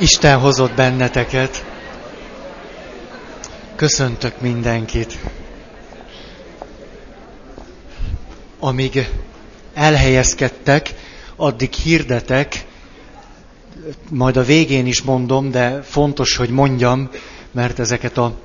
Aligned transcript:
Isten 0.00 0.38
hozott 0.38 0.74
benneteket. 0.74 1.64
Köszöntök 3.76 4.40
mindenkit. 4.40 5.18
Amíg 8.58 9.08
elhelyezkedtek, 9.74 10.94
addig 11.36 11.72
hirdetek, 11.72 12.66
majd 14.10 14.36
a 14.36 14.44
végén 14.44 14.86
is 14.86 15.02
mondom, 15.02 15.50
de 15.50 15.82
fontos, 15.82 16.36
hogy 16.36 16.50
mondjam, 16.50 17.10
mert 17.50 17.78
ezeket 17.78 18.18
a 18.18 18.38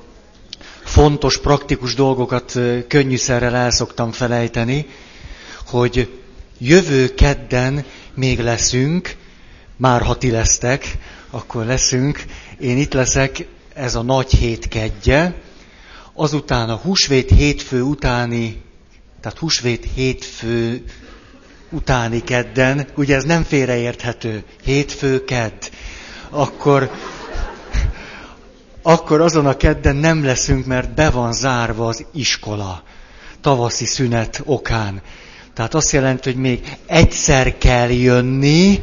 fontos, 0.84 1.40
praktikus 1.40 1.94
dolgokat 1.94 2.58
könnyűszerrel 2.88 3.54
el 3.54 3.70
szoktam 3.70 4.12
felejteni, 4.12 4.86
hogy 5.66 6.20
jövő 6.58 7.14
kedden 7.14 7.84
még 8.14 8.40
leszünk, 8.40 9.16
már 9.76 10.02
ha 10.02 10.16
ti 10.16 10.30
lesztek, 10.30 10.98
akkor 11.36 11.64
leszünk. 11.64 12.24
Én 12.60 12.78
itt 12.78 12.92
leszek, 12.92 13.46
ez 13.74 13.94
a 13.94 14.02
nagy 14.02 14.30
hét 14.30 14.68
kedje. 14.68 15.34
Azután 16.12 16.68
a 16.68 16.74
húsvét 16.74 17.30
hétfő 17.30 17.82
utáni, 17.82 18.62
tehát 19.20 19.38
húsvét 19.38 19.88
hétfő 19.94 20.84
utáni 21.70 22.22
kedden, 22.22 22.86
ugye 22.96 23.14
ez 23.16 23.24
nem 23.24 23.42
félreérthető, 23.42 24.44
hétfő 24.64 25.24
kedd, 25.24 25.62
akkor, 26.30 26.90
akkor 28.82 29.20
azon 29.20 29.46
a 29.46 29.56
kedden 29.56 29.96
nem 29.96 30.24
leszünk, 30.24 30.66
mert 30.66 30.94
be 30.94 31.10
van 31.10 31.32
zárva 31.32 31.86
az 31.86 32.04
iskola 32.12 32.82
tavaszi 33.40 33.86
szünet 33.86 34.42
okán. 34.44 35.02
Tehát 35.54 35.74
azt 35.74 35.92
jelenti, 35.92 36.30
hogy 36.30 36.40
még 36.40 36.76
egyszer 36.86 37.58
kell 37.58 37.90
jönni, 37.90 38.82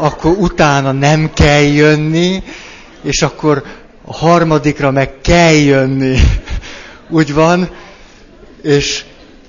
akkor 0.00 0.36
utána 0.38 0.92
nem 0.92 1.32
kell 1.32 1.62
jönni, 1.62 2.42
és 3.02 3.22
akkor 3.22 3.64
a 4.04 4.12
harmadikra 4.12 4.90
meg 4.90 5.20
kell 5.20 5.54
jönni. 5.54 6.16
Úgy 7.08 7.34
van, 7.34 7.70
és 8.62 9.04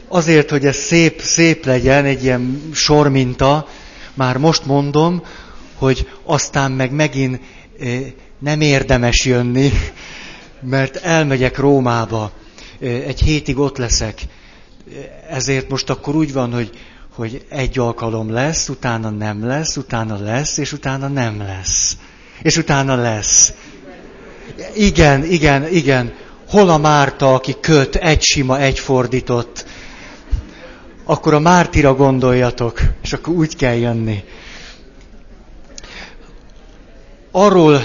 azért, 0.07 0.49
hogy 0.49 0.65
ez 0.65 0.75
szép, 0.75 1.21
szép 1.21 1.65
legyen, 1.65 2.05
egy 2.05 2.23
ilyen 2.23 2.71
sorminta, 2.73 3.67
már 4.13 4.37
most 4.37 4.65
mondom, 4.65 5.23
hogy 5.75 6.09
aztán 6.23 6.71
meg 6.71 6.91
megint 6.91 7.39
eh, 7.79 8.01
nem 8.39 8.61
érdemes 8.61 9.25
jönni, 9.25 9.71
mert 10.75 10.95
elmegyek 10.95 11.57
Rómába, 11.57 12.31
eh, 12.79 12.89
egy 13.07 13.21
hétig 13.21 13.57
ott 13.57 13.77
leszek. 13.77 14.21
Ezért 15.29 15.69
most 15.69 15.89
akkor 15.89 16.15
úgy 16.15 16.33
van, 16.33 16.53
hogy 16.53 16.69
hogy 17.15 17.45
egy 17.49 17.79
alkalom 17.79 18.31
lesz, 18.31 18.69
utána 18.69 19.09
nem 19.09 19.45
lesz, 19.45 19.77
utána 19.77 20.17
lesz, 20.23 20.57
és 20.57 20.73
utána 20.73 21.07
nem 21.07 21.37
lesz. 21.39 21.97
És 22.41 22.57
utána 22.57 22.95
lesz. 22.95 23.53
Igen, 24.75 25.23
igen, 25.23 25.67
igen. 25.67 26.13
Hol 26.49 26.69
a 26.69 26.77
Márta, 26.77 27.33
aki 27.33 27.55
köt, 27.59 27.95
egy 27.95 28.21
sima, 28.21 28.59
egy 28.59 28.79
fordított? 28.79 29.65
Akkor 31.03 31.33
a 31.33 31.39
Mártira 31.39 31.95
gondoljatok, 31.95 32.81
és 33.03 33.13
akkor 33.13 33.33
úgy 33.33 33.55
kell 33.55 33.75
jönni. 33.75 34.23
Arról 37.31 37.81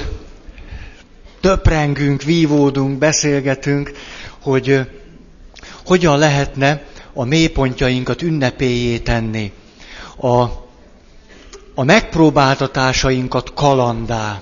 töprengünk, 1.40 2.22
vívódunk, 2.22 2.98
beszélgetünk, 2.98 3.92
hogy 4.40 4.80
hogyan 5.84 6.18
lehetne 6.18 6.82
a 7.16 7.24
mélypontjainkat 7.24 8.22
ünnepéjé 8.22 8.98
tenni, 8.98 9.52
a, 10.16 10.42
a 11.74 11.84
megpróbáltatásainkat 11.84 13.54
kalandá, 13.54 14.40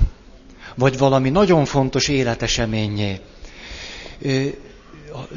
vagy 0.75 0.99
valami 0.99 1.31
nagyon 1.31 1.65
fontos 1.65 2.09
életeseményé. 2.09 3.21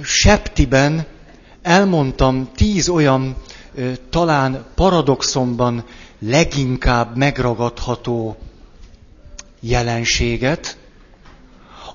Septiben 0.04 1.06
elmondtam 1.62 2.50
tíz 2.56 2.90
olyan 2.90 3.36
talán 4.10 4.66
paradoxonban 4.76 5.84
leginkább 6.20 7.18
megragadható 7.18 8.38
jelenséget, 9.60 10.78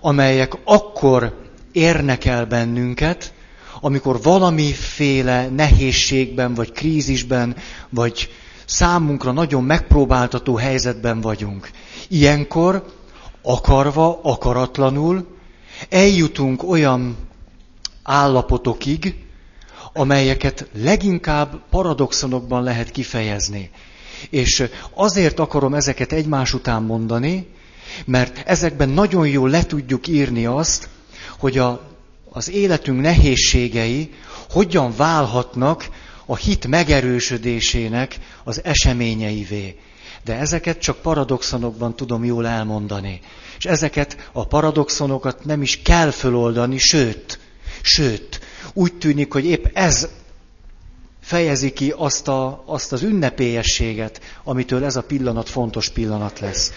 amelyek 0.00 0.52
akkor 0.64 1.40
érnek 1.72 2.24
el 2.24 2.46
bennünket, 2.46 3.32
amikor 3.84 4.22
valamiféle 4.22 5.48
nehézségben, 5.48 6.54
vagy 6.54 6.72
krízisben, 6.72 7.56
vagy 7.88 8.28
számunkra 8.64 9.32
nagyon 9.32 9.64
megpróbáltató 9.64 10.56
helyzetben 10.56 11.20
vagyunk. 11.20 11.70
Ilyenkor, 12.08 12.84
akarva, 13.42 14.20
akaratlanul, 14.22 15.26
eljutunk 15.88 16.62
olyan 16.70 17.16
állapotokig, 18.02 19.14
amelyeket 19.92 20.68
leginkább 20.74 21.60
paradoxonokban 21.70 22.62
lehet 22.62 22.90
kifejezni. 22.90 23.70
És 24.30 24.64
azért 24.94 25.38
akarom 25.38 25.74
ezeket 25.74 26.12
egymás 26.12 26.54
után 26.54 26.82
mondani, 26.82 27.46
mert 28.04 28.48
ezekben 28.48 28.88
nagyon 28.88 29.28
jól 29.28 29.50
le 29.50 29.64
tudjuk 29.64 30.06
írni 30.06 30.46
azt, 30.46 30.88
hogy 31.38 31.58
a 31.58 31.91
az 32.32 32.50
életünk 32.50 33.00
nehézségei 33.00 34.10
hogyan 34.50 34.96
válhatnak 34.96 35.88
a 36.26 36.36
hit 36.36 36.66
megerősödésének 36.66 38.18
az 38.44 38.64
eseményeivé. 38.64 39.78
De 40.24 40.38
ezeket 40.38 40.78
csak 40.78 40.96
paradoxonokban 40.96 41.96
tudom 41.96 42.24
jól 42.24 42.46
elmondani. 42.46 43.20
És 43.58 43.64
ezeket 43.64 44.30
a 44.32 44.46
paradoxonokat 44.46 45.44
nem 45.44 45.62
is 45.62 45.82
kell 45.82 46.10
föloldani, 46.10 46.78
sőt, 46.78 47.38
sőt, 47.82 48.40
úgy 48.72 48.94
tűnik, 48.94 49.32
hogy 49.32 49.44
épp 49.44 49.64
ez 49.72 50.08
fejezi 51.20 51.72
ki 51.72 51.92
azt, 51.96 52.28
a, 52.28 52.62
azt 52.66 52.92
az 52.92 53.02
ünnepélyességet, 53.02 54.20
amitől 54.44 54.84
ez 54.84 54.96
a 54.96 55.02
pillanat 55.02 55.48
fontos 55.48 55.88
pillanat 55.88 56.40
lesz. 56.40 56.72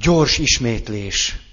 Gyors 0.00 0.38
ismétlés 0.38 1.43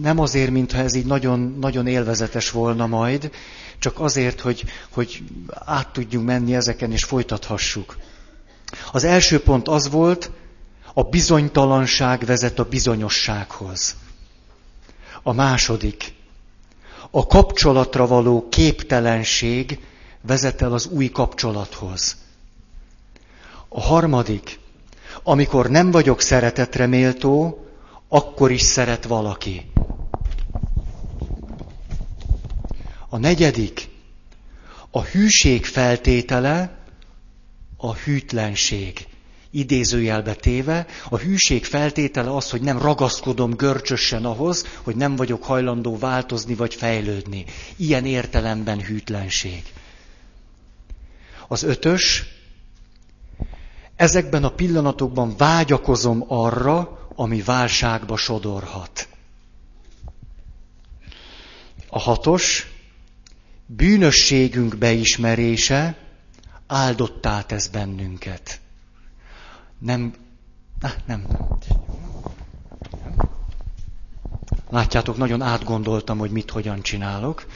nem 0.00 0.18
azért, 0.18 0.50
mintha 0.50 0.78
ez 0.78 0.94
így 0.94 1.06
nagyon, 1.06 1.56
nagyon 1.60 1.86
élvezetes 1.86 2.50
volna 2.50 2.86
majd, 2.86 3.30
csak 3.78 4.00
azért, 4.00 4.40
hogy, 4.40 4.64
hogy 4.90 5.22
át 5.54 5.92
tudjunk 5.92 6.26
menni 6.26 6.54
ezeken, 6.54 6.92
és 6.92 7.04
folytathassuk. 7.04 7.96
Az 8.92 9.04
első 9.04 9.40
pont 9.40 9.68
az 9.68 9.90
volt, 9.90 10.30
a 10.94 11.02
bizonytalanság 11.02 12.24
vezet 12.24 12.58
a 12.58 12.64
bizonyossághoz. 12.64 13.96
A 15.22 15.32
második, 15.32 16.12
a 17.10 17.26
kapcsolatra 17.26 18.06
való 18.06 18.48
képtelenség 18.48 19.78
vezet 20.20 20.62
el 20.62 20.72
az 20.72 20.86
új 20.86 21.08
kapcsolathoz. 21.08 22.16
A 23.68 23.80
harmadik, 23.80 24.58
amikor 25.22 25.70
nem 25.70 25.90
vagyok 25.90 26.20
szeretetre 26.20 26.86
méltó, 26.86 27.64
akkor 28.12 28.50
is 28.50 28.62
szeret 28.62 29.04
valaki. 29.04 29.70
A 33.08 33.18
negyedik, 33.18 33.88
a 34.90 35.02
hűség 35.02 35.64
feltétele 35.64 36.78
a 37.76 37.94
hűtlenség. 37.94 39.06
Idézőjelbe 39.50 40.34
téve, 40.34 40.86
a 41.08 41.16
hűség 41.16 41.64
feltétele 41.64 42.36
az, 42.36 42.50
hogy 42.50 42.60
nem 42.60 42.78
ragaszkodom 42.78 43.50
görcsösen 43.56 44.24
ahhoz, 44.24 44.66
hogy 44.82 44.96
nem 44.96 45.16
vagyok 45.16 45.44
hajlandó 45.44 45.98
változni 45.98 46.54
vagy 46.54 46.74
fejlődni. 46.74 47.44
Ilyen 47.76 48.06
értelemben 48.06 48.80
hűtlenség. 48.80 49.62
Az 51.48 51.62
ötös, 51.62 52.24
ezekben 53.96 54.44
a 54.44 54.50
pillanatokban 54.50 55.36
vágyakozom 55.36 56.24
arra, 56.28 56.99
ami 57.20 57.42
válságba 57.42 58.16
sodorhat. 58.16 59.08
A 61.88 61.98
hatos, 61.98 62.66
bűnösségünk 63.66 64.76
beismerése 64.76 65.98
áldottá 66.66 67.42
tesz 67.42 67.66
bennünket. 67.66 68.60
Nem, 69.78 70.14
nem, 70.80 70.92
nem. 71.06 71.26
Látjátok, 74.68 75.16
nagyon 75.16 75.42
átgondoltam, 75.42 76.18
hogy 76.18 76.30
mit 76.30 76.50
hogyan 76.50 76.82
csinálok. 76.82 77.46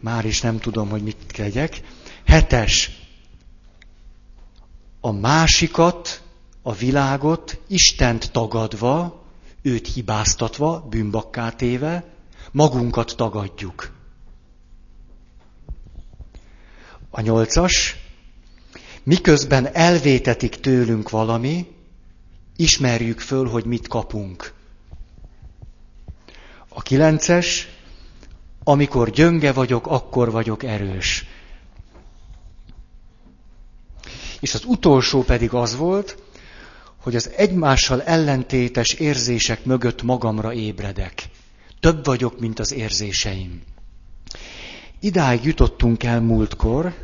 Már 0.00 0.24
is 0.24 0.40
nem 0.40 0.58
tudom, 0.58 0.88
hogy 0.88 1.02
mit 1.02 1.26
tegyek. 1.32 1.80
Hetes. 2.24 2.90
A 5.00 5.10
másikat 5.10 6.22
a 6.62 6.72
világot 6.72 7.58
Istent 7.66 8.32
tagadva, 8.32 9.22
őt 9.62 9.92
hibáztatva, 9.92 10.86
bűnbakká 10.90 11.50
téve, 11.50 12.04
magunkat 12.52 13.14
tagadjuk. 13.16 13.92
A 17.10 17.20
nyolcas, 17.20 17.96
miközben 19.02 19.66
elvétetik 19.74 20.60
tőlünk 20.60 21.10
valami, 21.10 21.66
ismerjük 22.56 23.20
föl, 23.20 23.48
hogy 23.48 23.64
mit 23.64 23.88
kapunk. 23.88 24.52
A 26.68 26.82
kilences, 26.82 27.68
amikor 28.64 29.10
gyönge 29.10 29.52
vagyok, 29.52 29.86
akkor 29.86 30.30
vagyok 30.30 30.62
erős. 30.62 31.24
És 34.40 34.54
az 34.54 34.64
utolsó 34.64 35.22
pedig 35.22 35.52
az 35.54 35.76
volt, 35.76 36.22
hogy 37.00 37.16
az 37.16 37.30
egymással 37.36 38.02
ellentétes 38.02 38.92
érzések 38.92 39.64
mögött 39.64 40.02
magamra 40.02 40.52
ébredek. 40.52 41.22
Több 41.80 42.04
vagyok, 42.04 42.40
mint 42.40 42.58
az 42.58 42.72
érzéseim. 42.72 43.62
Idáig 45.00 45.44
jutottunk 45.44 46.02
el 46.02 46.20
múltkor, 46.20 46.94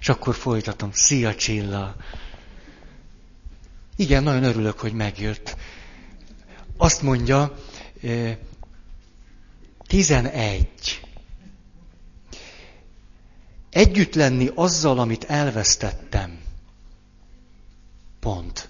és 0.00 0.08
akkor 0.08 0.34
folytatom. 0.34 0.90
Szia 0.92 1.34
Csilla! 1.34 1.96
Igen, 3.96 4.22
nagyon 4.22 4.42
örülök, 4.42 4.78
hogy 4.78 4.92
megjött. 4.92 5.56
Azt 6.76 7.02
mondja, 7.02 7.54
11. 9.86 11.00
Együtt 13.70 14.14
lenni 14.14 14.50
azzal, 14.54 14.98
amit 14.98 15.24
elvesztettem. 15.24 16.43
Pont. 18.24 18.68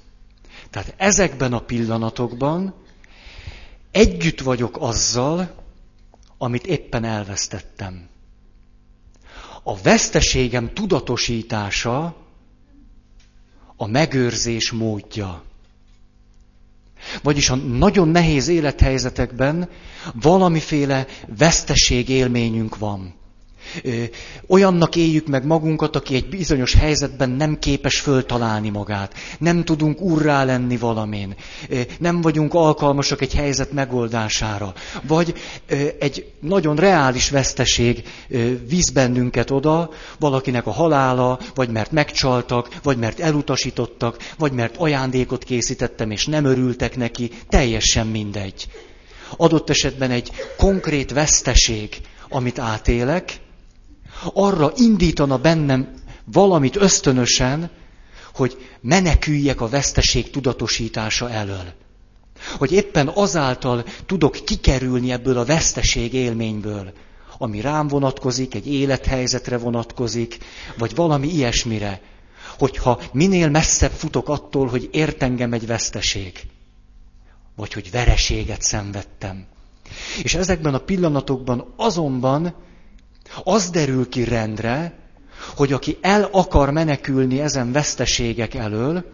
Tehát 0.70 0.94
ezekben 0.96 1.52
a 1.52 1.58
pillanatokban 1.60 2.74
együtt 3.90 4.40
vagyok 4.40 4.76
azzal, 4.80 5.54
amit 6.38 6.66
éppen 6.66 7.04
elvesztettem. 7.04 8.08
A 9.62 9.76
veszteségem 9.76 10.72
tudatosítása 10.72 12.16
a 13.76 13.86
megőrzés 13.86 14.70
módja. 14.70 15.42
Vagyis 17.22 17.50
a 17.50 17.54
nagyon 17.54 18.08
nehéz 18.08 18.48
élethelyzetekben 18.48 19.68
valamiféle 20.12 21.06
veszteség 21.38 22.08
élményünk 22.08 22.78
van. 22.78 23.14
Olyannak 24.46 24.96
éljük 24.96 25.26
meg 25.26 25.44
magunkat, 25.46 25.96
aki 25.96 26.14
egy 26.14 26.28
bizonyos 26.28 26.74
helyzetben 26.74 27.30
nem 27.30 27.58
képes 27.58 28.00
föltalálni 28.00 28.68
magát. 28.68 29.14
Nem 29.38 29.64
tudunk 29.64 30.00
urrá 30.00 30.44
lenni 30.44 30.76
valamin. 30.76 31.34
Nem 31.98 32.20
vagyunk 32.20 32.54
alkalmasak 32.54 33.20
egy 33.20 33.34
helyzet 33.34 33.72
megoldására. 33.72 34.72
Vagy 35.02 35.34
egy 35.98 36.32
nagyon 36.40 36.76
reális 36.76 37.30
veszteség 37.30 38.02
visz 38.68 38.90
bennünket 38.90 39.50
oda, 39.50 39.90
valakinek 40.18 40.66
a 40.66 40.70
halála, 40.70 41.38
vagy 41.54 41.70
mert 41.70 41.92
megcsaltak, 41.92 42.68
vagy 42.82 42.98
mert 42.98 43.20
elutasítottak, 43.20 44.16
vagy 44.38 44.52
mert 44.52 44.76
ajándékot 44.76 45.44
készítettem, 45.44 46.10
és 46.10 46.26
nem 46.26 46.44
örültek 46.44 46.96
neki. 46.96 47.30
Teljesen 47.48 48.06
mindegy. 48.06 48.66
Adott 49.36 49.70
esetben 49.70 50.10
egy 50.10 50.30
konkrét 50.56 51.12
veszteség, 51.12 52.00
amit 52.28 52.58
átélek, 52.58 53.40
arra 54.32 54.72
indítana 54.76 55.38
bennem 55.38 55.88
valamit 56.24 56.76
ösztönösen, 56.76 57.70
hogy 58.34 58.56
meneküljek 58.80 59.60
a 59.60 59.68
veszteség 59.68 60.30
tudatosítása 60.30 61.30
elől. 61.30 61.72
Hogy 62.58 62.72
éppen 62.72 63.08
azáltal 63.08 63.84
tudok 64.06 64.32
kikerülni 64.44 65.12
ebből 65.12 65.38
a 65.38 65.44
veszteség 65.44 66.12
élményből, 66.12 66.92
ami 67.38 67.60
rám 67.60 67.88
vonatkozik, 67.88 68.54
egy 68.54 68.72
élethelyzetre 68.72 69.58
vonatkozik, 69.58 70.38
vagy 70.78 70.94
valami 70.94 71.28
ilyesmire, 71.28 72.00
hogyha 72.58 73.00
minél 73.12 73.48
messzebb 73.48 73.90
futok 73.90 74.28
attól, 74.28 74.66
hogy 74.66 74.88
ért 74.92 75.22
engem 75.22 75.52
egy 75.52 75.66
veszteség, 75.66 76.40
vagy 77.56 77.72
hogy 77.72 77.90
vereséget 77.90 78.62
szenvedtem. 78.62 79.46
És 80.22 80.34
ezekben 80.34 80.74
a 80.74 80.78
pillanatokban 80.78 81.72
azonban 81.76 82.54
az 83.44 83.70
derül 83.70 84.08
ki 84.08 84.24
rendre, 84.24 84.98
hogy 85.56 85.72
aki 85.72 85.98
el 86.00 86.28
akar 86.32 86.70
menekülni 86.70 87.40
ezen 87.40 87.72
veszteségek 87.72 88.54
elől, 88.54 89.04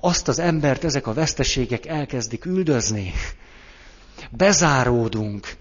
azt 0.00 0.28
az 0.28 0.38
embert 0.38 0.84
ezek 0.84 1.06
a 1.06 1.12
veszteségek 1.12 1.86
elkezdik 1.86 2.44
üldözni. 2.44 3.12
Bezáródunk, 4.30 5.56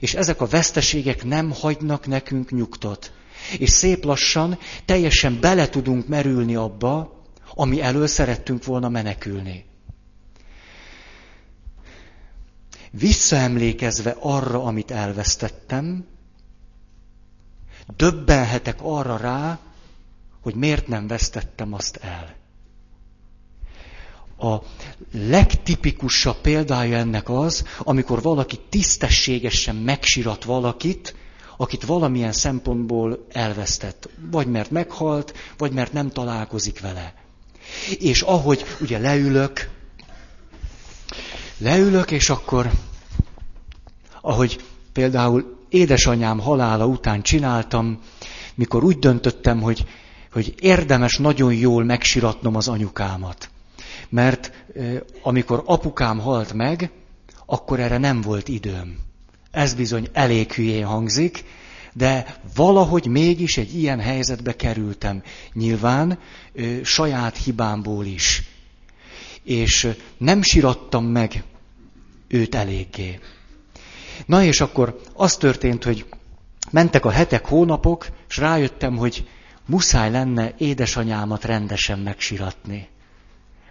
és 0.00 0.14
ezek 0.14 0.40
a 0.40 0.46
veszteségek 0.46 1.24
nem 1.24 1.50
hagynak 1.52 2.06
nekünk 2.06 2.50
nyugtot. 2.50 3.12
És 3.58 3.70
szép 3.70 4.04
lassan 4.04 4.58
teljesen 4.84 5.40
bele 5.40 5.68
tudunk 5.68 6.08
merülni 6.08 6.54
abba, 6.54 7.22
ami 7.54 7.80
elől 7.80 8.06
szerettünk 8.06 8.64
volna 8.64 8.88
menekülni. 8.88 9.64
Visszaemlékezve 12.90 14.16
arra, 14.20 14.62
amit 14.64 14.90
elvesztettem, 14.90 16.06
döbbenhetek 17.96 18.78
arra 18.82 19.16
rá, 19.16 19.58
hogy 20.40 20.54
miért 20.54 20.86
nem 20.86 21.06
vesztettem 21.06 21.72
azt 21.72 21.96
el. 21.96 22.36
A 24.38 24.62
legtipikusabb 25.12 26.36
példája 26.36 26.96
ennek 26.96 27.28
az, 27.28 27.64
amikor 27.78 28.22
valaki 28.22 28.58
tisztességesen 28.68 29.76
megsirat 29.76 30.44
valakit, 30.44 31.14
akit 31.56 31.84
valamilyen 31.84 32.32
szempontból 32.32 33.26
elvesztett. 33.28 34.08
Vagy 34.30 34.46
mert 34.46 34.70
meghalt, 34.70 35.34
vagy 35.56 35.72
mert 35.72 35.92
nem 35.92 36.10
találkozik 36.10 36.80
vele. 36.80 37.14
És 37.98 38.22
ahogy 38.22 38.64
ugye 38.80 38.98
leülök, 38.98 39.70
leülök, 41.58 42.10
és 42.10 42.30
akkor, 42.30 42.70
ahogy 44.20 44.64
például 44.92 45.57
édesanyám 45.68 46.40
halála 46.40 46.86
után 46.86 47.22
csináltam, 47.22 47.98
mikor 48.54 48.84
úgy 48.84 48.98
döntöttem, 48.98 49.60
hogy, 49.60 49.84
hogy 50.32 50.54
érdemes 50.60 51.16
nagyon 51.16 51.54
jól 51.54 51.84
megsiratnom 51.84 52.56
az 52.56 52.68
anyukámat. 52.68 53.50
Mert 54.08 54.52
amikor 55.22 55.62
apukám 55.66 56.18
halt 56.18 56.52
meg, 56.52 56.90
akkor 57.46 57.80
erre 57.80 57.98
nem 57.98 58.20
volt 58.20 58.48
időm. 58.48 58.96
Ez 59.50 59.74
bizony 59.74 60.08
elég 60.12 60.52
hülyén 60.52 60.84
hangzik, 60.84 61.44
de 61.92 62.40
valahogy 62.54 63.06
mégis 63.06 63.56
egy 63.56 63.78
ilyen 63.78 64.00
helyzetbe 64.00 64.56
kerültem. 64.56 65.22
Nyilván 65.52 66.18
ö, 66.52 66.82
saját 66.82 67.36
hibámból 67.36 68.04
is. 68.04 68.42
És 69.42 69.88
nem 70.16 70.42
sirattam 70.42 71.04
meg 71.04 71.44
őt 72.28 72.54
eléggé. 72.54 73.18
Na 74.26 74.42
és 74.42 74.60
akkor 74.60 75.00
az 75.14 75.36
történt, 75.36 75.84
hogy 75.84 76.06
mentek 76.70 77.04
a 77.04 77.10
hetek, 77.10 77.46
hónapok, 77.46 78.06
és 78.28 78.36
rájöttem, 78.36 78.96
hogy 78.96 79.28
muszáj 79.66 80.10
lenne 80.10 80.54
édesanyámat 80.58 81.44
rendesen 81.44 81.98
megsiratni. 81.98 82.88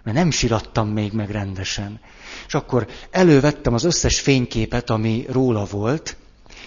Mert 0.02 0.16
nem 0.16 0.30
sirattam 0.30 0.88
még 0.88 1.12
meg 1.12 1.30
rendesen. 1.30 2.00
És 2.46 2.54
akkor 2.54 2.86
elővettem 3.10 3.74
az 3.74 3.84
összes 3.84 4.20
fényképet, 4.20 4.90
ami 4.90 5.24
róla 5.28 5.64
volt, 5.64 6.16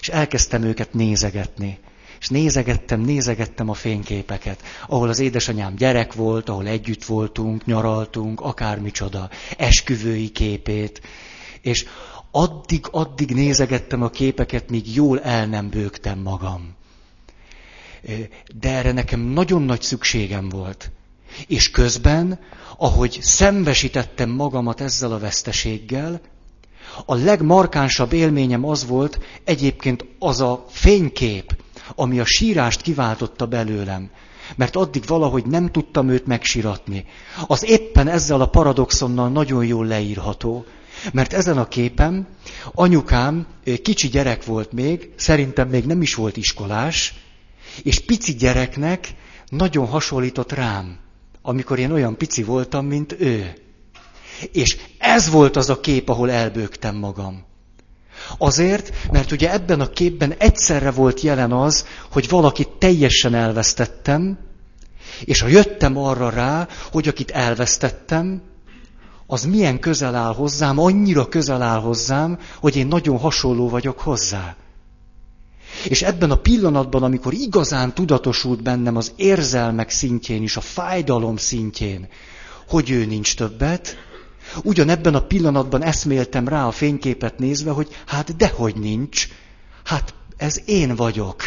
és 0.02 0.10
elkezdtem 0.10 0.64
őket 0.64 0.94
nézegetni. 0.94 1.80
És 2.20 2.28
nézegettem, 2.28 3.02
nézegettem 3.02 3.70
a 3.70 3.74
fényképeket, 3.74 4.62
ahol 4.88 5.10
az 5.10 5.20
édesanyám 5.20 5.76
gyerek 5.76 6.14
volt, 6.14 6.50
ahol 6.50 6.68
együtt 6.68 7.04
voltunk, 7.06 7.66
nyaraltunk, 7.66 8.42
akármicsoda, 8.42 9.30
esküvői 9.58 10.30
képét. 10.30 11.02
És 11.62 11.86
addig-addig 12.32 13.34
nézegettem 13.34 14.02
a 14.02 14.10
képeket, 14.10 14.70
míg 14.70 14.96
jól 14.96 15.22
el 15.22 15.46
nem 15.46 15.70
bőgtem 15.70 16.20
magam. 16.20 16.76
De 18.56 18.70
erre 18.70 18.92
nekem 18.92 19.20
nagyon 19.20 19.62
nagy 19.62 19.82
szükségem 19.82 20.50
volt. 20.50 20.92
És 21.48 21.72
közben, 21.72 22.40
ahogy 22.78 23.18
szembesítettem 23.22 24.30
magamat 24.30 24.82
ezzel 24.82 25.12
a 25.12 25.20
veszteséggel, 25.20 26.22
a 27.06 27.16
legmarkánsabb 27.16 28.14
élményem 28.14 28.66
az 28.66 28.86
volt 28.86 29.20
egyébként 29.44 30.06
az 30.20 30.42
a 30.42 30.66
fénykép, 30.70 31.56
ami 31.96 32.20
a 32.20 32.26
sírást 32.26 32.82
kiváltotta 32.82 33.46
belőlem. 33.46 34.10
Mert 34.56 34.76
addig 34.76 35.04
valahogy 35.06 35.46
nem 35.46 35.72
tudtam 35.72 36.10
őt 36.10 36.26
megsiratni. 36.26 37.06
Az 37.48 37.66
éppen 37.66 38.08
ezzel 38.08 38.42
a 38.42 38.50
paradoxonnal 38.50 39.30
nagyon 39.30 39.66
jól 39.66 39.86
leírható, 39.86 40.66
mert 41.14 41.34
ezen 41.34 41.58
a 41.58 41.68
képen 41.68 42.28
anyukám 42.74 43.48
kicsi 43.84 44.08
gyerek 44.08 44.46
volt 44.46 44.72
még, 44.72 45.10
szerintem 45.16 45.68
még 45.68 45.86
nem 45.86 46.02
is 46.02 46.16
volt 46.16 46.38
iskolás, 46.38 47.14
és 47.84 48.00
pici 48.00 48.34
gyereknek 48.34 49.08
nagyon 49.50 49.88
hasonlított 49.88 50.52
rám, 50.52 50.98
amikor 51.42 51.80
én 51.80 51.92
olyan 51.92 52.18
pici 52.18 52.44
voltam, 52.44 52.86
mint 52.86 53.16
ő. 53.20 53.54
És 54.52 54.78
ez 54.98 55.30
volt 55.30 55.56
az 55.56 55.70
a 55.70 55.80
kép, 55.80 56.10
ahol 56.10 56.32
elbőgtem 56.32 56.96
magam. 56.96 57.44
Azért, 58.38 59.12
mert 59.12 59.32
ugye 59.32 59.52
ebben 59.52 59.80
a 59.80 59.90
képben 59.90 60.34
egyszerre 60.38 60.92
volt 60.92 61.22
jelen 61.22 61.52
az, 61.52 61.86
hogy 62.12 62.30
valakit 62.30 62.70
teljesen 62.70 63.34
elvesztettem, 63.34 64.38
és 65.24 65.42
ha 65.42 65.48
jöttem 65.48 65.98
arra 65.98 66.30
rá, 66.30 66.68
hogy 66.92 67.08
akit 67.08 67.32
elvesztettem, 67.32 68.42
az 69.32 69.46
milyen 69.46 69.80
közel 69.80 70.16
áll 70.16 70.34
hozzám, 70.34 70.80
annyira 70.80 71.28
közel 71.28 71.62
áll 71.62 71.80
hozzám, 71.80 72.40
hogy 72.60 72.76
én 72.76 72.88
nagyon 72.88 73.18
hasonló 73.18 73.70
vagyok 73.70 74.00
hozzá. 74.00 74.56
És 75.88 76.02
ebben 76.02 76.32
a 76.32 76.36
pillanatban, 76.36 77.04
amikor 77.04 77.34
igazán 77.34 77.94
tudatosult 77.94 78.64
bennem 78.64 78.96
az 78.96 79.12
érzelmek 79.16 79.90
szintjén 79.90 80.44
is, 80.44 80.58
a 80.58 80.62
fájdalom 80.62 81.38
szintjén, 81.38 82.08
hogy 82.68 82.90
ő 82.90 83.06
nincs 83.06 83.36
többet, 83.36 83.96
ugyanebben 84.64 85.16
a 85.16 85.26
pillanatban 85.26 85.84
eszméltem 85.84 86.48
rá 86.48 86.68
a 86.68 86.72
fényképet 86.72 87.40
nézve, 87.40 87.72
hogy 87.72 87.88
hát 88.06 88.36
dehogy 88.36 88.76
nincs, 88.76 89.28
hát 89.84 90.14
ez 90.38 90.62
én 90.66 90.96
vagyok. 90.96 91.44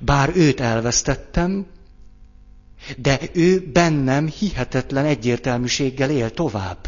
Bár 0.00 0.30
őt 0.34 0.60
elvesztettem, 0.60 1.66
de 2.96 3.20
ő 3.32 3.70
bennem 3.72 4.26
hihetetlen 4.28 5.04
egyértelműséggel 5.04 6.10
él 6.10 6.30
tovább. 6.30 6.78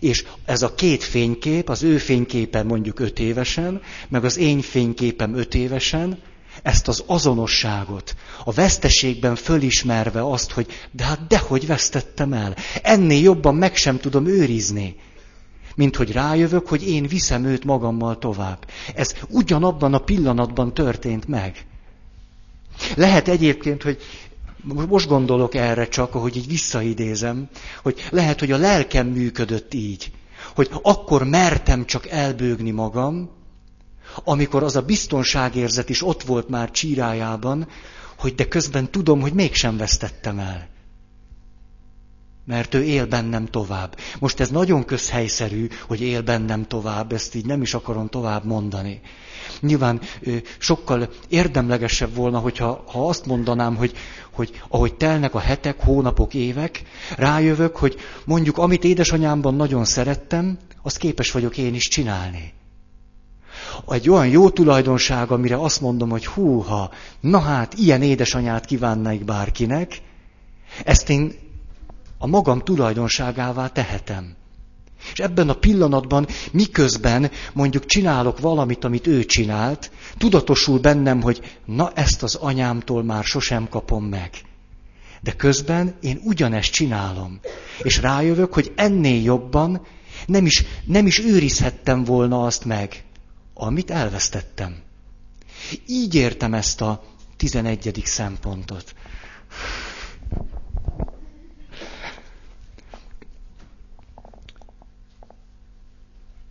És 0.00 0.24
ez 0.44 0.62
a 0.62 0.74
két 0.74 1.02
fénykép, 1.02 1.68
az 1.68 1.82
ő 1.82 1.98
fényképe 1.98 2.62
mondjuk 2.62 3.00
öt 3.00 3.18
évesen, 3.18 3.82
meg 4.08 4.24
az 4.24 4.36
én 4.38 4.60
fényképem 4.60 5.34
öt 5.34 5.54
évesen, 5.54 6.18
ezt 6.62 6.88
az 6.88 7.02
azonosságot, 7.06 8.14
a 8.44 8.52
veszteségben 8.52 9.34
fölismerve 9.36 10.30
azt, 10.30 10.50
hogy 10.50 10.66
de 10.90 11.04
hát 11.04 11.26
dehogy 11.26 11.66
vesztettem 11.66 12.32
el, 12.32 12.56
ennél 12.82 13.22
jobban 13.22 13.54
meg 13.54 13.76
sem 13.76 13.98
tudom 13.98 14.26
őrizni, 14.26 14.96
mint 15.74 15.96
hogy 15.96 16.12
rájövök, 16.12 16.68
hogy 16.68 16.88
én 16.88 17.06
viszem 17.06 17.44
őt 17.44 17.64
magammal 17.64 18.18
tovább. 18.18 18.66
Ez 18.94 19.14
ugyanabban 19.28 19.94
a 19.94 19.98
pillanatban 19.98 20.74
történt 20.74 21.28
meg. 21.28 21.66
Lehet 22.96 23.28
egyébként, 23.28 23.82
hogy 23.82 23.98
most 24.88 25.08
gondolok 25.08 25.54
erre 25.54 25.88
csak, 25.88 26.14
ahogy 26.14 26.36
így 26.36 26.46
visszaidézem, 26.46 27.48
hogy 27.82 28.08
lehet, 28.10 28.38
hogy 28.38 28.52
a 28.52 28.56
lelkem 28.56 29.06
működött 29.06 29.74
így, 29.74 30.10
hogy 30.54 30.68
akkor 30.82 31.24
mertem 31.24 31.84
csak 31.84 32.06
elbőgni 32.08 32.70
magam, 32.70 33.30
amikor 34.24 34.62
az 34.62 34.76
a 34.76 34.82
biztonságérzet 34.82 35.88
is 35.88 36.02
ott 36.02 36.22
volt 36.22 36.48
már 36.48 36.70
csírájában, 36.70 37.68
hogy 38.18 38.34
de 38.34 38.48
közben 38.48 38.90
tudom, 38.90 39.20
hogy 39.20 39.32
mégsem 39.32 39.76
vesztettem 39.76 40.38
el. 40.38 40.68
Mert 42.44 42.74
ő 42.74 42.82
él 42.82 43.06
bennem 43.06 43.46
tovább. 43.46 43.96
Most 44.18 44.40
ez 44.40 44.48
nagyon 44.48 44.84
közhelyszerű, 44.84 45.68
hogy 45.86 46.00
él 46.00 46.22
bennem 46.22 46.66
tovább, 46.66 47.12
ezt 47.12 47.34
így 47.34 47.46
nem 47.46 47.62
is 47.62 47.74
akarom 47.74 48.08
tovább 48.08 48.44
mondani. 48.44 49.00
Nyilván 49.60 50.00
sokkal 50.58 51.10
érdemlegesebb 51.28 52.14
volna, 52.14 52.38
hogyha 52.38 52.84
ha 52.86 53.08
azt 53.08 53.26
mondanám, 53.26 53.76
hogy, 53.76 53.92
hogy 54.32 54.62
ahogy 54.68 54.94
telnek 54.94 55.34
a 55.34 55.38
hetek, 55.38 55.80
hónapok, 55.80 56.34
évek, 56.34 56.82
rájövök, 57.16 57.76
hogy 57.76 57.96
mondjuk 58.24 58.58
amit 58.58 58.84
édesanyámban 58.84 59.54
nagyon 59.54 59.84
szerettem, 59.84 60.58
azt 60.82 60.96
képes 60.96 61.30
vagyok 61.30 61.56
én 61.56 61.74
is 61.74 61.88
csinálni. 61.88 62.52
Egy 63.88 64.10
olyan 64.10 64.28
jó 64.28 64.50
tulajdonság, 64.50 65.30
amire 65.30 65.56
azt 65.56 65.80
mondom, 65.80 66.10
hogy 66.10 66.26
húha, 66.26 66.90
na 67.20 67.38
hát, 67.38 67.74
ilyen 67.74 68.02
édesanyát 68.02 68.64
kívánnék 68.64 69.24
bárkinek, 69.24 70.00
ezt 70.84 71.08
én 71.10 71.34
a 72.18 72.26
magam 72.26 72.58
tulajdonságává 72.58 73.68
tehetem. 73.68 74.34
És 75.12 75.18
ebben 75.18 75.48
a 75.48 75.54
pillanatban, 75.54 76.26
miközben 76.52 77.30
mondjuk 77.52 77.86
csinálok 77.86 78.40
valamit, 78.40 78.84
amit 78.84 79.06
ő 79.06 79.24
csinált, 79.24 79.90
tudatosul 80.18 80.78
bennem, 80.78 81.22
hogy 81.22 81.58
na 81.64 81.92
ezt 81.94 82.22
az 82.22 82.34
anyámtól 82.34 83.02
már 83.02 83.24
sosem 83.24 83.68
kapom 83.68 84.04
meg. 84.04 84.30
De 85.20 85.32
közben 85.32 85.94
én 86.00 86.20
ugyanezt 86.24 86.72
csinálom. 86.72 87.40
És 87.82 88.00
rájövök, 88.00 88.54
hogy 88.54 88.72
ennél 88.76 89.22
jobban 89.22 89.86
nem 90.26 90.46
is, 90.46 90.64
nem 90.84 91.06
is 91.06 91.18
őrizhettem 91.18 92.04
volna 92.04 92.44
azt 92.44 92.64
meg, 92.64 93.04
amit 93.54 93.90
elvesztettem. 93.90 94.76
Így 95.86 96.14
értem 96.14 96.54
ezt 96.54 96.80
a 96.80 97.02
tizenegyedik 97.36 98.06
szempontot. 98.06 98.94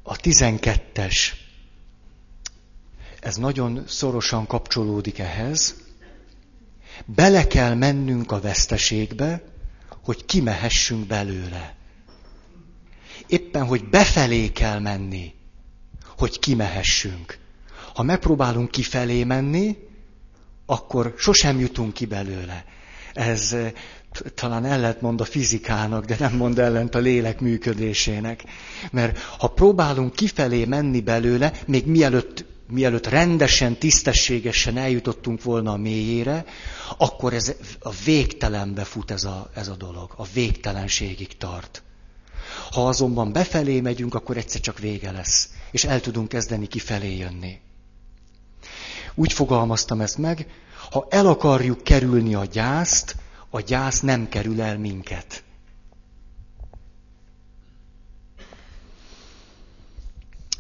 A 0.10 0.16
tizenkettes. 0.16 1.36
Ez 3.20 3.36
nagyon 3.36 3.84
szorosan 3.88 4.48
kapcsolódik 4.48 5.20
ehhez. 5.20 5.75
Bele 7.06 7.48
kell 7.48 7.74
mennünk 7.74 8.32
a 8.32 8.39
veszteségbe, 8.39 9.44
hogy 10.04 10.25
kimehessünk 10.25 11.08
belőle. 11.08 11.75
Éppen, 13.28 13.66
hogy 13.66 13.89
befelé 13.89 14.51
kell 14.51 14.80
menni, 14.80 15.34
hogy 16.18 16.39
kimehessünk. 16.39 17.38
Ha 17.94 18.04
megpróbálunk 18.04 18.72
kifelé 18.72 19.24
menni, 19.24 19.78
akkor 20.66 21.13
sosem 21.18 21.60
jutunk 21.60 21.94
ki 21.94 22.06
belőle. 22.06 22.66
Ez 23.13 23.56
talán 24.36 24.66
ellentmond 24.66 25.22
a 25.22 25.25
fizikának, 25.25 26.06
de 26.06 26.16
nem 26.20 26.36
mond 26.36 26.60
ellent 26.60 26.96
a 26.96 27.00
lélek 27.00 27.39
működésének. 27.39 28.44
Mert 28.92 29.18
ha 29.20 29.48
próbálunk 29.48 30.16
kifelé 30.16 30.66
menni 30.66 31.01
belőle, 31.01 31.54
még 31.66 31.86
mielőtt, 31.86 32.46
mielőtt 32.68 33.08
rendesen, 33.08 33.78
tisztességesen 33.78 34.78
eljutottunk 34.78 35.44
volna 35.44 35.72
a 35.72 35.78
mélyére, 35.78 36.46
akkor 36.98 37.34
ez 37.34 37.56
a 37.80 37.92
végtelenbe 38.06 38.84
fut 38.84 39.12
ez 39.12 39.24
a, 39.24 39.50
ez 39.54 39.68
a 39.68 39.75
dolog. 39.75 40.13
A 40.16 40.25
végtelenségig 40.34 41.38
tart. 41.38 41.84
Ha 42.72 42.88
azonban 42.88 43.32
befelé 43.32 43.82
megyünk, 43.82 44.16
akkor 44.16 44.38
egyszer 44.38 44.62
csak 44.62 44.80
vége 44.80 45.12
lesz, 45.12 45.50
és 45.72 45.84
el 45.84 46.01
tudunk 46.01 46.28
kezdeni 46.28 46.68
kifelé 46.68 47.18
jönni. 47.18 47.60
Úgy 49.16 49.34
fogalmaztam 49.34 50.01
ezt 50.01 50.18
meg, 50.18 50.48
ha 50.92 51.08
el 51.10 51.28
akarjuk 51.28 51.84
kerülni 51.84 52.36
a 52.36 52.46
gyászt, 52.46 53.16
a 53.50 53.60
gyász 53.60 54.00
nem 54.00 54.29
kerül 54.29 54.62
el 54.62 54.77
minket. 54.77 55.44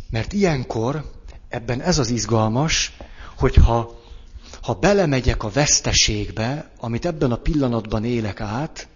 Mert 0.09 0.33
ilyenkor 0.33 1.11
ebben 1.49 1.81
ez 1.81 1.99
az 1.99 2.09
izgalmas, 2.09 2.97
hogyha 3.37 3.97
ha 4.61 4.73
belemegyek 4.73 5.43
a 5.43 5.49
veszteségbe, 5.49 6.71
amit 6.79 7.05
ebben 7.05 7.31
a 7.31 7.35
pillanatban 7.35 8.05
élek 8.05 8.41
át, 8.41 8.87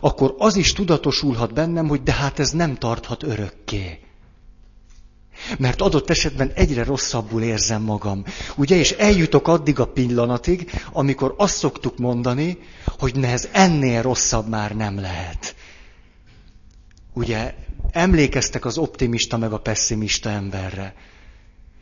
akkor 0.00 0.34
az 0.38 0.56
is 0.56 0.72
tudatosulhat 0.72 1.52
bennem, 1.52 1.88
hogy 1.88 2.02
de 2.02 2.12
hát 2.12 2.38
ez 2.38 2.50
nem 2.50 2.74
tarthat 2.74 3.22
örökké. 3.22 4.07
Mert 5.58 5.80
adott 5.80 6.10
esetben 6.10 6.52
egyre 6.54 6.84
rosszabbul 6.84 7.42
érzem 7.42 7.82
magam. 7.82 8.24
Ugye, 8.56 8.76
és 8.76 8.90
eljutok 8.90 9.48
addig 9.48 9.80
a 9.80 9.86
pillanatig, 9.86 10.70
amikor 10.92 11.34
azt 11.36 11.56
szoktuk 11.56 11.98
mondani, 11.98 12.58
hogy 12.98 13.14
ne 13.14 13.28
ez 13.28 13.48
ennél 13.52 14.02
rosszabb 14.02 14.48
már 14.48 14.76
nem 14.76 15.00
lehet. 15.00 15.54
Ugye, 17.12 17.54
emlékeztek 17.90 18.64
az 18.64 18.78
optimista 18.78 19.36
meg 19.36 19.52
a 19.52 19.58
pessimista 19.58 20.30
emberre. 20.30 20.94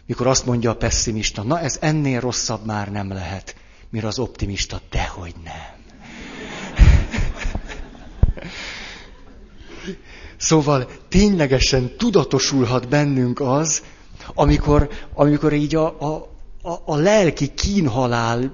Mikor 0.07 0.27
azt 0.27 0.47
mondja 0.47 0.71
a 0.71 0.77
pessimista, 0.77 1.43
na 1.43 1.61
ez 1.61 1.77
ennél 1.81 2.21
rosszabb 2.21 2.67
már 2.67 2.91
nem 2.91 3.09
lehet. 3.09 3.57
Mire 3.91 4.07
az 4.07 4.19
optimista, 4.19 4.81
dehogy 4.91 5.35
nem. 5.45 5.75
Szóval 10.37 10.89
ténylegesen 11.09 11.97
tudatosulhat 11.97 12.89
bennünk 12.89 13.41
az, 13.41 13.83
amikor, 14.35 14.89
amikor 15.15 15.53
így 15.53 15.75
a, 15.75 16.01
a, 16.01 16.29
a, 16.63 16.83
a 16.85 16.97
lelki 16.97 17.55
kínhalál 17.55 18.53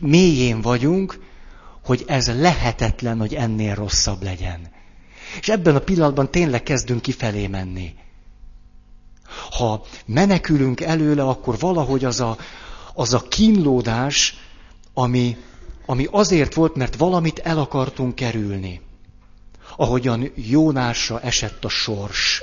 mélyén 0.00 0.60
vagyunk, 0.60 1.20
hogy 1.84 2.04
ez 2.06 2.40
lehetetlen, 2.40 3.18
hogy 3.18 3.34
ennél 3.34 3.74
rosszabb 3.74 4.22
legyen. 4.22 4.60
És 5.40 5.48
ebben 5.48 5.76
a 5.76 5.78
pillanatban 5.80 6.30
tényleg 6.30 6.62
kezdünk 6.62 7.02
kifelé 7.02 7.46
menni. 7.46 7.94
Ha 9.50 9.84
menekülünk 10.06 10.80
előle, 10.80 11.22
akkor 11.22 11.58
valahogy 11.58 12.04
az 12.04 12.20
a, 12.20 12.36
az 12.94 13.14
a 13.14 13.22
kínlódás, 13.28 14.36
ami, 14.94 15.36
ami 15.86 16.06
azért 16.10 16.54
volt, 16.54 16.74
mert 16.74 16.96
valamit 16.96 17.38
el 17.38 17.58
akartunk 17.58 18.14
kerülni 18.14 18.80
ahogyan 19.80 20.30
Jónásra 20.34 21.20
esett 21.20 21.64
a 21.64 21.68
sors. 21.68 22.42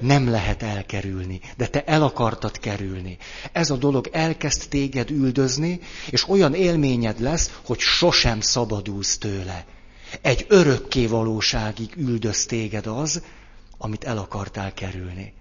Nem 0.00 0.30
lehet 0.30 0.62
elkerülni, 0.62 1.40
de 1.56 1.66
te 1.66 1.84
el 1.84 2.02
akartad 2.02 2.58
kerülni. 2.58 3.16
Ez 3.52 3.70
a 3.70 3.76
dolog 3.76 4.08
elkezd 4.12 4.68
téged 4.68 5.10
üldözni, 5.10 5.80
és 6.10 6.28
olyan 6.28 6.54
élményed 6.54 7.20
lesz, 7.20 7.58
hogy 7.64 7.78
sosem 7.78 8.40
szabadulsz 8.40 9.18
tőle. 9.18 9.64
Egy 10.20 10.46
örökké 10.48 11.06
valóságig 11.06 11.92
üldöz 11.96 12.46
téged 12.46 12.86
az, 12.86 13.22
amit 13.78 14.04
el 14.04 14.18
akartál 14.18 14.74
kerülni. 14.74 15.32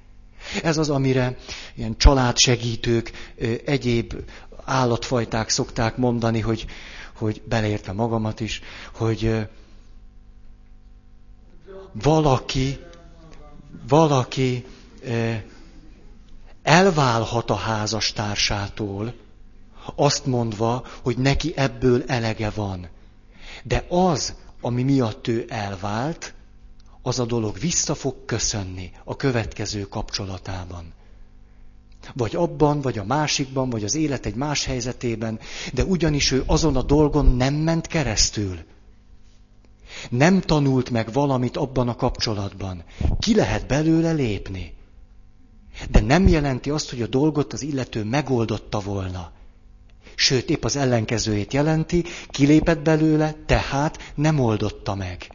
Ez 0.64 0.78
az, 0.78 0.90
amire 0.90 1.38
ilyen 1.76 1.98
családsegítők, 1.98 3.12
egyéb 3.66 4.14
állatfajták 4.66 5.50
szokták 5.50 5.98
mondani, 5.98 6.40
hogy, 6.40 6.66
hogy 7.16 7.42
beleértve 7.46 7.92
magamat 7.92 8.40
is, 8.40 8.62
hogy 8.94 9.48
valaki, 11.94 12.80
valaki 13.88 14.66
elválhat 16.64 17.50
a 17.50 17.56
házastársától, 17.56 19.14
azt 19.96 20.26
mondva, 20.26 20.86
hogy 21.02 21.18
neki 21.18 21.54
ebből 21.56 22.04
elege 22.08 22.50
van. 22.50 22.88
De 23.64 23.86
az, 23.90 24.34
ami 24.62 24.84
miatt 24.84 25.28
ő 25.28 25.46
elvált, 25.50 26.34
az 27.02 27.20
a 27.20 27.26
dolog 27.26 27.60
vissza 27.60 27.96
fog 27.96 28.26
köszönni 28.26 28.92
a 29.04 29.16
következő 29.16 29.82
kapcsolatában. 29.82 30.94
Vagy 32.14 32.36
abban, 32.36 32.82
vagy 32.82 32.98
a 32.98 33.04
másikban, 33.04 33.70
vagy 33.70 33.84
az 33.84 33.96
élet 33.96 34.26
egy 34.26 34.36
más 34.36 34.66
helyzetében, 34.66 35.40
de 35.74 35.84
ugyanis 35.84 36.32
ő 36.32 36.44
azon 36.46 36.76
a 36.76 36.82
dolgon 36.82 37.26
nem 37.26 37.54
ment 37.54 37.88
keresztül. 37.88 38.60
Nem 40.10 40.42
tanult 40.42 40.90
meg 40.90 41.14
valamit 41.14 41.58
abban 41.58 41.88
a 41.88 41.96
kapcsolatban. 41.96 42.84
Ki 43.20 43.36
lehet 43.36 43.68
belőle 43.68 44.12
lépni. 44.12 44.74
De 45.90 46.00
nem 46.00 46.28
jelenti 46.28 46.70
azt, 46.70 46.90
hogy 46.90 47.02
a 47.02 47.08
dolgot 47.08 47.54
az 47.54 47.62
illető 47.62 48.04
megoldotta 48.04 48.80
volna. 48.80 49.32
Sőt, 50.16 50.50
épp 50.50 50.64
az 50.64 50.76
ellenkezőjét 50.76 51.54
jelenti, 51.54 52.04
kilépett 52.28 52.80
belőle, 52.82 53.36
tehát 53.46 54.14
nem 54.16 54.40
oldotta 54.40 54.96
meg. 54.96 55.30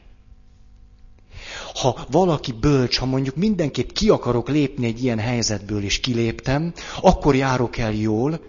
Ha 1.74 2.06
valaki 2.10 2.52
bölcs, 2.52 2.98
ha 2.98 3.06
mondjuk 3.06 3.36
mindenképp 3.36 3.90
ki 3.90 4.08
akarok 4.08 4.48
lépni 4.48 4.86
egy 4.86 5.02
ilyen 5.02 5.18
helyzetből, 5.18 5.82
és 5.82 6.00
kiléptem, 6.00 6.72
akkor 7.00 7.34
járok 7.34 7.76
el 7.76 7.92
jól, 7.92 8.40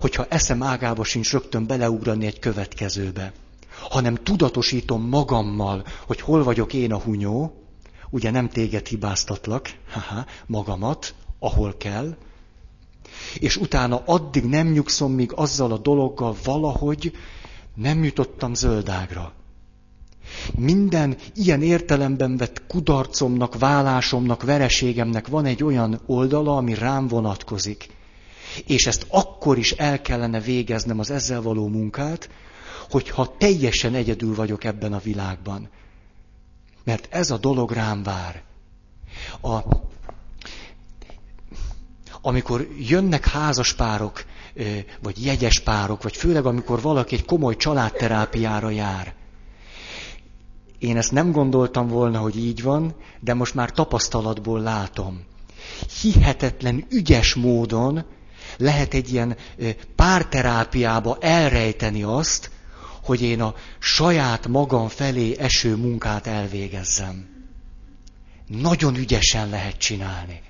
hogyha 0.00 0.26
eszem 0.28 0.62
ágába 0.62 1.04
sincs 1.04 1.32
rögtön 1.32 1.66
beleugrani 1.66 2.26
egy 2.26 2.38
következőbe, 2.38 3.32
hanem 3.80 4.14
tudatosítom 4.14 5.08
magammal, 5.08 5.84
hogy 6.06 6.20
hol 6.20 6.42
vagyok 6.42 6.72
én 6.72 6.92
a 6.92 6.98
hunyó, 6.98 7.52
ugye 8.10 8.30
nem 8.30 8.48
téged 8.48 8.86
hibáztatlak, 8.86 9.70
haha, 9.90 10.26
magamat, 10.46 11.14
ahol 11.38 11.76
kell, 11.76 12.16
és 13.38 13.56
utána 13.56 14.02
addig 14.04 14.44
nem 14.44 14.66
nyugszom, 14.68 15.12
míg 15.12 15.32
azzal 15.34 15.72
a 15.72 15.78
dologgal 15.78 16.36
valahogy 16.44 17.12
nem 17.74 18.04
jutottam 18.04 18.54
zöldágra. 18.54 19.32
Minden 20.56 21.16
ilyen 21.34 21.62
értelemben 21.62 22.36
vett 22.36 22.66
kudarcomnak, 22.66 23.58
válásomnak, 23.58 24.42
vereségemnek 24.42 25.28
van 25.28 25.44
egy 25.44 25.64
olyan 25.64 26.00
oldala, 26.06 26.56
ami 26.56 26.74
rám 26.74 27.08
vonatkozik. 27.08 27.88
És 28.66 28.86
ezt 28.86 29.06
akkor 29.08 29.58
is 29.58 29.72
el 29.72 30.00
kellene 30.00 30.40
végeznem 30.40 30.98
az 30.98 31.10
ezzel 31.10 31.42
való 31.42 31.68
munkát, 31.68 32.28
hogyha 32.90 33.36
teljesen 33.38 33.94
egyedül 33.94 34.34
vagyok 34.34 34.64
ebben 34.64 34.92
a 34.92 34.98
világban. 34.98 35.68
Mert 36.84 37.08
ez 37.10 37.30
a 37.30 37.38
dolog 37.38 37.70
rám 37.70 38.02
vár. 38.02 38.42
A, 39.42 39.58
amikor 42.20 42.68
jönnek 42.78 43.26
házas 43.26 43.74
párok, 43.74 44.24
vagy 45.02 45.24
jegyes 45.24 45.60
párok, 45.60 46.02
vagy 46.02 46.16
főleg 46.16 46.46
amikor 46.46 46.80
valaki 46.80 47.14
egy 47.14 47.24
komoly 47.24 47.56
családterápiára 47.56 48.70
jár, 48.70 49.14
én 50.78 50.96
ezt 50.96 51.12
nem 51.12 51.32
gondoltam 51.32 51.88
volna, 51.88 52.18
hogy 52.18 52.36
így 52.36 52.62
van, 52.62 52.94
de 53.20 53.34
most 53.34 53.54
már 53.54 53.70
tapasztalatból 53.70 54.60
látom. 54.60 55.24
Hihetetlen 56.00 56.86
ügyes 56.90 57.34
módon 57.34 58.04
lehet 58.56 58.94
egy 58.94 59.12
ilyen 59.12 59.36
párterápiába 59.96 61.16
elrejteni 61.20 62.02
azt, 62.02 62.50
hogy 63.08 63.22
én 63.22 63.40
a 63.40 63.54
saját 63.78 64.46
magam 64.46 64.88
felé 64.88 65.36
eső 65.38 65.76
munkát 65.76 66.26
elvégezzem. 66.26 67.26
Nagyon 68.46 68.96
ügyesen 68.96 69.48
lehet 69.48 69.78
csinálni. 69.78 70.40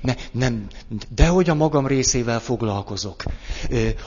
Ne, 0.00 0.14
nem, 0.30 0.66
dehogy 1.08 1.50
a 1.50 1.54
magam 1.54 1.86
részével 1.86 2.40
foglalkozok. 2.40 3.22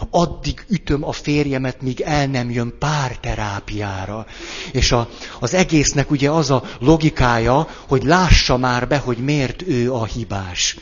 Addig 0.10 0.66
ütöm 0.68 1.04
a 1.04 1.12
férjemet, 1.12 1.82
míg 1.82 2.02
el 2.02 2.28
nem 2.28 2.50
jön 2.52 2.76
párterápiára. 2.80 4.26
És 4.72 4.92
a, 4.92 5.10
az 5.40 5.54
egésznek 5.54 6.12
ugye 6.12 6.32
az 6.32 6.52
a 6.52 6.64
logikája, 6.80 7.68
hogy 7.88 8.04
lássa 8.04 8.58
már 8.58 8.88
be, 8.88 8.98
hogy 8.98 9.18
miért 9.18 9.62
ő 9.68 9.94
a 9.94 10.06
hibás. 10.06 10.78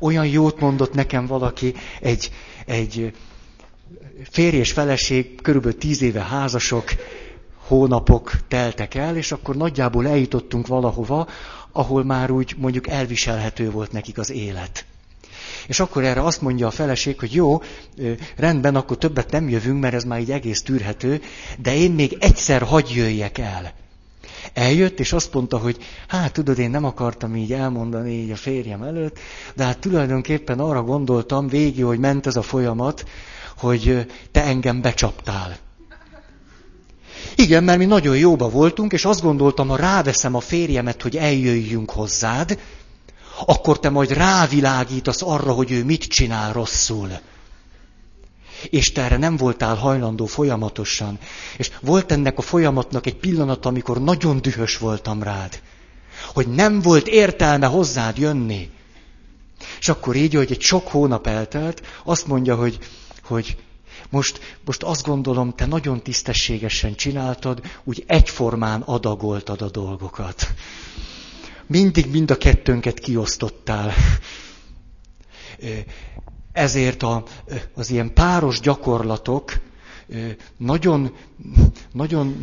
Olyan 0.00 0.26
jót 0.26 0.60
mondott 0.60 0.94
nekem 0.94 1.26
valaki, 1.26 1.74
egy, 2.00 2.30
egy 2.66 3.12
férj 4.30 4.56
és 4.56 4.72
feleség, 4.72 5.42
körülbelül 5.42 5.78
tíz 5.78 6.02
éve 6.02 6.22
házasok, 6.22 6.84
hónapok 7.66 8.32
teltek 8.48 8.94
el, 8.94 9.16
és 9.16 9.32
akkor 9.32 9.56
nagyjából 9.56 10.06
eljutottunk 10.06 10.66
valahova, 10.66 11.28
ahol 11.72 12.04
már 12.04 12.30
úgy 12.30 12.54
mondjuk 12.58 12.88
elviselhető 12.88 13.70
volt 13.70 13.92
nekik 13.92 14.18
az 14.18 14.30
élet. 14.30 14.84
És 15.66 15.80
akkor 15.80 16.04
erre 16.04 16.22
azt 16.22 16.40
mondja 16.40 16.66
a 16.66 16.70
feleség, 16.70 17.18
hogy 17.18 17.34
jó, 17.34 17.62
rendben, 18.36 18.76
akkor 18.76 18.98
többet 18.98 19.30
nem 19.30 19.48
jövünk, 19.48 19.80
mert 19.80 19.94
ez 19.94 20.04
már 20.04 20.20
így 20.20 20.30
egész 20.30 20.62
tűrhető, 20.62 21.20
de 21.58 21.76
én 21.76 21.90
még 21.90 22.16
egyszer 22.20 22.62
hagy 22.62 22.92
jöjjek 22.94 23.38
el. 23.38 23.72
Eljött, 24.52 25.00
és 25.00 25.12
azt 25.12 25.34
mondta, 25.34 25.58
hogy 25.58 25.76
hát 26.08 26.32
tudod, 26.32 26.58
én 26.58 26.70
nem 26.70 26.84
akartam 26.84 27.36
így 27.36 27.52
elmondani 27.52 28.12
így 28.12 28.30
a 28.30 28.36
férjem 28.36 28.82
előtt, 28.82 29.18
de 29.54 29.64
hát 29.64 29.78
tulajdonképpen 29.78 30.58
arra 30.58 30.82
gondoltam 30.82 31.48
végig, 31.48 31.84
hogy 31.84 31.98
ment 31.98 32.26
ez 32.26 32.36
a 32.36 32.42
folyamat, 32.42 33.04
hogy 33.62 34.06
te 34.32 34.42
engem 34.44 34.80
becsaptál. 34.80 35.56
Igen, 37.34 37.64
mert 37.64 37.78
mi 37.78 37.84
nagyon 37.84 38.16
jóba 38.16 38.48
voltunk, 38.48 38.92
és 38.92 39.04
azt 39.04 39.22
gondoltam, 39.22 39.68
ha 39.68 39.76
ráveszem 39.76 40.34
a 40.34 40.40
férjemet, 40.40 41.02
hogy 41.02 41.16
eljöjjünk 41.16 41.90
hozzád, 41.90 42.58
akkor 43.46 43.78
te 43.78 43.90
majd 43.90 44.12
rávilágítasz 44.12 45.22
arra, 45.22 45.52
hogy 45.52 45.70
ő 45.70 45.84
mit 45.84 46.04
csinál 46.04 46.52
rosszul. 46.52 47.08
És 48.70 48.92
te 48.92 49.02
erre 49.02 49.16
nem 49.16 49.36
voltál 49.36 49.74
hajlandó 49.74 50.26
folyamatosan. 50.26 51.18
És 51.56 51.70
volt 51.80 52.12
ennek 52.12 52.38
a 52.38 52.42
folyamatnak 52.42 53.06
egy 53.06 53.16
pillanat, 53.16 53.66
amikor 53.66 54.02
nagyon 54.02 54.40
dühös 54.40 54.78
voltam 54.78 55.22
rád. 55.22 55.60
Hogy 56.34 56.48
nem 56.48 56.80
volt 56.80 57.06
értelme 57.06 57.66
hozzád 57.66 58.18
jönni. 58.18 58.70
És 59.78 59.88
akkor 59.88 60.16
így, 60.16 60.34
hogy 60.34 60.52
egy 60.52 60.60
sok 60.60 60.88
hónap 60.88 61.26
eltelt, 61.26 61.82
azt 62.04 62.26
mondja, 62.26 62.54
hogy, 62.54 62.78
hogy 63.32 63.56
most, 64.10 64.56
most 64.64 64.82
azt 64.82 65.06
gondolom, 65.06 65.54
te 65.54 65.66
nagyon 65.66 66.02
tisztességesen 66.02 66.94
csináltad, 66.94 67.60
úgy 67.84 68.04
egyformán 68.06 68.80
adagoltad 68.80 69.62
a 69.62 69.70
dolgokat. 69.70 70.46
Mindig 71.66 72.10
mind 72.10 72.30
a 72.30 72.36
kettőnket 72.36 72.98
kiosztottál. 72.98 73.92
Ezért 76.52 77.02
a, 77.02 77.22
az 77.74 77.90
ilyen 77.90 78.12
páros 78.14 78.60
gyakorlatok 78.60 79.52
nagyon, 80.56 81.14
nagyon 81.92 82.42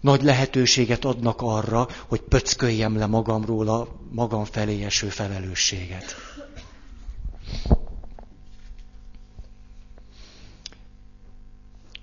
nagy 0.00 0.22
lehetőséget 0.22 1.04
adnak 1.04 1.42
arra, 1.42 1.88
hogy 2.08 2.20
pöcköljem 2.20 2.96
le 2.96 3.06
magamról 3.06 3.68
a 3.68 3.88
magam 4.12 4.44
felé 4.44 4.84
eső 4.84 5.08
felelősséget. 5.08 6.14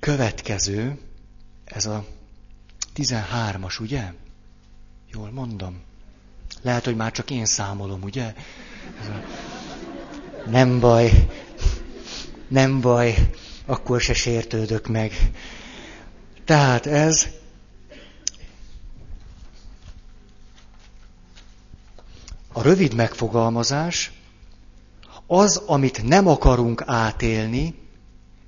Következő, 0.06 1.00
ez 1.64 1.86
a 1.86 2.06
13-as, 2.96 3.82
ugye? 3.82 4.14
Jól 5.12 5.32
mondom. 5.32 5.82
Lehet, 6.62 6.86
hogy 6.86 6.96
már 6.96 7.12
csak 7.12 7.32
én 7.32 7.46
számolom, 7.46 8.02
ugye? 8.02 8.34
Ez 9.02 9.08
a... 9.08 9.24
Nem 10.50 10.80
baj, 10.80 11.28
nem 12.48 12.82
baj, 12.82 13.30
akkor 13.66 14.02
se 14.02 14.14
sértődök 14.14 14.88
meg. 14.88 15.14
Tehát 16.44 16.86
ez 16.86 17.28
a 22.54 22.62
rövid 22.62 22.94
megfogalmazás, 22.94 24.12
az, 25.28 25.58
amit 25.58 26.04
nem 26.04 26.28
akarunk 26.28 26.84
átélni, 26.86 27.85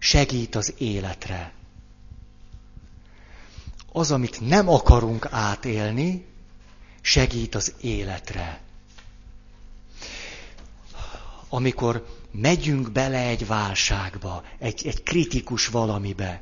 segít 0.07 0.55
az 0.55 0.73
életre. 0.77 1.51
Az, 3.91 4.11
amit 4.11 4.41
nem 4.41 4.69
akarunk 4.69 5.27
átélni, 5.31 6.25
segít 7.01 7.55
az 7.55 7.73
életre. 7.81 8.61
Amikor 11.49 12.05
megyünk 12.31 12.91
bele 12.91 13.19
egy 13.19 13.47
válságba, 13.47 14.43
egy, 14.59 14.87
egy 14.87 15.03
kritikus 15.03 15.67
valamibe, 15.67 16.41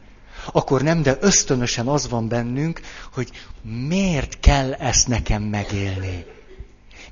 akkor 0.52 0.82
nem, 0.82 1.02
de 1.02 1.18
ösztönösen 1.20 1.88
az 1.88 2.10
van 2.10 2.28
bennünk, 2.28 2.82
hogy 3.14 3.32
miért 3.62 4.40
kell 4.40 4.74
ezt 4.74 5.08
nekem 5.08 5.44
megélni? 5.44 6.26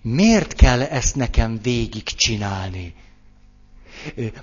Miért 0.01 0.53
kell 0.53 0.81
ezt 0.81 1.15
nekem 1.15 1.59
végigcsinálni? 1.61 2.95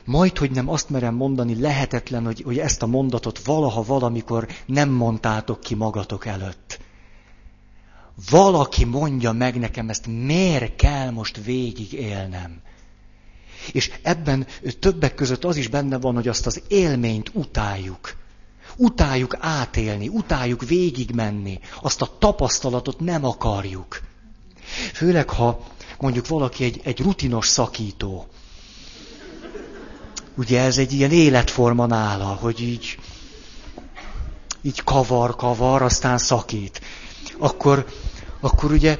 Majd, 0.04 0.38
hogy 0.38 0.50
nem 0.50 0.68
azt 0.68 0.90
merem 0.90 1.14
mondani, 1.14 1.60
lehetetlen, 1.60 2.24
hogy, 2.24 2.42
hogy 2.42 2.58
ezt 2.58 2.82
a 2.82 2.86
mondatot 2.86 3.44
valaha 3.44 3.82
valamikor 3.82 4.48
nem 4.66 4.88
mondtátok 4.88 5.60
ki 5.60 5.74
magatok 5.74 6.26
előtt. 6.26 6.80
valaki 8.30 8.84
mondja 8.84 9.32
meg 9.32 9.58
nekem 9.58 9.88
ezt, 9.88 10.06
miért 10.06 10.76
kell 10.76 11.10
most 11.10 11.44
végig 11.44 11.92
élnem. 11.92 12.60
És 13.72 13.90
ebben 14.02 14.46
többek 14.80 15.14
között 15.14 15.44
az 15.44 15.56
is 15.56 15.68
benne 15.68 15.98
van, 15.98 16.14
hogy 16.14 16.28
azt 16.28 16.46
az 16.46 16.62
élményt 16.68 17.30
utáljuk. 17.34 18.16
Utáljuk 18.76 19.36
átélni, 19.40 20.08
utáljuk 20.08 20.68
végigmenni, 20.68 21.60
azt 21.82 22.02
a 22.02 22.16
tapasztalatot 22.18 23.00
nem 23.00 23.24
akarjuk. 23.24 24.00
Főleg, 24.92 25.28
ha 25.28 25.64
mondjuk 25.98 26.28
valaki 26.28 26.64
egy, 26.64 26.80
egy 26.84 27.00
rutinos 27.00 27.46
szakító. 27.46 28.26
Ugye 30.40 30.60
ez 30.60 30.78
egy 30.78 30.92
ilyen 30.92 31.10
életforma 31.10 31.86
nála, 31.86 32.24
hogy 32.24 32.62
így, 32.62 32.98
így 34.62 34.82
kavar, 34.84 35.36
kavar, 35.36 35.82
aztán 35.82 36.18
szakít. 36.18 36.80
Akkor, 37.38 37.86
akkor 38.40 38.72
ugye 38.72 38.96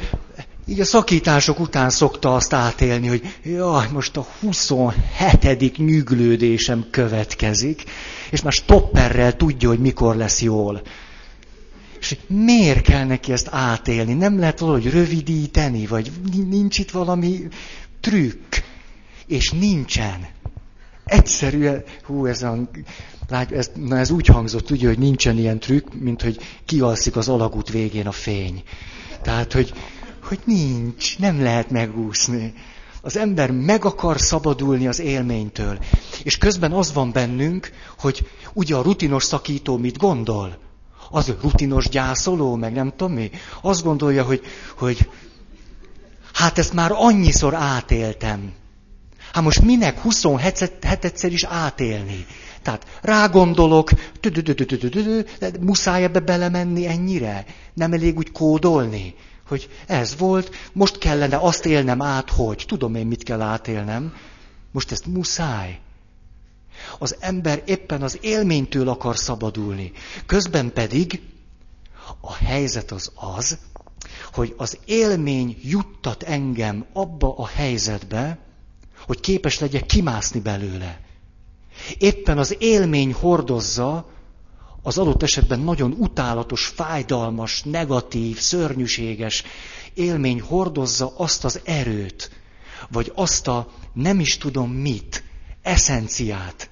így 0.66 0.80
a 0.80 0.84
szakítások 0.84 1.60
után 1.60 1.90
szokta 1.90 2.34
azt 2.34 2.52
átélni, 2.52 3.06
hogy 3.06 3.34
jaj, 3.42 3.88
most 3.92 4.16
a 4.16 4.26
27. 4.40 5.76
nyüglődésem 5.76 6.86
következik, 6.90 7.84
és 8.30 8.42
már 8.42 8.52
stopperrel 8.52 9.36
tudja, 9.36 9.68
hogy 9.68 9.80
mikor 9.80 10.16
lesz 10.16 10.42
jól. 10.42 10.82
És 12.00 12.16
miért 12.26 12.82
kell 12.82 13.04
neki 13.04 13.32
ezt 13.32 13.48
átélni? 13.50 14.12
Nem 14.12 14.38
lehet 14.38 14.58
valahogy 14.58 14.90
rövidíteni, 14.90 15.86
vagy 15.86 16.10
nincs 16.48 16.78
itt 16.78 16.90
valami 16.90 17.48
trükk? 18.00 18.54
És 19.26 19.50
nincsen. 19.50 20.38
Egyszerűen, 21.10 21.84
hú, 22.04 22.26
ez, 22.26 22.42
a, 22.42 22.68
ez, 23.50 23.70
na 23.74 23.98
ez 23.98 24.10
úgy 24.10 24.26
hangzott, 24.26 24.70
ugye, 24.70 24.86
hogy 24.86 24.98
nincsen 24.98 25.38
ilyen 25.38 25.58
trükk, 25.58 25.92
mint 25.92 26.22
hogy 26.22 26.38
kialszik 26.64 27.16
az 27.16 27.28
alagút 27.28 27.70
végén 27.70 28.06
a 28.06 28.12
fény. 28.12 28.62
Tehát, 29.22 29.52
hogy, 29.52 29.72
hogy 30.22 30.38
nincs, 30.44 31.18
nem 31.18 31.42
lehet 31.42 31.70
megúszni. 31.70 32.54
Az 33.02 33.16
ember 33.16 33.50
meg 33.50 33.84
akar 33.84 34.20
szabadulni 34.20 34.86
az 34.86 35.00
élménytől. 35.00 35.78
És 36.22 36.38
közben 36.38 36.72
az 36.72 36.92
van 36.92 37.12
bennünk, 37.12 37.70
hogy 37.98 38.26
ugye 38.52 38.76
a 38.76 38.82
rutinos 38.82 39.24
szakító 39.24 39.76
mit 39.76 39.98
gondol? 39.98 40.58
Az 41.10 41.34
rutinos 41.42 41.88
gyászoló, 41.88 42.54
meg 42.54 42.72
nem 42.72 42.92
tudom 42.96 43.12
mi. 43.12 43.30
Azt 43.62 43.82
gondolja, 43.82 44.24
hogy, 44.24 44.40
hogy 44.76 45.08
hát 46.32 46.58
ezt 46.58 46.72
már 46.72 46.90
annyiszor 46.94 47.54
átéltem. 47.54 48.52
Hát 49.32 49.42
most 49.42 49.62
minek 49.62 50.00
27-szer 50.04 51.28
is 51.30 51.44
átélni? 51.44 52.26
Tehát 52.62 52.86
rágondolok, 53.02 53.90
muszáj 55.60 56.02
ebbe 56.02 56.20
belemenni 56.20 56.86
ennyire? 56.86 57.44
Nem 57.74 57.92
elég 57.92 58.16
úgy 58.16 58.32
kódolni? 58.32 59.14
Hogy 59.48 59.68
ez 59.86 60.16
volt, 60.18 60.50
most 60.72 60.98
kellene 60.98 61.36
azt 61.36 61.66
élnem 61.66 62.02
át, 62.02 62.30
hogy 62.30 62.64
tudom 62.66 62.94
én, 62.94 63.06
mit 63.06 63.22
kell 63.22 63.40
átélnem. 63.40 64.14
Most 64.72 64.92
ezt 64.92 65.06
muszáj. 65.06 65.78
Az 66.98 67.16
ember 67.20 67.62
éppen 67.64 68.02
az 68.02 68.18
élménytől 68.20 68.88
akar 68.88 69.16
szabadulni. 69.16 69.92
Közben 70.26 70.72
pedig 70.72 71.20
a 72.20 72.34
helyzet 72.34 72.90
az 72.90 73.12
az, 73.14 73.58
hogy 74.32 74.54
az 74.56 74.78
élmény 74.84 75.56
juttat 75.62 76.22
engem 76.22 76.86
abba 76.92 77.34
a 77.36 77.46
helyzetbe, 77.46 78.38
hogy 79.10 79.20
képes 79.20 79.58
legyek 79.58 79.86
kimászni 79.86 80.40
belőle. 80.40 81.00
Éppen 81.98 82.38
az 82.38 82.56
élmény 82.58 83.12
hordozza 83.12 84.08
az 84.82 84.98
adott 84.98 85.22
esetben 85.22 85.60
nagyon 85.60 85.94
utálatos, 85.98 86.66
fájdalmas, 86.66 87.62
negatív, 87.62 88.38
szörnyűséges 88.38 89.42
élmény 89.94 90.40
hordozza 90.40 91.12
azt 91.16 91.44
az 91.44 91.60
erőt, 91.64 92.30
vagy 92.90 93.12
azt 93.14 93.48
a 93.48 93.68
nem 93.92 94.20
is 94.20 94.36
tudom 94.38 94.70
mit, 94.70 95.24
eszenciát, 95.62 96.70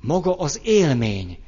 maga 0.00 0.36
az 0.36 0.60
élmény, 0.62 1.38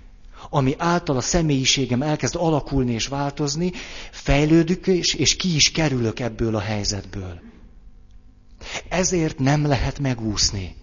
ami 0.51 0.75
által 0.79 1.17
a 1.17 1.21
személyiségem 1.21 2.03
elkezd 2.03 2.37
alakulni 2.37 2.93
és 2.93 3.07
változni, 3.07 3.73
fejlődik, 4.11 4.87
és, 4.87 5.15
és 5.15 5.37
ki 5.37 5.55
is 5.55 5.71
kerülök 5.71 6.21
ebből 6.21 6.57
a 6.57 6.61
helyzetből. 6.61 7.52
Ezért 8.89 9.39
nem 9.39 9.67
lehet 9.67 9.99
megúszni. 9.99 10.77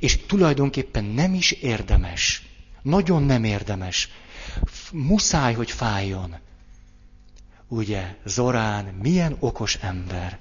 És 0.00 0.16
tulajdonképpen 0.26 1.04
nem 1.04 1.34
is 1.34 1.50
érdemes. 1.52 2.42
Nagyon 2.82 3.22
nem 3.22 3.44
érdemes. 3.44 4.08
Muszáj, 4.92 5.54
hogy 5.54 5.70
fájjon. 5.70 6.36
Ugye, 7.68 8.14
Zorán 8.24 8.84
milyen 8.84 9.36
okos 9.40 9.74
ember. 9.74 10.38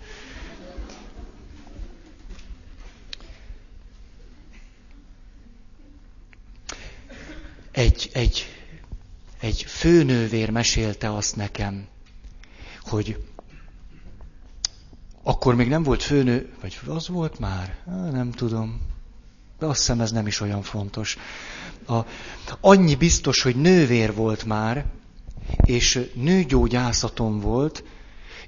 Egy, 7.71 8.10
egy, 8.13 8.45
egy 9.39 9.63
főnővér 9.63 10.49
mesélte 10.49 11.13
azt 11.13 11.36
nekem, 11.36 11.88
hogy 12.81 13.23
akkor 15.27 15.55
még 15.55 15.67
nem 15.67 15.83
volt 15.83 16.03
főnő, 16.03 16.53
vagy 16.61 16.79
az 16.88 17.07
volt 17.07 17.39
már? 17.39 17.77
Nem 18.11 18.31
tudom. 18.31 18.81
De 19.59 19.65
azt 19.65 19.77
hiszem 19.77 20.01
ez 20.01 20.11
nem 20.11 20.27
is 20.27 20.41
olyan 20.41 20.61
fontos. 20.61 21.17
A, 21.88 21.99
annyi 22.61 22.95
biztos, 22.95 23.41
hogy 23.41 23.55
nővér 23.55 24.13
volt 24.13 24.45
már, 24.45 24.85
és 25.63 26.09
nőgyógyászaton 26.13 27.39
volt, 27.39 27.83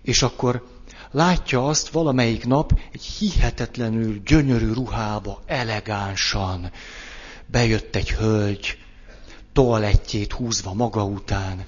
és 0.02 0.22
akkor 0.22 0.68
látja 1.12 1.68
azt 1.68 1.90
valamelyik 1.90 2.46
nap 2.46 2.80
egy 2.92 3.04
hihetetlenül 3.04 4.22
gyönyörű 4.26 4.74
ruhába, 4.74 5.42
elegánsan. 5.46 6.72
Bejött 7.46 7.96
egy 7.96 8.12
hölgy, 8.12 8.78
toalettjét 9.54 10.32
húzva 10.32 10.74
maga 10.74 11.04
után, 11.04 11.66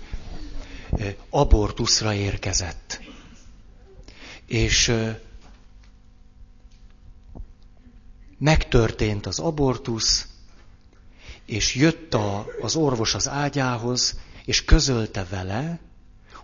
abortuszra 1.30 2.14
érkezett. 2.14 3.09
És 4.50 4.94
megtörtént 8.38 9.26
az 9.26 9.40
abortusz, 9.40 10.28
és 11.46 11.76
jött 11.76 12.14
a, 12.14 12.46
az 12.62 12.76
orvos 12.76 13.14
az 13.14 13.30
ágyához, 13.30 14.20
és 14.46 14.66
közölte 14.66 15.26
vele, 15.30 15.80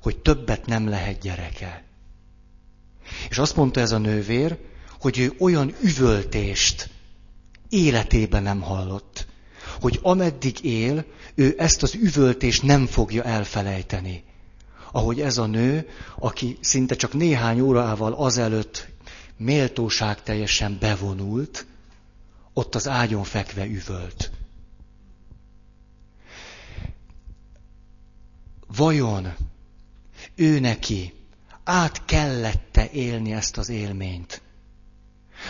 hogy 0.02 0.18
többet 0.18 0.66
nem 0.66 0.90
lehet 0.90 1.20
gyereke. 1.20 1.84
És 3.30 3.38
azt 3.38 3.56
mondta 3.56 3.80
ez 3.80 3.92
a 3.92 3.98
nővér, 3.98 4.58
hogy 5.00 5.20
ő 5.20 5.34
olyan 5.40 5.76
üvöltést 5.82 6.90
életében 7.70 8.44
nem 8.44 8.62
hallott, 8.62 9.28
hogy 9.82 10.00
ameddig 10.02 10.64
él, 10.64 11.06
ő 11.36 11.56
ezt 11.58 11.84
az 11.84 11.94
üvöltést 11.94 12.64
nem 12.64 12.86
fogja 12.86 13.24
elfelejteni. 13.24 14.24
Ahogy 14.96 15.22
ez 15.22 15.38
a 15.38 15.46
nő, 15.46 15.90
aki 16.20 16.58
szinte 16.62 16.96
csak 16.96 17.14
néhány 17.14 17.60
órával 17.60 18.14
azelőtt 18.14 18.88
méltóság 19.38 20.24
teljesen 20.24 20.78
bevonult, 20.80 21.66
ott 22.54 22.76
az 22.76 22.88
ágyon 22.88 23.24
fekve 23.24 23.66
üvölt. 23.66 24.32
Vajon 28.76 29.34
ő 30.36 30.60
neki 30.60 31.14
át 31.64 32.06
kellette 32.06 32.90
élni 32.92 33.34
ezt 33.34 33.58
az 33.58 33.70
élményt? 33.70 34.42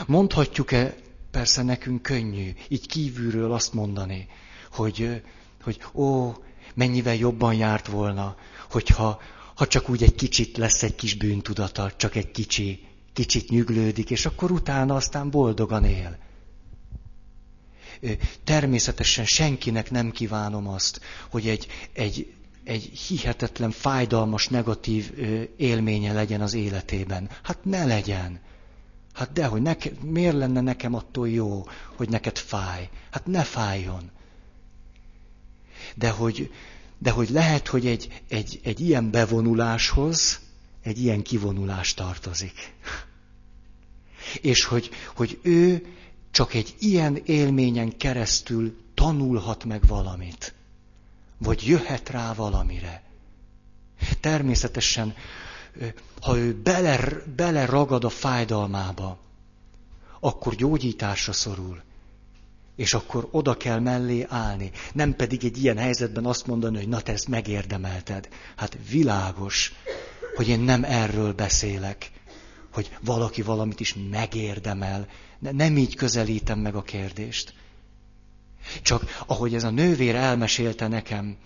Mondhatjuk-e, 0.08 0.95
persze 1.31 1.63
nekünk 1.63 2.01
könnyű, 2.01 2.53
így 2.67 2.88
kívülről 2.88 3.53
azt 3.53 3.73
mondani, 3.73 4.27
hogy, 4.71 5.23
hogy 5.63 5.81
ó, 5.93 6.34
mennyivel 6.73 7.15
jobban 7.15 7.53
járt 7.53 7.88
volna, 7.88 8.36
hogyha 8.75 9.21
ha 9.55 9.67
csak 9.67 9.89
úgy 9.89 10.03
egy 10.03 10.15
kicsit 10.15 10.57
lesz 10.57 10.83
egy 10.83 10.95
kis 10.95 11.13
bűntudata, 11.13 11.91
csak 11.97 12.15
egy 12.15 12.31
kicsi, 12.31 12.88
kicsit 13.13 13.49
nyüglődik, 13.49 14.09
és 14.09 14.25
akkor 14.25 14.51
utána 14.51 14.95
aztán 14.95 15.29
boldogan 15.29 15.85
él. 15.85 16.17
Természetesen 18.43 19.25
senkinek 19.25 19.91
nem 19.91 20.11
kívánom 20.11 20.67
azt, 20.67 21.01
hogy 21.29 21.47
egy, 21.47 21.67
egy, 21.93 22.33
egy 22.63 22.83
hihetetlen, 22.83 23.71
fájdalmas, 23.71 24.47
negatív 24.47 25.11
élménye 25.57 26.13
legyen 26.13 26.41
az 26.41 26.53
életében. 26.53 27.29
Hát 27.43 27.65
ne 27.65 27.85
legyen. 27.85 28.39
Hát 29.13 29.31
dehogy, 29.31 29.61
neke, 29.61 29.89
miért 30.01 30.35
lenne 30.35 30.61
nekem 30.61 30.93
attól 30.93 31.29
jó, 31.29 31.63
hogy 31.95 32.09
neked 32.09 32.38
fáj? 32.38 32.89
Hát 33.11 33.25
ne 33.25 33.43
fájjon. 33.43 34.11
De 35.95 36.09
hogy, 36.09 36.51
de 36.97 37.12
hogy 37.12 37.29
lehet, 37.29 37.67
hogy 37.67 37.88
egy, 37.88 38.21
egy, 38.29 38.60
egy 38.63 38.79
ilyen 38.79 39.12
bevonuláshoz 39.12 40.39
egy 40.86 40.99
ilyen 40.99 41.21
kivonulás 41.21 41.93
tartozik. 41.93 42.73
És 44.41 44.63
hogy, 44.63 44.89
hogy 45.15 45.39
ő 45.41 45.86
csak 46.31 46.53
egy 46.53 46.75
ilyen 46.79 47.21
élményen 47.25 47.97
keresztül 47.97 48.77
tanulhat 48.93 49.63
meg 49.63 49.88
valamit. 49.88 50.53
Vagy 51.38 51.67
jöhet 51.67 52.10
rá 52.10 52.34
valamire. 52.34 53.03
Természetesen 54.19 55.15
ha 56.21 56.38
ő 56.38 56.62
bele, 56.62 57.23
bele 57.36 57.65
ragad 57.65 58.03
a 58.03 58.10
fájdalmába, 58.10 59.17
akkor 60.19 60.55
gyógyításra 60.55 61.34
szorul. 61.34 61.84
És 62.75 62.93
akkor 62.93 63.27
oda 63.31 63.57
kell 63.57 63.79
mellé 63.79 64.25
állni. 64.29 64.71
Nem 64.93 65.15
pedig 65.15 65.43
egy 65.43 65.63
ilyen 65.63 65.77
helyzetben 65.77 66.25
azt 66.25 66.47
mondani, 66.47 66.77
hogy 66.77 66.88
na 66.88 67.01
te 67.01 67.11
ezt 67.11 67.27
megérdemelted. 67.27 68.29
Hát 68.55 68.77
világos, 68.89 69.73
hogy 70.35 70.47
én 70.47 70.59
nem 70.59 70.83
erről 70.83 71.33
beszélek, 71.33 72.11
hogy 72.73 72.97
valaki 73.01 73.41
valamit 73.41 73.79
is 73.79 73.95
megérdemel. 74.09 75.07
Nem 75.39 75.77
így 75.77 75.95
közelítem 75.95 76.59
meg 76.59 76.75
a 76.75 76.81
kérdést. 76.81 77.53
Csak 78.81 79.23
ahogy 79.27 79.55
ez 79.55 79.63
a 79.63 79.69
nővér 79.69 80.15
elmesélte 80.15 80.88
nekem, 80.88 81.38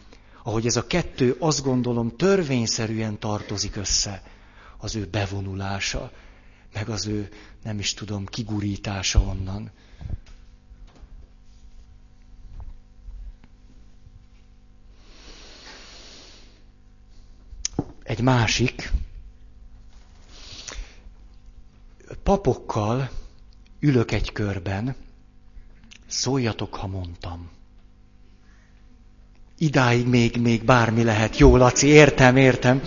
ahogy 0.43 0.65
ez 0.65 0.75
a 0.75 0.87
kettő 0.87 1.35
azt 1.39 1.63
gondolom 1.63 2.15
törvényszerűen 2.17 3.19
tartozik 3.19 3.75
össze, 3.75 4.23
az 4.77 4.95
ő 4.95 5.05
bevonulása, 5.11 6.11
meg 6.73 6.89
az 6.89 7.07
ő, 7.07 7.29
nem 7.63 7.79
is 7.79 7.93
tudom, 7.93 8.25
kigurítása 8.25 9.19
onnan. 9.19 9.71
Egy 18.09 18.21
másik, 18.21 18.91
papokkal 22.23 23.09
ülök 23.79 24.11
egy 24.11 24.31
körben, 24.31 24.95
szóljatok, 26.07 26.75
ha 26.75 26.87
mondtam. 26.87 27.49
Idáig 29.57 30.07
még, 30.07 30.37
még 30.41 30.63
bármi 30.63 31.03
lehet. 31.03 31.37
Jó, 31.37 31.57
Laci, 31.57 31.87
értem, 31.87 32.37
értem. 32.37 32.81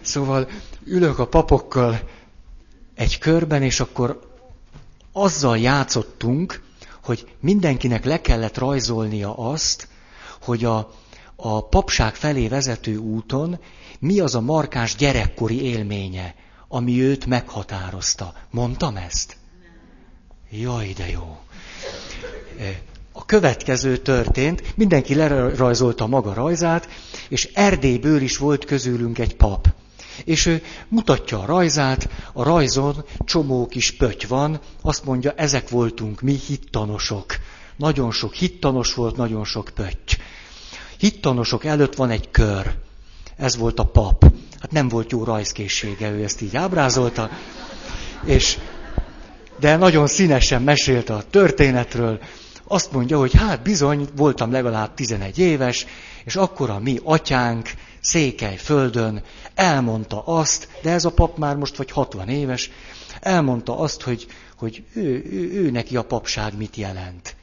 Szóval 0.00 0.48
ülök 0.84 1.18
a 1.18 1.28
papokkal 1.28 2.08
egy 2.94 3.18
körben, 3.18 3.62
és 3.62 3.80
akkor 3.80 4.30
azzal 5.12 5.58
játszottunk, 5.58 6.62
hogy 7.02 7.36
mindenkinek 7.40 8.04
le 8.04 8.20
kellett 8.20 8.58
rajzolnia 8.58 9.34
azt, 9.36 9.88
hogy 10.40 10.64
a, 10.64 11.01
a 11.44 11.68
papság 11.68 12.14
felé 12.14 12.48
vezető 12.48 12.96
úton 12.96 13.58
mi 13.98 14.20
az 14.20 14.34
a 14.34 14.40
markáns 14.40 14.96
gyerekkori 14.96 15.62
élménye, 15.62 16.34
ami 16.68 17.02
őt 17.02 17.26
meghatározta. 17.26 18.34
Mondtam 18.50 18.96
ezt? 18.96 19.36
Jaj, 20.50 20.92
de 20.96 21.08
jó. 21.10 21.38
A 23.12 23.24
következő 23.24 23.96
történt, 23.96 24.76
mindenki 24.76 25.14
lerajzolta 25.14 26.06
maga 26.06 26.32
rajzát, 26.32 26.88
és 27.28 27.50
Erdélyből 27.54 28.20
is 28.20 28.36
volt 28.36 28.64
közülünk 28.64 29.18
egy 29.18 29.36
pap. 29.36 29.68
És 30.24 30.46
ő 30.46 30.62
mutatja 30.88 31.38
a 31.40 31.46
rajzát, 31.46 32.08
a 32.32 32.42
rajzon 32.42 33.04
csomó 33.24 33.66
kis 33.66 33.96
pöty 33.96 34.26
van, 34.26 34.60
azt 34.82 35.04
mondja, 35.04 35.32
ezek 35.36 35.68
voltunk 35.68 36.20
mi 36.20 36.34
hittanosok. 36.46 37.34
Nagyon 37.76 38.10
sok 38.10 38.34
hittanos 38.34 38.94
volt, 38.94 39.16
nagyon 39.16 39.44
sok 39.44 39.70
pötty. 39.74 40.16
Hittanosok 41.02 41.64
előtt 41.64 41.94
van 41.94 42.10
egy 42.10 42.30
kör. 42.30 42.74
Ez 43.36 43.56
volt 43.56 43.78
a 43.78 43.84
pap. 43.84 44.24
Hát 44.60 44.70
nem 44.70 44.88
volt 44.88 45.10
jó 45.10 45.24
rajzkészsége, 45.24 46.10
ő 46.10 46.22
ezt 46.22 46.40
így 46.40 46.56
ábrázolta. 46.56 47.30
És, 48.24 48.58
de 49.60 49.76
nagyon 49.76 50.06
színesen 50.06 50.62
mesélte 50.62 51.14
a 51.14 51.22
történetről, 51.30 52.20
azt 52.64 52.92
mondja, 52.92 53.18
hogy 53.18 53.34
hát 53.34 53.62
bizony, 53.62 54.08
voltam 54.16 54.52
legalább 54.52 54.94
11 54.94 55.38
éves, 55.38 55.86
és 56.24 56.36
akkor 56.36 56.70
a 56.70 56.78
mi 56.78 56.98
atyánk 57.02 57.70
Székely 58.00 58.56
földön 58.56 59.22
elmondta 59.54 60.22
azt, 60.24 60.68
de 60.82 60.90
ez 60.90 61.04
a 61.04 61.12
pap 61.12 61.38
már 61.38 61.56
most 61.56 61.76
vagy 61.76 61.90
60 61.90 62.28
éves, 62.28 62.70
elmondta 63.20 63.78
azt, 63.78 64.02
hogy, 64.02 64.26
hogy 64.56 64.82
ő, 64.94 65.24
ő, 65.30 65.52
ő 65.52 65.70
neki 65.70 65.96
a 65.96 66.02
papság 66.02 66.56
mit 66.56 66.76
jelent. 66.76 67.36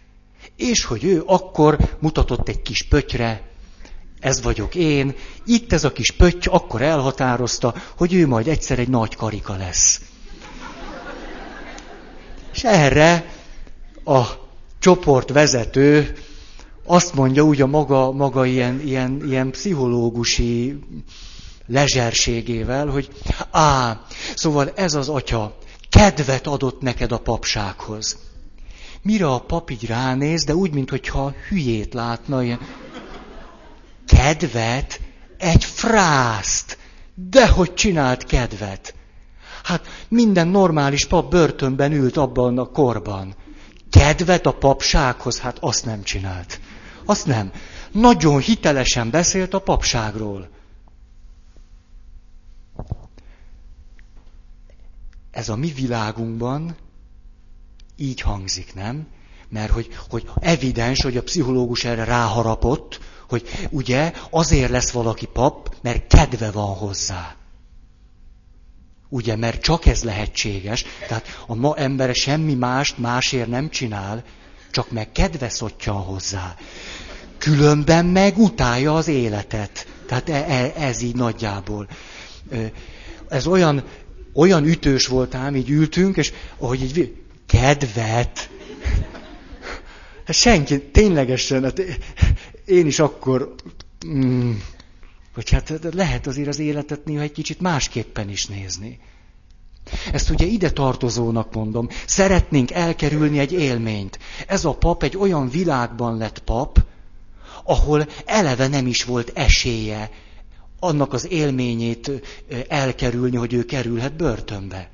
És 0.56 0.84
hogy 0.84 1.04
ő 1.04 1.24
akkor 1.26 1.78
mutatott 2.00 2.50
egy 2.50 2.62
kis 2.62 2.84
pötyre, 2.84 3.49
ez 4.20 4.42
vagyok 4.42 4.76
én, 4.76 5.16
itt 5.46 5.74
ez 5.74 5.84
a 5.84 5.92
kis 5.92 6.12
pötty 6.12 6.48
akkor 6.50 6.82
elhatározta, 6.82 7.74
hogy 7.98 8.14
ő 8.14 8.28
majd 8.28 8.48
egyszer 8.48 8.80
egy 8.80 8.90
nagy 8.90 9.16
karika 9.16 9.56
lesz. 9.56 10.02
És 12.54 12.64
erre 12.64 13.34
a 14.04 14.24
csoportvezető 14.80 16.18
azt 16.86 17.14
mondja 17.14 17.44
úgy 17.44 17.62
a 17.62 17.68
maga, 17.68 18.12
maga 18.12 18.46
ilyen, 18.46 18.82
ilyen, 18.82 19.22
ilyen 19.26 19.52
pszichológusi 19.52 20.80
lezserségével, 21.68 22.88
hogy 22.88 23.10
á, 23.52 24.02
szóval 24.36 24.72
ez 24.76 24.94
az 24.94 25.10
atya 25.10 25.58
kedvet 25.90 26.48
adott 26.48 26.82
neked 26.82 27.12
a 27.12 27.18
papsághoz. 27.18 28.18
Mire 29.02 29.28
a 29.32 29.40
pap 29.40 29.70
így 29.70 29.86
ránéz, 29.86 30.44
de 30.44 30.56
úgy, 30.56 30.74
mintha 30.74 31.34
hülyét 31.50 31.94
látna, 31.94 32.44
ilyen 32.44 32.60
kedvet, 34.20 35.02
egy 35.38 35.64
frászt, 35.64 36.78
de 37.30 37.48
hogy 37.48 37.74
csinált 37.74 38.24
kedvet. 38.24 38.94
Hát 39.64 39.88
minden 40.08 40.48
normális 40.48 41.06
pap 41.06 41.30
börtönben 41.30 41.92
ült 41.92 42.18
abban 42.18 42.58
a 42.58 42.66
korban 42.66 43.36
kedvet 43.90 44.46
a 44.46 44.58
papsághoz, 44.58 45.40
hát 45.40 45.58
azt 45.60 45.86
nem 45.86 46.04
csinált. 46.04 46.60
Azt 47.06 47.26
nem. 47.26 47.52
Nagyon 47.92 48.40
hitelesen 48.40 49.10
beszélt 49.10 49.54
a 49.54 49.60
papságról. 49.60 50.50
Ez 55.32 55.50
a 55.50 55.56
mi 55.56 55.72
világunkban 55.72 56.76
így 57.96 58.22
hangzik, 58.22 58.74
nem? 58.74 59.08
Mert 59.50 59.72
hogy, 59.72 59.90
hogy 60.10 60.30
evidens, 60.40 61.02
hogy 61.02 61.18
a 61.18 61.24
pszichológus 61.24 61.84
erre 61.84 62.04
ráharapott, 62.04 63.00
hogy 63.30 63.68
ugye 63.70 64.14
azért 64.30 64.70
lesz 64.70 64.92
valaki 64.92 65.26
pap, 65.26 65.76
mert 65.82 66.08
kedve 66.08 66.52
van 66.52 66.76
hozzá. 66.76 67.36
Ugye, 69.10 69.36
mert 69.36 69.62
csak 69.62 69.86
ez 69.86 70.04
lehetséges. 70.04 70.86
Tehát 71.08 71.44
a 71.48 71.56
ma 71.56 71.76
embere 71.76 72.14
semmi 72.14 72.54
mást 72.54 72.98
másért 72.98 73.48
nem 73.48 73.70
csinál, 73.70 74.24
csak 74.72 74.92
meg 74.92 75.12
kedve 75.12 75.50
szottyan 75.50 75.96
hozzá. 75.96 76.56
Különben 77.38 78.06
meg 78.06 78.38
utálja 78.38 78.96
az 78.96 79.08
életet. 79.08 79.88
Tehát 80.08 80.30
e, 80.30 80.46
e, 80.48 80.74
ez 80.78 81.02
így 81.02 81.16
nagyjából. 81.16 81.88
Ez 83.30 83.48
olyan, 83.48 83.84
olyan 84.34 84.66
ütős 84.66 85.08
volt 85.08 85.36
ám, 85.36 85.56
így 85.56 85.70
ültünk, 85.70 86.18
és 86.18 86.34
ahogy 86.58 86.84
így 86.84 87.16
kedvet. 87.48 88.50
Hát 90.30 90.38
senki, 90.38 90.82
ténylegesen, 90.82 91.64
hát 91.64 91.82
én 92.66 92.86
is 92.86 93.00
akkor, 93.00 93.56
mm, 94.08 94.52
hogy 95.34 95.50
hát 95.50 95.80
lehet 95.94 96.28
azért 96.28 96.48
az 96.48 96.60
életet 96.60 97.06
néha 97.06 97.22
egy 97.22 97.32
kicsit 97.32 97.62
másképpen 97.62 98.30
is 98.30 98.46
nézni. 98.46 99.00
Ezt 100.12 100.30
ugye 100.30 100.46
ide 100.46 100.72
tartozónak 100.72 101.54
mondom. 101.54 101.88
Szeretnénk 102.06 102.72
elkerülni 102.72 103.40
egy 103.40 103.54
élményt. 103.54 104.20
Ez 104.48 104.66
a 104.66 104.74
pap 104.74 105.04
egy 105.04 105.18
olyan 105.18 105.50
világban 105.50 106.18
lett 106.18 106.40
pap, 106.40 106.86
ahol 107.64 108.08
eleve 108.26 108.68
nem 108.68 108.88
is 108.88 109.04
volt 109.04 109.32
esélye 109.34 110.12
annak 110.80 111.14
az 111.14 111.32
élményét 111.32 112.12
elkerülni, 112.68 113.36
hogy 113.38 113.54
ő 113.54 113.66
kerülhet 113.66 114.16
börtönbe. 114.16 114.90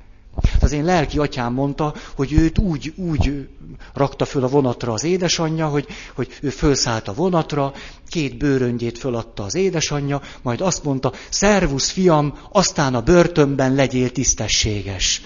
Az 0.60 0.72
én 0.72 0.84
lelki 0.84 1.18
atyám 1.18 1.52
mondta, 1.52 1.94
hogy 2.14 2.32
őt 2.32 2.58
úgy, 2.58 2.92
úgy 2.96 3.48
rakta 3.94 4.24
föl 4.24 4.44
a 4.44 4.48
vonatra 4.48 4.92
az 4.92 5.04
édesanyja, 5.04 5.66
hogy, 5.66 5.86
hogy 6.14 6.28
ő 6.40 6.48
fölszállt 6.48 7.08
a 7.08 7.14
vonatra, 7.14 7.72
két 8.08 8.38
bőröngyét 8.38 8.98
föladta 8.98 9.42
az 9.42 9.54
édesanyja, 9.54 10.20
majd 10.42 10.60
azt 10.60 10.84
mondta, 10.84 11.12
szervusz 11.28 11.90
fiam, 11.90 12.38
aztán 12.52 12.94
a 12.94 13.00
börtönben 13.00 13.74
legyél 13.74 14.10
tisztességes. 14.10 15.22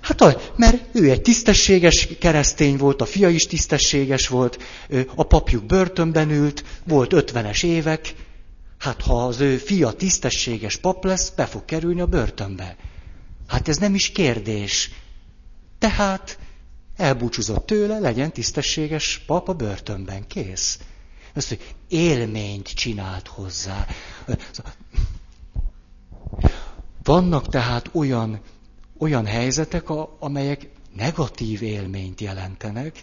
Hát, 0.00 0.52
mert 0.56 0.84
ő 0.92 1.10
egy 1.10 1.22
tisztességes 1.22 2.08
keresztény 2.18 2.76
volt, 2.76 3.00
a 3.00 3.04
fia 3.04 3.28
is 3.28 3.46
tisztességes 3.46 4.28
volt, 4.28 4.58
a 5.14 5.22
papjuk 5.22 5.64
börtönben 5.64 6.30
ült, 6.30 6.64
volt 6.84 7.12
ötvenes 7.12 7.62
évek, 7.62 8.14
Hát 8.82 9.02
ha 9.02 9.26
az 9.26 9.40
ő 9.40 9.56
fia 9.56 9.92
tisztességes 9.92 10.76
pap 10.76 11.04
lesz, 11.04 11.30
be 11.30 11.46
fog 11.46 11.64
kerülni 11.64 12.00
a 12.00 12.06
börtönbe. 12.06 12.76
Hát 13.46 13.68
ez 13.68 13.76
nem 13.76 13.94
is 13.94 14.10
kérdés. 14.10 14.90
Tehát 15.78 16.38
elbúcsúzott 16.96 17.66
tőle, 17.66 17.98
legyen 17.98 18.32
tisztességes 18.32 19.22
pap 19.26 19.48
a 19.48 19.54
börtönben. 19.54 20.26
Kész. 20.26 20.78
Azt, 21.34 21.48
hogy 21.48 21.74
élményt 21.88 22.68
csinált 22.68 23.26
hozzá. 23.26 23.86
Vannak 27.02 27.48
tehát 27.48 27.90
olyan, 27.92 28.40
olyan 28.98 29.26
helyzetek, 29.26 29.90
amelyek 30.18 30.68
negatív 30.96 31.62
élményt 31.62 32.20
jelentenek, 32.20 33.02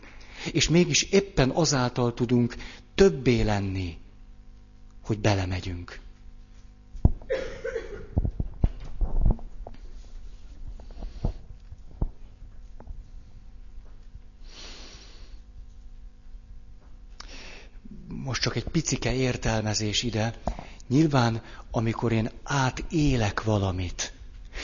és 0.52 0.70
mégis 0.70 1.04
éppen 1.04 1.50
azáltal 1.50 2.14
tudunk 2.14 2.56
többé 2.96 3.42
lenni, 3.42 3.98
hogy 5.10 5.20
belemegyünk. 5.20 6.00
Most 18.08 18.42
csak 18.42 18.56
egy 18.56 18.64
picike 18.64 19.14
értelmezés 19.14 20.04
ide. 20.04 20.34
Nyilván, 20.88 21.42
amikor 21.72 22.12
én 22.12 22.30
átélek 22.44 23.44
valamit, 23.44 24.14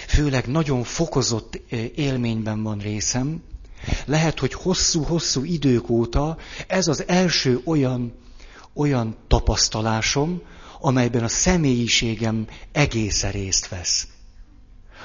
főleg 0.08 0.48
nagyon 0.48 0.84
fokozott 0.84 1.56
élményben 1.96 2.64
van 2.64 2.78
részem, 2.78 3.44
lehet, 4.06 4.40
hogy 4.40 4.54
hosszú-hosszú 4.54 5.44
idők 5.44 5.90
óta 5.90 6.38
ez 6.68 6.88
az 6.88 7.08
első 7.08 7.62
olyan 7.64 8.14
olyan 8.76 9.16
tapasztalásom, 9.28 10.42
amelyben 10.80 11.24
a 11.24 11.28
személyiségem 11.28 12.48
egészen 12.72 13.32
részt 13.32 13.68
vesz. 13.68 14.08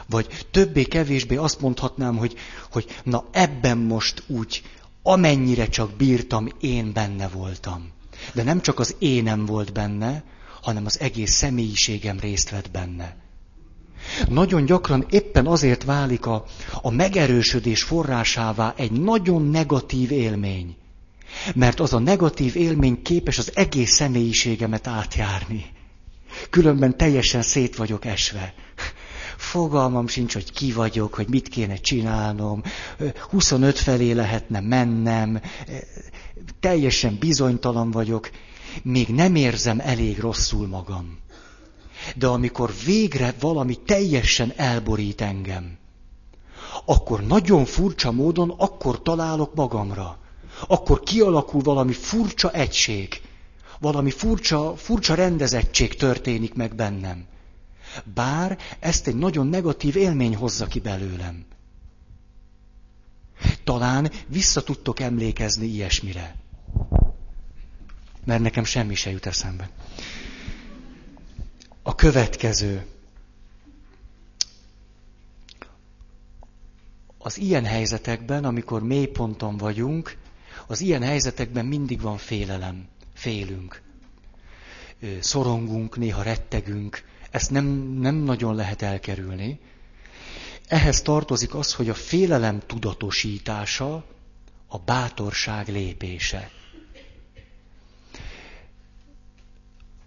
Vagy 0.08 0.46
többé-kevésbé 0.50 1.36
azt 1.36 1.60
mondhatnám, 1.60 2.16
hogy, 2.16 2.34
hogy 2.70 2.86
na 3.04 3.24
ebben 3.30 3.78
most 3.78 4.22
úgy, 4.26 4.62
amennyire 5.02 5.68
csak 5.68 5.96
bírtam, 5.96 6.48
én 6.60 6.92
benne 6.92 7.28
voltam. 7.28 7.92
De 8.34 8.42
nem 8.42 8.60
csak 8.60 8.78
az 8.78 8.94
énem 8.98 9.46
volt 9.46 9.72
benne, 9.72 10.24
hanem 10.62 10.86
az 10.86 11.00
egész 11.00 11.32
személyiségem 11.32 12.18
részt 12.18 12.50
vett 12.50 12.70
benne. 12.70 13.16
Nagyon 14.28 14.64
gyakran 14.64 15.06
éppen 15.10 15.46
azért 15.46 15.84
válik 15.84 16.26
a, 16.26 16.44
a 16.82 16.90
megerősödés 16.90 17.82
forrásává 17.82 18.74
egy 18.76 18.92
nagyon 18.92 19.42
negatív 19.42 20.10
élmény. 20.10 20.76
Mert 21.54 21.80
az 21.80 21.92
a 21.92 21.98
negatív 21.98 22.56
élmény 22.56 23.02
képes 23.02 23.38
az 23.38 23.52
egész 23.54 23.90
személyiségemet 23.94 24.86
átjárni. 24.86 25.64
Különben 26.50 26.96
teljesen 26.96 27.42
szét 27.42 27.76
vagyok 27.76 28.04
esve. 28.04 28.54
Fogalmam 29.36 30.08
sincs, 30.08 30.32
hogy 30.32 30.52
ki 30.52 30.72
vagyok, 30.72 31.14
hogy 31.14 31.28
mit 31.28 31.48
kéne 31.48 31.76
csinálnom. 31.76 32.62
25 33.28 33.78
felé 33.78 34.12
lehetne 34.12 34.60
mennem. 34.60 35.40
Teljesen 36.60 37.16
bizonytalan 37.20 37.90
vagyok. 37.90 38.30
Még 38.82 39.08
nem 39.08 39.34
érzem 39.34 39.80
elég 39.80 40.18
rosszul 40.18 40.66
magam. 40.66 41.18
De 42.16 42.26
amikor 42.26 42.72
végre 42.84 43.34
valami 43.40 43.74
teljesen 43.74 44.52
elborít 44.56 45.20
engem, 45.20 45.78
akkor 46.84 47.26
nagyon 47.26 47.64
furcsa 47.64 48.12
módon 48.12 48.54
akkor 48.56 49.02
találok 49.02 49.54
magamra. 49.54 50.18
Akkor 50.66 51.00
kialakul 51.00 51.60
valami 51.62 51.92
furcsa 51.92 52.50
egység, 52.50 53.20
valami 53.80 54.10
furcsa, 54.10 54.76
furcsa 54.76 55.14
rendezettség 55.14 55.94
történik 55.94 56.54
meg 56.54 56.74
bennem. 56.74 57.26
Bár 58.14 58.58
ezt 58.78 59.06
egy 59.06 59.16
nagyon 59.16 59.46
negatív 59.46 59.96
élmény 59.96 60.36
hozza 60.36 60.66
ki 60.66 60.80
belőlem. 60.80 61.44
Talán 63.64 64.10
vissza 64.26 64.62
tudtok 64.62 65.00
emlékezni 65.00 65.66
ilyesmire. 65.66 66.36
Mert 68.24 68.42
nekem 68.42 68.64
semmi 68.64 68.94
se 68.94 69.10
jut 69.10 69.26
eszembe. 69.26 69.70
A 71.82 71.94
következő. 71.94 72.86
Az 77.18 77.38
ilyen 77.38 77.64
helyzetekben, 77.64 78.44
amikor 78.44 78.82
mélyponton 78.82 79.56
vagyunk, 79.56 80.16
az 80.70 80.80
ilyen 80.80 81.02
helyzetekben 81.02 81.66
mindig 81.66 82.00
van 82.00 82.16
félelem. 82.16 82.88
Félünk. 83.14 83.82
Szorongunk, 85.20 85.96
néha 85.96 86.22
rettegünk. 86.22 87.02
Ezt 87.30 87.50
nem, 87.50 87.64
nem 88.00 88.14
nagyon 88.14 88.54
lehet 88.54 88.82
elkerülni. 88.82 89.60
Ehhez 90.68 91.02
tartozik 91.02 91.54
az, 91.54 91.74
hogy 91.74 91.88
a 91.88 91.94
félelem 91.94 92.60
tudatosítása 92.66 94.04
a 94.66 94.78
bátorság 94.78 95.68
lépése. 95.68 96.50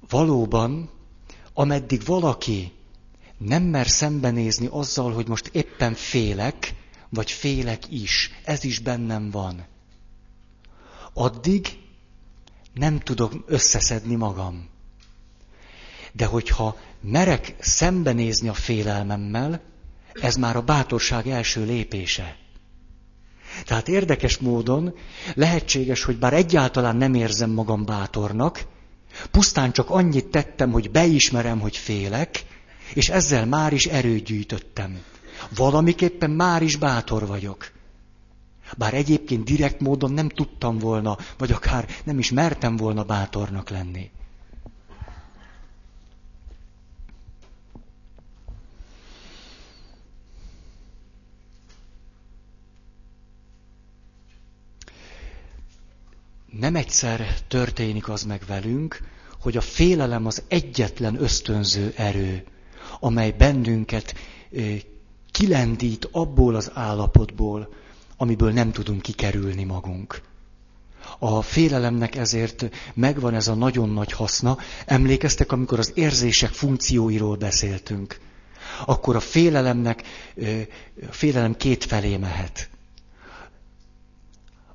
Valóban 0.09 0.89
ameddig 1.53 2.05
valaki 2.05 2.71
nem 3.37 3.63
mer 3.63 3.87
szembenézni 3.87 4.67
azzal, 4.69 5.13
hogy 5.13 5.27
most 5.27 5.47
éppen 5.47 5.93
félek, 5.93 6.73
vagy 7.09 7.31
félek 7.31 7.91
is, 7.91 8.31
ez 8.43 8.63
is 8.63 8.79
bennem 8.79 9.29
van, 9.31 9.71
addig 11.13 11.77
nem 12.73 12.99
tudok 12.99 13.33
összeszedni 13.45 14.15
magam. 14.15 14.69
De 16.11 16.25
hogyha 16.25 16.77
merek 17.01 17.55
szembenézni 17.59 18.47
a 18.47 18.53
félelmemmel, 18.53 19.61
ez 20.13 20.35
már 20.35 20.55
a 20.55 20.61
bátorság 20.61 21.27
első 21.27 21.65
lépése. 21.65 22.35
Tehát 23.65 23.87
érdekes 23.87 24.37
módon 24.37 24.95
lehetséges, 25.33 26.03
hogy 26.03 26.17
bár 26.17 26.33
egyáltalán 26.33 26.95
nem 26.95 27.13
érzem 27.13 27.49
magam 27.49 27.85
bátornak, 27.85 28.65
Pusztán 29.31 29.71
csak 29.71 29.89
annyit 29.89 30.25
tettem, 30.25 30.71
hogy 30.71 30.91
beismerem, 30.91 31.59
hogy 31.59 31.77
félek, 31.77 32.45
és 32.93 33.09
ezzel 33.09 33.45
már 33.45 33.73
is 33.73 33.85
erőt 33.85 34.23
gyűjtöttem. 34.23 35.03
Valamiképpen 35.55 36.31
már 36.31 36.61
is 36.61 36.75
bátor 36.75 37.27
vagyok. 37.27 37.71
Bár 38.77 38.93
egyébként 38.93 39.43
direkt 39.43 39.79
módon 39.79 40.11
nem 40.11 40.29
tudtam 40.29 40.77
volna, 40.77 41.17
vagy 41.37 41.51
akár 41.51 41.87
nem 42.03 42.19
is 42.19 42.31
mertem 42.31 42.75
volna 42.77 43.03
bátornak 43.03 43.69
lenni. 43.69 44.11
nem 56.59 56.75
egyszer 56.75 57.39
történik 57.47 58.09
az 58.09 58.23
meg 58.23 58.41
velünk, 58.47 58.99
hogy 59.41 59.57
a 59.57 59.61
félelem 59.61 60.25
az 60.25 60.43
egyetlen 60.47 61.21
ösztönző 61.21 61.93
erő, 61.95 62.43
amely 62.99 63.31
bennünket 63.31 64.13
kilendít 65.31 66.09
abból 66.11 66.55
az 66.55 66.71
állapotból, 66.73 67.73
amiből 68.17 68.51
nem 68.51 68.71
tudunk 68.71 69.01
kikerülni 69.01 69.63
magunk. 69.63 70.21
A 71.19 71.41
félelemnek 71.41 72.15
ezért 72.15 72.69
megvan 72.93 73.33
ez 73.33 73.47
a 73.47 73.53
nagyon 73.53 73.89
nagy 73.89 74.11
haszna. 74.11 74.57
Emlékeztek, 74.85 75.51
amikor 75.51 75.79
az 75.79 75.91
érzések 75.95 76.51
funkcióiról 76.51 77.35
beszéltünk. 77.35 78.19
Akkor 78.85 79.15
a 79.15 79.19
félelemnek, 79.19 80.03
a 81.09 81.11
félelem 81.11 81.55
két 81.55 81.83
felé 81.83 82.17
mehet. 82.17 82.69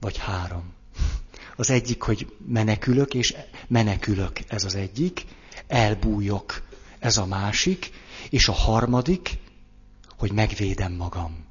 Vagy 0.00 0.16
három. 0.16 0.72
Az 1.56 1.70
egyik, 1.70 2.02
hogy 2.02 2.36
menekülök, 2.46 3.14
és 3.14 3.34
menekülök, 3.68 4.38
ez 4.48 4.64
az 4.64 4.74
egyik, 4.74 5.24
elbújok, 5.66 6.62
ez 6.98 7.16
a 7.16 7.26
másik, 7.26 7.90
és 8.30 8.48
a 8.48 8.52
harmadik, 8.52 9.38
hogy 10.18 10.32
megvédem 10.32 10.92
magam. 10.92 11.47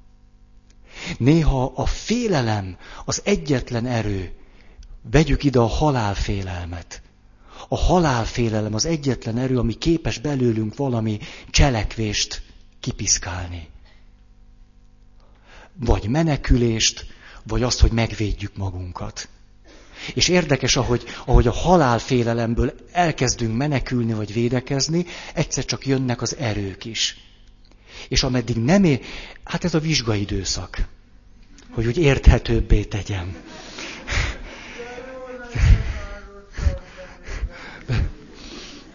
Néha 1.17 1.71
a 1.75 1.86
félelem 1.86 2.77
az 3.05 3.21
egyetlen 3.23 3.86
erő, 3.86 4.31
vegyük 5.12 5.43
ide 5.43 5.60
a 5.60 5.65
halálfélelmet. 5.65 7.01
A 7.67 7.77
halálfélelem 7.77 8.73
az 8.73 8.86
egyetlen 8.86 9.38
erő, 9.38 9.57
ami 9.57 9.73
képes 9.73 10.19
belőlünk 10.19 10.75
valami 10.75 11.19
cselekvést 11.49 12.41
kipiszkálni. 12.79 13.67
Vagy 15.73 16.07
menekülést, 16.07 17.05
vagy 17.43 17.63
azt, 17.63 17.79
hogy 17.79 17.91
megvédjük 17.91 18.57
magunkat. 18.57 19.29
És 20.13 20.27
érdekes, 20.27 20.75
ahogy, 20.75 21.04
ahogy 21.25 21.48
a 21.48 21.52
halálfélelemből 21.52 22.73
elkezdünk 22.91 23.58
menekülni 23.58 24.13
vagy 24.13 24.33
védekezni, 24.33 25.06
egyszer 25.33 25.65
csak 25.65 25.85
jönnek 25.85 26.21
az 26.21 26.35
erők 26.35 26.85
is. 26.85 27.27
És 28.08 28.23
ameddig 28.23 28.56
nem 28.56 28.83
ér, 28.83 29.00
hát 29.43 29.63
ez 29.63 29.73
a 29.73 29.79
vizsgaidőszak, 29.79 30.77
hogy 31.71 31.85
úgy 31.85 31.98
érthetőbbé 31.98 32.83
tegyem. 32.83 33.35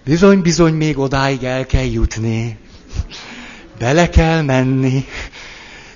Bizony, 0.04 0.40
bizony, 0.40 0.74
még 0.74 0.98
odáig 0.98 1.42
el 1.42 1.66
kell 1.66 1.84
jutni. 1.84 2.58
Bele 3.78 4.08
kell 4.08 4.42
menni. 4.42 5.04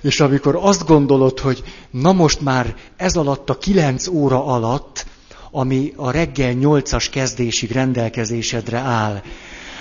És 0.00 0.20
amikor 0.20 0.58
azt 0.60 0.86
gondolod, 0.86 1.38
hogy 1.38 1.62
na 1.90 2.12
most 2.12 2.40
már 2.40 2.74
ez 2.96 3.16
alatt 3.16 3.50
a 3.50 3.58
kilenc 3.58 4.06
óra 4.06 4.44
alatt, 4.44 5.06
ami 5.50 5.92
a 5.96 6.10
reggel 6.10 6.52
nyolcas 6.52 7.08
kezdésig 7.08 7.70
rendelkezésedre 7.70 8.78
áll, 8.78 9.22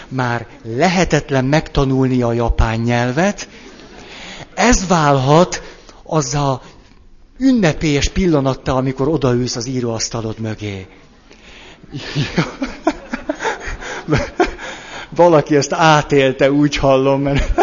már 0.08 0.48
lehetetlen 0.64 1.46
megtanulni 1.46 2.22
a 2.22 2.34
japán 2.34 2.80
nyelvet, 2.80 3.48
ez 4.54 4.88
válhat 4.88 5.62
az 6.04 6.34
a 6.34 6.62
ünnepélyes 7.38 8.10
pillanatta, 8.10 8.76
amikor 8.76 9.08
odaülsz 9.08 9.56
az 9.56 9.66
íróasztalod 9.66 10.40
mögé. 10.40 10.88
Valaki 15.16 15.56
ezt 15.56 15.74
átélte, 15.74 16.52
úgy 16.52 16.76
hallom, 16.76 17.22
mert 17.22 17.62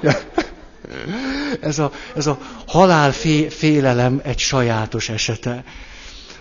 ez 1.60 1.78
a, 1.78 1.92
ez 2.16 2.26
a 2.26 2.38
halál 2.66 3.12
egy 4.22 4.38
sajátos 4.38 5.08
esete. 5.08 5.64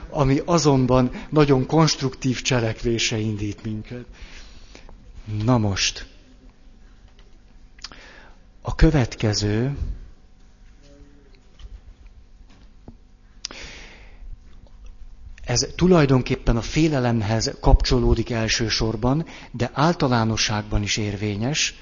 ami 0.10 0.42
azonban 0.46 1.12
nagyon 1.30 1.66
konstruktív 1.66 2.42
cselekvése 2.42 3.18
indít 3.18 3.64
minket. 3.64 4.06
Na 5.38 5.58
most, 5.58 6.06
a 8.62 8.76
következő, 8.76 9.78
ez 15.44 15.68
tulajdonképpen 15.76 16.58
a 16.58 16.62
félelemhez 16.62 17.52
kapcsolódik 17.60 18.30
elsősorban, 18.30 19.26
de 19.52 19.70
általánosságban 19.74 20.82
is 20.84 20.98
érvényes, 20.98 21.76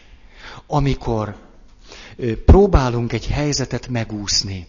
amikor 0.65 1.35
próbálunk 2.45 3.13
egy 3.13 3.27
helyzetet 3.27 3.87
megúszni, 3.87 4.67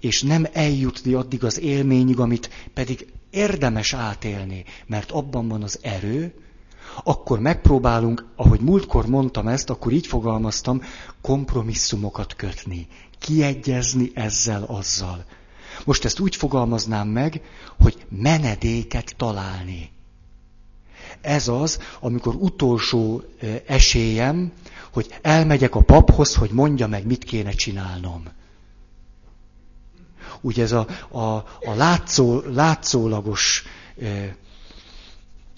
és 0.00 0.22
nem 0.22 0.46
eljutni 0.52 1.12
addig 1.12 1.44
az 1.44 1.60
élményig, 1.60 2.18
amit 2.18 2.50
pedig 2.74 3.06
érdemes 3.30 3.92
átélni, 3.92 4.64
mert 4.86 5.10
abban 5.10 5.48
van 5.48 5.62
az 5.62 5.78
erő, 5.82 6.34
akkor 7.04 7.40
megpróbálunk, 7.40 8.26
ahogy 8.36 8.60
múltkor 8.60 9.06
mondtam 9.06 9.48
ezt, 9.48 9.70
akkor 9.70 9.92
így 9.92 10.06
fogalmaztam, 10.06 10.82
kompromisszumokat 11.20 12.34
kötni, 12.34 12.86
kiegyezni 13.18 14.10
ezzel, 14.14 14.62
azzal. 14.62 15.24
Most 15.84 16.04
ezt 16.04 16.20
úgy 16.20 16.36
fogalmaznám 16.36 17.08
meg, 17.08 17.42
hogy 17.80 18.06
menedéket 18.08 19.14
találni. 19.16 19.90
Ez 21.20 21.48
az, 21.48 21.78
amikor 22.00 22.34
utolsó 22.34 23.22
esélyem, 23.66 24.52
hogy 24.92 25.18
elmegyek 25.22 25.74
a 25.74 25.80
paphoz, 25.80 26.34
hogy 26.34 26.50
mondja 26.50 26.86
meg, 26.86 27.06
mit 27.06 27.24
kéne 27.24 27.50
csinálnom. 27.50 28.22
Ugye 30.40 30.62
ez 30.62 30.72
a, 30.72 30.86
a, 31.08 31.36
a 31.60 31.74
látszó, 31.76 32.40
látszólagos 32.40 33.64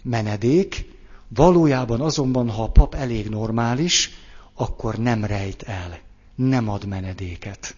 menedék, 0.03 0.90
valójában 1.35 2.01
azonban, 2.01 2.51
ha 2.51 2.63
a 2.63 2.71
pap 2.71 2.95
elég 2.95 3.29
normális, 3.29 4.11
akkor 4.55 4.99
nem 4.99 5.25
rejt 5.25 5.63
el, 5.63 5.99
nem 6.35 6.69
ad 6.69 6.87
menedéket. 6.87 7.75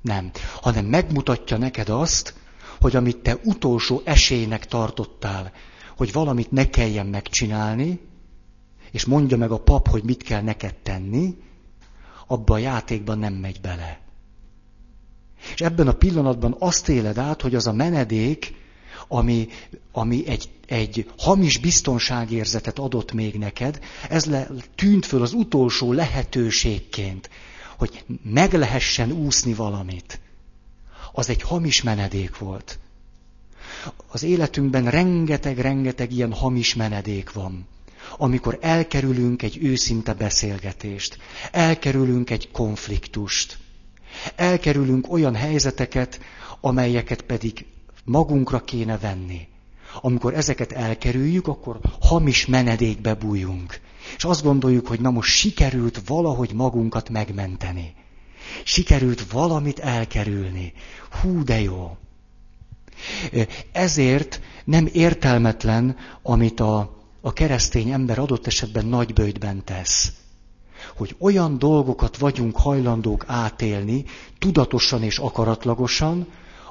Nem, 0.00 0.30
hanem 0.60 0.84
megmutatja 0.84 1.56
neked 1.56 1.88
azt, 1.88 2.34
hogy 2.80 2.96
amit 2.96 3.16
te 3.16 3.38
utolsó 3.44 4.00
esélynek 4.04 4.66
tartottál, 4.66 5.52
hogy 5.96 6.12
valamit 6.12 6.50
ne 6.50 6.68
kelljen 6.68 7.06
megcsinálni, 7.06 8.00
és 8.90 9.04
mondja 9.04 9.36
meg 9.36 9.50
a 9.50 9.60
pap, 9.60 9.88
hogy 9.88 10.04
mit 10.04 10.22
kell 10.22 10.42
neked 10.42 10.74
tenni, 10.74 11.36
abba 12.26 12.54
a 12.54 12.58
játékban 12.58 13.18
nem 13.18 13.32
megy 13.32 13.60
bele. 13.60 14.00
És 15.54 15.60
ebben 15.60 15.88
a 15.88 15.92
pillanatban 15.92 16.56
azt 16.58 16.88
éled 16.88 17.18
át, 17.18 17.42
hogy 17.42 17.54
az 17.54 17.66
a 17.66 17.72
menedék, 17.72 18.54
ami, 19.08 19.48
ami 19.92 20.26
egy, 20.26 20.48
egy 20.66 21.10
hamis 21.18 21.58
biztonságérzetet 21.58 22.78
adott 22.78 23.12
még 23.12 23.34
neked, 23.34 23.80
ez 24.08 24.24
le, 24.24 24.48
tűnt 24.74 25.06
föl 25.06 25.22
az 25.22 25.32
utolsó 25.32 25.92
lehetőségként, 25.92 27.30
hogy 27.76 28.04
meg 28.22 28.52
lehessen 28.52 29.12
úszni 29.12 29.54
valamit. 29.54 30.20
Az 31.12 31.28
egy 31.28 31.42
hamis 31.42 31.82
menedék 31.82 32.38
volt. 32.38 32.78
Az 34.08 34.22
életünkben 34.22 34.90
rengeteg-rengeteg 34.90 36.12
ilyen 36.12 36.32
hamis 36.32 36.74
menedék 36.74 37.32
van. 37.32 37.66
Amikor 38.16 38.58
elkerülünk 38.60 39.42
egy 39.42 39.58
őszinte 39.62 40.14
beszélgetést, 40.14 41.18
elkerülünk 41.52 42.30
egy 42.30 42.50
konfliktust, 42.50 43.58
elkerülünk 44.36 45.12
olyan 45.12 45.34
helyzeteket, 45.34 46.20
amelyeket 46.60 47.22
pedig 47.22 47.66
magunkra 48.06 48.60
kéne 48.60 48.98
venni. 48.98 49.48
Amikor 50.00 50.34
ezeket 50.34 50.72
elkerüljük, 50.72 51.46
akkor 51.46 51.80
hamis 52.00 52.46
menedékbe 52.46 53.14
bújunk. 53.14 53.80
És 54.16 54.24
azt 54.24 54.42
gondoljuk, 54.42 54.86
hogy 54.86 55.00
na 55.00 55.10
most 55.10 55.30
sikerült 55.36 56.00
valahogy 56.06 56.52
magunkat 56.52 57.08
megmenteni. 57.08 57.94
Sikerült 58.64 59.30
valamit 59.32 59.78
elkerülni. 59.78 60.72
Hú, 61.20 61.44
de 61.44 61.60
jó. 61.60 61.96
Ezért 63.72 64.40
nem 64.64 64.88
értelmetlen, 64.92 65.96
amit 66.22 66.60
a, 66.60 67.00
a 67.20 67.32
keresztény 67.32 67.90
ember 67.90 68.18
adott 68.18 68.46
esetben 68.46 68.86
nagybőjtben 68.86 69.64
tesz. 69.64 70.12
Hogy 70.96 71.16
olyan 71.18 71.58
dolgokat 71.58 72.16
vagyunk 72.18 72.56
hajlandók 72.56 73.24
átélni, 73.26 74.04
tudatosan 74.38 75.02
és 75.02 75.18
akaratlagosan, 75.18 76.26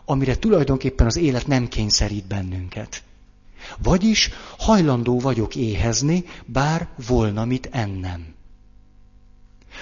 amire 0.05 0.35
tulajdonképpen 0.37 1.05
az 1.05 1.15
élet 1.17 1.47
nem 1.47 1.67
kényszerít 1.67 2.27
bennünket. 2.27 3.03
Vagyis 3.77 4.29
hajlandó 4.57 5.19
vagyok 5.19 5.55
éhezni, 5.55 6.23
bár 6.45 6.87
volna 7.07 7.45
mit 7.45 7.69
ennem. 7.71 8.33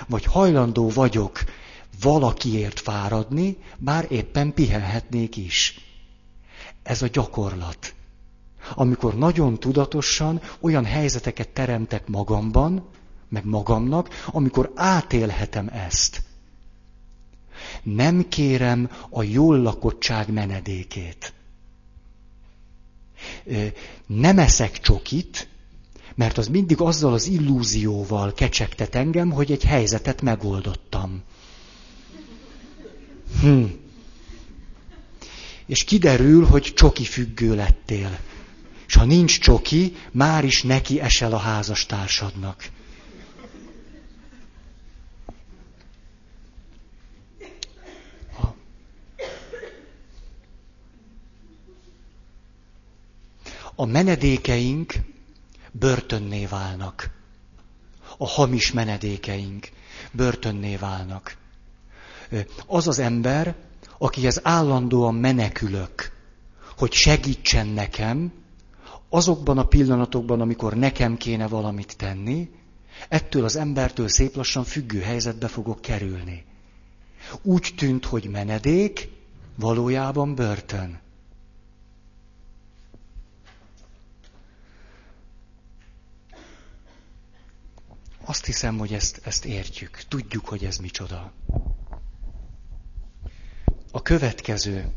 Vagy 0.08 0.26
hajlandó 0.26 0.90
vagyok 0.90 1.44
valakiért 2.02 2.80
fáradni, 2.80 3.58
bár 3.78 4.06
éppen 4.10 4.54
pihenhetnék 4.54 5.38
is. 5.38 5.80
Ez 6.84 7.02
a 7.02 7.08
gyakorlat. 7.08 7.94
Amikor 8.74 9.16
nagyon 9.18 9.60
tudatosan 9.60 10.42
olyan 10.60 10.86
helyzeteket 10.86 11.50
teremtek 11.50 12.08
magamban, 12.08 12.90
meg 13.30 13.46
magamnak, 13.46 14.10
amikor 14.28 14.72
átélhetem 14.76 15.68
ezt. 15.68 16.22
Nem 17.84 18.28
kérem 18.30 18.90
a 19.10 19.24
jól 19.24 19.62
lakottság 19.62 20.32
menedékét. 20.34 21.34
Nem 24.08 24.40
eszek 24.40 24.80
csokit, 24.80 25.48
mert 26.16 26.38
az 26.38 26.48
mindig 26.48 26.82
azzal 26.82 27.14
az 27.14 27.28
illúzióval 27.28 28.34
kecsegtet 28.34 28.96
engem, 28.96 29.32
hogy 29.32 29.52
egy 29.52 29.64
helyzetet 29.64 30.22
megoldottam. 30.22 31.22
Hm. 33.42 33.64
És 35.66 35.84
kiderül, 35.84 36.46
hogy 36.46 36.74
csoki 36.76 37.04
függő 37.04 37.56
lettél. 37.56 38.20
És 38.88 38.96
ha 38.96 39.06
nincs 39.06 39.40
csoki, 39.40 39.96
már 40.12 40.44
is 40.44 40.64
neki 40.64 41.00
esel 41.00 41.34
a 41.34 41.38
házastársadnak. 41.38 42.70
A 53.76 53.86
menedékeink 53.86 54.94
börtönné 55.72 56.46
válnak. 56.46 57.10
A 58.18 58.28
hamis 58.28 58.72
menedékeink 58.72 59.70
börtönné 60.12 60.76
válnak. 60.76 61.38
Az 62.68 62.88
az 62.88 63.00
ember, 63.00 63.56
akihez 63.98 64.40
állandóan 64.44 65.16
menekülök, 65.16 66.12
hogy 66.78 66.92
segítsen 66.92 67.68
nekem, 67.68 68.32
azokban 69.10 69.58
a 69.58 69.68
pillanatokban, 69.68 70.42
amikor 70.42 70.74
nekem 70.74 71.18
kéne 71.18 71.48
valamit 71.48 71.98
tenni, 71.98 72.50
ettől 73.10 73.44
az 73.44 73.56
embertől 73.56 74.08
szép 74.08 74.36
lassan 74.36 74.64
függő 74.64 75.00
helyzetbe 75.02 75.48
fogok 75.48 75.82
kerülni. 75.82 76.46
Úgy 77.42 77.74
tűnt, 77.78 78.06
hogy 78.06 78.30
menedék, 78.30 79.10
valójában 79.56 80.36
börtön. 80.36 81.03
Azt 88.34 88.46
hiszem, 88.46 88.78
hogy 88.78 88.94
ezt, 88.94 89.22
ezt 89.24 89.46
értjük. 89.46 90.02
Tudjuk, 90.08 90.48
hogy 90.48 90.66
ez 90.66 90.78
micsoda. 90.78 91.32
A 93.92 94.02
következő. 94.02 94.92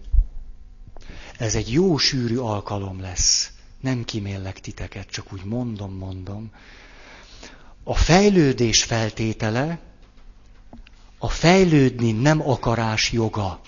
Ez 1.39 1.55
egy 1.55 1.73
jó 1.73 1.97
sűrű 1.97 2.37
alkalom 2.37 3.01
lesz. 3.01 3.53
Nem 3.81 4.05
kiméllek 4.05 4.61
titeket, 4.61 5.09
csak 5.09 5.33
úgy 5.33 5.45
mondom, 5.45 5.97
mondom. 5.97 6.51
A 7.85 7.95
fejlődés 7.95 8.85
feltétele 8.85 9.81
a 11.19 11.29
fejlődni 11.29 12.13
nem 12.13 12.49
akarás 12.49 13.13
joga. 13.13 13.61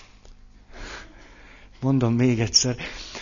Mondom 1.79 2.13
még 2.13 2.39
egyszer, 2.39 2.75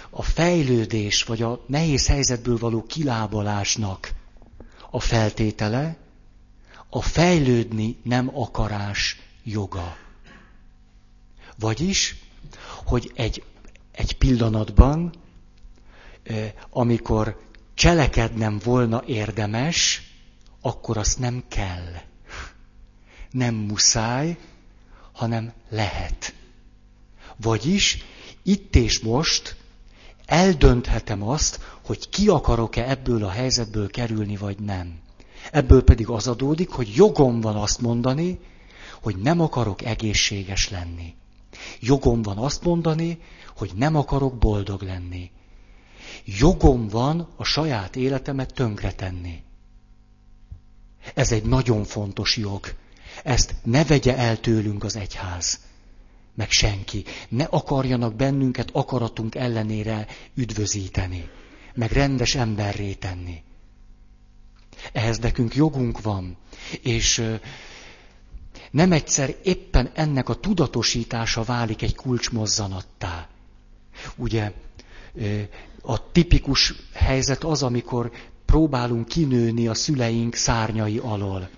a 0.10 0.22
fejlődés 0.22 1.24
vagy 1.24 1.41
a 1.41 1.64
nehéz 1.68 2.08
helyzetből 2.08 2.58
való 2.58 2.84
kilábalásnak 2.84 4.12
a 4.91 5.00
feltétele 5.00 6.06
a 6.90 7.02
fejlődni 7.02 7.98
nem 8.04 8.38
akarás 8.38 9.20
joga. 9.44 9.98
Vagyis, 11.60 12.16
hogy 12.86 13.12
egy, 13.16 13.44
egy 13.92 14.18
pillanatban, 14.18 15.14
amikor 16.70 17.42
cselekednem 17.74 18.60
volna 18.64 19.04
érdemes, 19.06 20.02
akkor 20.62 20.98
azt 20.98 21.20
nem 21.20 21.44
kell. 21.48 21.94
Nem 23.32 23.56
muszáj, 23.56 24.38
hanem 25.12 25.54
lehet. 25.70 26.34
Vagyis 27.36 27.98
itt 28.44 28.76
és 28.76 29.00
most 29.00 29.56
eldönthetem 30.26 31.24
azt, 31.24 31.60
hogy 31.86 32.10
ki 32.10 32.28
akarok-e 32.28 32.90
ebből 32.90 33.24
a 33.24 33.30
helyzetből 33.30 33.90
kerülni, 33.90 34.36
vagy 34.36 34.60
nem. 34.60 35.00
Ebből 35.52 35.84
pedig 35.84 36.10
az 36.10 36.28
adódik, 36.28 36.70
hogy 36.70 36.95
jogom 36.95 37.41
van 37.41 37.56
azt 37.56 37.82
mondani, 37.82 38.39
hogy 39.02 39.16
nem 39.18 39.39
akarok 39.39 39.82
egészséges 39.82 40.70
lenni. 40.70 41.16
Jogom 41.80 42.22
van 42.22 42.38
azt 42.38 42.64
mondani, 42.64 43.20
hogy 43.56 43.72
nem 43.76 43.95
akarok 43.95 44.38
boldog 44.38 44.82
lenni. 44.82 45.32
Jogom 46.26 46.88
van 46.88 47.28
a 47.36 47.43
saját 47.43 47.95
életemet 47.95 48.54
tönkretenni. 48.54 49.43
Ez 51.14 51.32
egy 51.32 51.43
nagyon 51.43 51.84
fontos 51.84 52.38
jog. 52.38 52.76
Ezt 53.24 53.56
ne 53.64 53.86
vegye 53.86 54.18
el 54.18 54.39
tőlünk 54.39 54.84
az 54.84 54.95
egyház, 54.95 55.60
meg 56.36 56.52
senki. 56.52 57.04
Ne 57.30 57.43
akarjanak 57.43 58.16
bennünket 58.16 58.70
akaratunk 58.72 59.36
ellenére 59.36 60.08
üdvözíteni, 60.36 61.30
meg 61.74 61.91
rendes 61.91 62.36
emberré 62.36 62.93
tenni. 62.93 63.43
Ehhez 64.92 65.18
nekünk 65.18 65.56
jogunk 65.56 66.02
van, 66.02 66.38
és 66.82 67.24
nem 68.72 68.92
egyszer 68.92 69.36
éppen 69.44 69.90
ennek 69.94 70.30
a 70.30 70.34
tudatosítása 70.36 71.44
válik 71.44 71.82
egy 71.82 71.96
kulcsmozzanattá. 71.96 73.28
Ugye 74.16 74.52
a 75.82 76.12
tipikus 76.12 76.74
helyzet 76.94 77.44
az, 77.44 77.64
amikor 77.64 78.12
próbálunk 78.46 79.08
kinőni 79.08 79.68
a 79.68 79.74
szüleink 79.74 80.36
szárnyai 80.36 80.98
alól. 80.98 81.50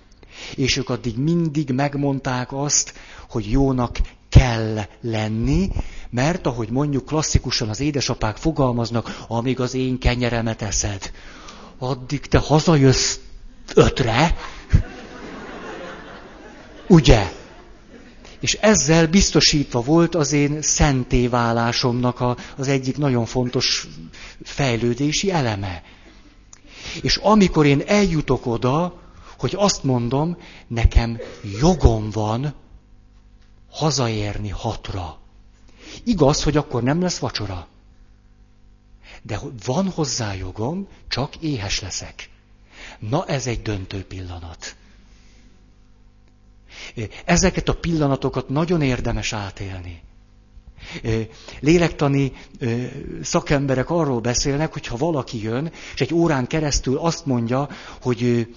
És 0.54 0.76
ők 0.76 0.88
addig 0.88 1.16
mindig 1.18 1.70
megmondták 1.70 2.52
azt, 2.52 2.94
hogy 3.28 3.50
jónak 3.50 3.98
kell 4.28 4.78
lenni, 5.00 5.68
mert 6.10 6.46
ahogy 6.46 6.70
mondjuk 6.70 7.04
klasszikusan 7.06 7.68
az 7.68 7.80
édesapák 7.80 8.36
fogalmaznak, 8.36 9.24
amíg 9.28 9.60
az 9.60 9.74
én 9.74 9.98
kenyeremet 9.98 10.62
eszed, 10.62 11.10
addig 11.80 12.20
te 12.26 12.38
hazajössz 12.38 13.16
ötre, 13.74 14.36
ugye? 16.88 17.32
És 18.40 18.54
ezzel 18.54 19.06
biztosítva 19.06 19.80
volt 19.80 20.14
az 20.14 20.32
én 20.32 20.62
szentéválásomnak 20.62 22.20
a, 22.20 22.36
az 22.56 22.68
egyik 22.68 22.96
nagyon 22.96 23.24
fontos 23.24 23.88
fejlődési 24.42 25.30
eleme. 25.30 25.82
És 27.02 27.16
amikor 27.16 27.66
én 27.66 27.82
eljutok 27.86 28.46
oda, 28.46 29.00
hogy 29.38 29.54
azt 29.56 29.84
mondom, 29.84 30.36
nekem 30.66 31.18
jogom 31.60 32.10
van 32.10 32.54
hazaérni 33.70 34.48
hatra. 34.48 35.18
Igaz, 36.04 36.42
hogy 36.42 36.56
akkor 36.56 36.82
nem 36.82 37.00
lesz 37.00 37.18
vacsora. 37.18 37.66
De 39.22 39.40
van 39.64 39.90
hozzá 39.90 40.34
jogom, 40.34 40.88
csak 41.08 41.36
éhes 41.36 41.80
leszek. 41.80 42.28
Na 42.98 43.26
ez 43.26 43.46
egy 43.46 43.62
döntő 43.62 44.04
pillanat. 44.04 44.76
Ezeket 47.24 47.68
a 47.68 47.74
pillanatokat 47.74 48.48
nagyon 48.48 48.82
érdemes 48.82 49.32
átélni. 49.32 50.02
Lélektani 51.60 52.32
szakemberek 53.22 53.90
arról 53.90 54.20
beszélnek, 54.20 54.72
hogy 54.72 54.86
ha 54.86 54.96
valaki 54.96 55.42
jön, 55.42 55.72
és 55.94 56.00
egy 56.00 56.14
órán 56.14 56.46
keresztül 56.46 56.96
azt 56.98 57.26
mondja, 57.26 57.68
hogy 58.02 58.22
ő, 58.22 58.54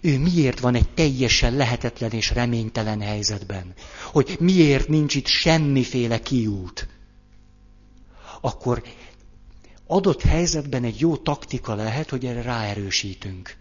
ő 0.00 0.18
miért 0.18 0.60
van 0.60 0.74
egy 0.74 0.88
teljesen 0.88 1.56
lehetetlen 1.56 2.10
és 2.10 2.30
reménytelen 2.30 3.00
helyzetben, 3.00 3.72
hogy 4.12 4.36
miért 4.40 4.88
nincs 4.88 5.14
itt 5.14 5.26
semmiféle 5.26 6.20
kiút, 6.20 6.88
akkor 8.40 8.82
adott 9.86 10.22
helyzetben 10.22 10.84
egy 10.84 11.00
jó 11.00 11.16
taktika 11.16 11.74
lehet, 11.74 12.10
hogy 12.10 12.24
erre 12.24 12.42
ráerősítünk 12.42 13.56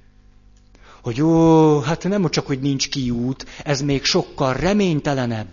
hogy 1.03 1.21
ó, 1.21 1.79
hát 1.79 2.03
nem 2.03 2.29
csak, 2.29 2.47
hogy 2.47 2.59
nincs 2.59 2.89
kiút, 2.89 3.45
ez 3.63 3.81
még 3.81 4.03
sokkal 4.03 4.53
reménytelenebb. 4.53 5.47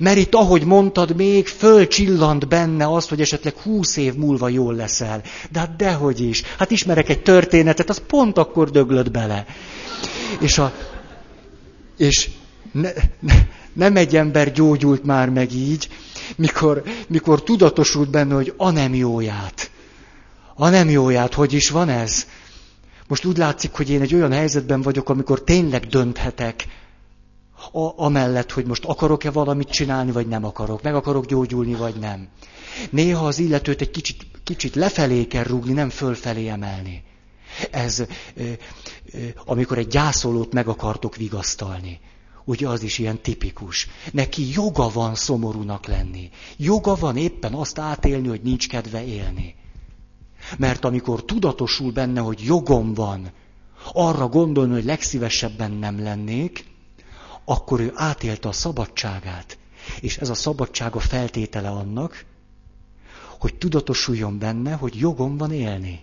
Mert 0.00 0.16
itt, 0.16 0.34
ahogy 0.34 0.64
mondtad, 0.64 1.16
még 1.16 1.46
fölcsillant 1.46 2.48
benne 2.48 2.92
az, 2.92 3.08
hogy 3.08 3.20
esetleg 3.20 3.54
húsz 3.54 3.96
év 3.96 4.14
múlva 4.14 4.48
jól 4.48 4.74
leszel. 4.74 5.22
De 5.50 5.58
hát 5.58 5.76
dehogy 5.76 6.20
is. 6.20 6.42
Hát 6.58 6.70
ismerek 6.70 7.08
egy 7.08 7.22
történetet, 7.22 7.90
az 7.90 8.02
pont 8.06 8.38
akkor 8.38 8.70
döglött 8.70 9.10
bele. 9.10 9.46
És, 10.40 10.58
a, 10.58 10.72
és 11.96 12.30
ne, 12.74 12.90
ne, 13.20 13.34
nem 13.72 13.96
egy 13.96 14.16
ember 14.16 14.52
gyógyult 14.52 15.04
már 15.04 15.28
meg 15.28 15.52
így, 15.52 15.88
mikor, 16.36 16.82
mikor 17.08 17.42
tudatosult 17.42 18.10
benne, 18.10 18.34
hogy 18.34 18.54
anemióját. 18.56 19.70
Anemióját, 20.54 21.34
hogy 21.34 21.52
is 21.52 21.70
van 21.70 21.88
ez? 21.88 22.26
Most 23.06 23.24
úgy 23.24 23.36
látszik, 23.36 23.72
hogy 23.72 23.90
én 23.90 24.00
egy 24.00 24.14
olyan 24.14 24.32
helyzetben 24.32 24.82
vagyok, 24.82 25.08
amikor 25.08 25.42
tényleg 25.42 25.86
dönthetek, 25.86 26.66
a, 27.72 28.02
amellett, 28.04 28.52
hogy 28.52 28.66
most 28.66 28.84
akarok-e 28.84 29.30
valamit 29.30 29.70
csinálni, 29.70 30.12
vagy 30.12 30.26
nem 30.26 30.44
akarok, 30.44 30.82
meg 30.82 30.94
akarok 30.94 31.26
gyógyulni, 31.26 31.74
vagy 31.74 31.94
nem. 31.94 32.28
Néha 32.90 33.26
az 33.26 33.38
illetőt 33.38 33.80
egy 33.80 33.90
kicsit, 33.90 34.26
kicsit 34.44 34.74
lefelé 34.74 35.26
kell 35.26 35.42
rúgni, 35.42 35.72
nem 35.72 35.90
fölfelé 35.90 36.48
emelni. 36.48 37.02
Ez, 37.70 38.04
amikor 39.44 39.78
egy 39.78 39.86
gyászolót 39.86 40.52
meg 40.52 40.68
akartok 40.68 41.16
vigasztalni. 41.16 42.00
Ugye 42.44 42.68
az 42.68 42.82
is 42.82 42.98
ilyen 42.98 43.22
tipikus. 43.22 43.88
Neki 44.12 44.52
joga 44.52 44.88
van 44.88 45.14
szomorúnak 45.14 45.86
lenni. 45.86 46.30
Joga 46.56 46.94
van 46.94 47.16
éppen 47.16 47.52
azt 47.52 47.78
átélni, 47.78 48.28
hogy 48.28 48.42
nincs 48.42 48.68
kedve 48.68 49.04
élni. 49.04 49.54
Mert 50.58 50.84
amikor 50.84 51.24
tudatosul 51.24 51.92
benne, 51.92 52.20
hogy 52.20 52.40
jogom 52.40 52.94
van 52.94 53.32
arra 53.92 54.28
gondolni, 54.28 54.72
hogy 54.72 54.84
legszívesebben 54.84 55.70
nem 55.70 56.02
lennék, 56.02 56.64
akkor 57.44 57.80
ő 57.80 57.92
átélte 57.94 58.48
a 58.48 58.52
szabadságát. 58.52 59.58
És 60.00 60.16
ez 60.16 60.28
a 60.28 60.34
szabadság 60.34 60.94
a 60.94 61.00
feltétele 61.00 61.68
annak, 61.68 62.24
hogy 63.38 63.54
tudatosuljon 63.54 64.38
benne, 64.38 64.72
hogy 64.72 64.98
jogom 64.98 65.36
van 65.36 65.52
élni. 65.52 66.00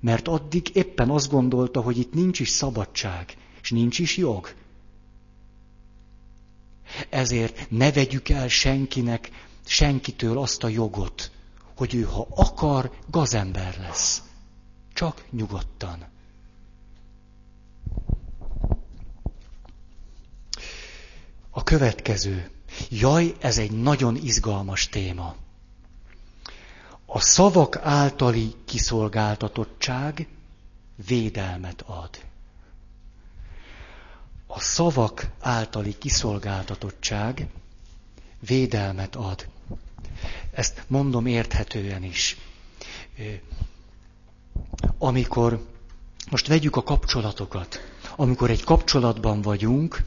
Mert 0.00 0.28
addig 0.28 0.70
éppen 0.72 1.10
azt 1.10 1.30
gondolta, 1.30 1.80
hogy 1.80 1.98
itt 1.98 2.12
nincs 2.12 2.40
is 2.40 2.48
szabadság, 2.48 3.36
és 3.62 3.70
nincs 3.70 3.98
is 3.98 4.16
jog. 4.16 4.54
Ezért 7.08 7.70
ne 7.70 7.92
vegyük 7.92 8.28
el 8.28 8.48
senkinek, 8.48 9.30
senkitől 9.66 10.38
azt 10.38 10.64
a 10.64 10.68
jogot, 10.68 11.30
hogy 11.76 11.94
ő, 11.94 12.02
ha 12.02 12.26
akar, 12.34 12.90
gazember 13.06 13.76
lesz. 13.80 14.22
Csak 14.92 15.24
nyugodtan. 15.30 16.04
A 21.50 21.62
következő. 21.62 22.50
Jaj, 22.90 23.34
ez 23.40 23.58
egy 23.58 23.70
nagyon 23.72 24.16
izgalmas 24.16 24.88
téma. 24.88 25.34
A 27.06 27.20
szavak 27.20 27.76
általi 27.76 28.54
kiszolgáltatottság 28.64 30.28
védelmet 31.06 31.82
ad. 31.86 32.10
A 34.52 34.60
szavak 34.60 35.26
általi 35.40 35.98
kiszolgáltatottság 35.98 37.46
védelmet 38.46 39.16
ad. 39.16 39.46
Ezt 40.50 40.84
mondom 40.86 41.26
érthetően 41.26 42.02
is. 42.04 42.36
Amikor, 44.98 45.66
most 46.30 46.46
vegyük 46.46 46.76
a 46.76 46.82
kapcsolatokat, 46.82 47.80
amikor 48.16 48.50
egy 48.50 48.64
kapcsolatban 48.64 49.42
vagyunk, 49.42 50.04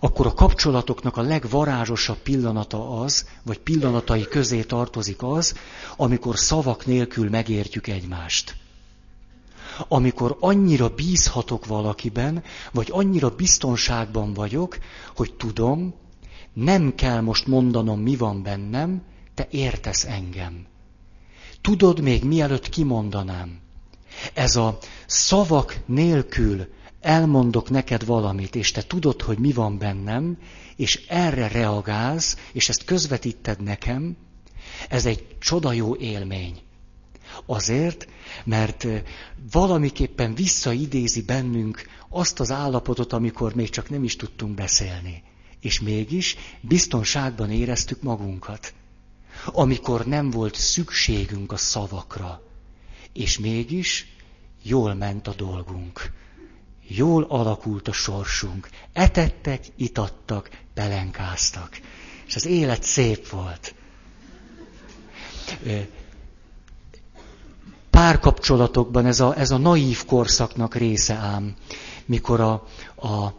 akkor 0.00 0.26
a 0.26 0.34
kapcsolatoknak 0.34 1.16
a 1.16 1.22
legvarázsosabb 1.22 2.18
pillanata 2.18 3.00
az, 3.00 3.28
vagy 3.42 3.58
pillanatai 3.58 4.22
közé 4.28 4.62
tartozik 4.62 5.22
az, 5.22 5.54
amikor 5.96 6.38
szavak 6.38 6.86
nélkül 6.86 7.28
megértjük 7.30 7.86
egymást. 7.86 8.56
Amikor 9.88 10.36
annyira 10.40 10.88
bízhatok 10.88 11.66
valakiben, 11.66 12.42
vagy 12.72 12.88
annyira 12.90 13.34
biztonságban 13.34 14.32
vagyok, 14.32 14.78
hogy 15.16 15.34
tudom, 15.34 15.94
nem 16.52 16.94
kell 16.94 17.20
most 17.20 17.46
mondanom, 17.46 18.00
mi 18.00 18.16
van 18.16 18.42
bennem, 18.42 19.02
te 19.34 19.46
értesz 19.50 20.04
engem. 20.04 20.66
Tudod 21.60 22.00
még 22.00 22.24
mielőtt 22.24 22.68
kimondanám. 22.68 23.58
Ez 24.34 24.56
a 24.56 24.78
szavak 25.06 25.76
nélkül 25.86 26.66
elmondok 27.00 27.70
neked 27.70 28.04
valamit, 28.06 28.54
és 28.54 28.70
te 28.70 28.82
tudod, 28.82 29.22
hogy 29.22 29.38
mi 29.38 29.52
van 29.52 29.78
bennem, 29.78 30.38
és 30.76 31.06
erre 31.08 31.48
reagálsz, 31.48 32.36
és 32.52 32.68
ezt 32.68 32.84
közvetíted 32.84 33.62
nekem, 33.62 34.16
ez 34.88 35.06
egy 35.06 35.36
csoda 35.38 35.74
élmény. 35.98 36.60
Azért, 37.46 38.08
mert 38.44 38.86
valamiképpen 39.50 40.34
visszaidézi 40.34 41.22
bennünk 41.22 41.82
azt 42.08 42.40
az 42.40 42.50
állapotot, 42.50 43.12
amikor 43.12 43.54
még 43.54 43.70
csak 43.70 43.90
nem 43.90 44.04
is 44.04 44.16
tudtunk 44.16 44.54
beszélni. 44.54 45.22
És 45.60 45.80
mégis 45.80 46.36
biztonságban 46.60 47.50
éreztük 47.50 48.02
magunkat. 48.02 48.74
amikor 49.46 50.06
nem 50.06 50.30
volt 50.30 50.54
szükségünk 50.54 51.52
a 51.52 51.56
szavakra, 51.56 52.42
és 53.12 53.38
mégis 53.38 54.06
jól 54.62 54.94
ment 54.94 55.26
a 55.26 55.34
dolgunk. 55.34 56.12
Jól 56.88 57.22
alakult 57.22 57.88
a 57.88 57.92
sorsunk. 57.92 58.68
Etettek, 58.92 59.64
itattak, 59.76 60.50
pelenkáztak. 60.74 61.80
És 62.26 62.36
az 62.36 62.46
élet 62.46 62.82
szép 62.82 63.28
volt. 63.28 63.74
Párkapcsolatokban 68.00 69.06
ez 69.06 69.20
a, 69.20 69.38
ez 69.38 69.50
a 69.50 69.56
naív 69.56 70.04
korszaknak 70.04 70.74
része 70.74 71.14
ám, 71.14 71.54
mikor 72.06 72.40
a, 72.40 72.52
a 73.06 73.34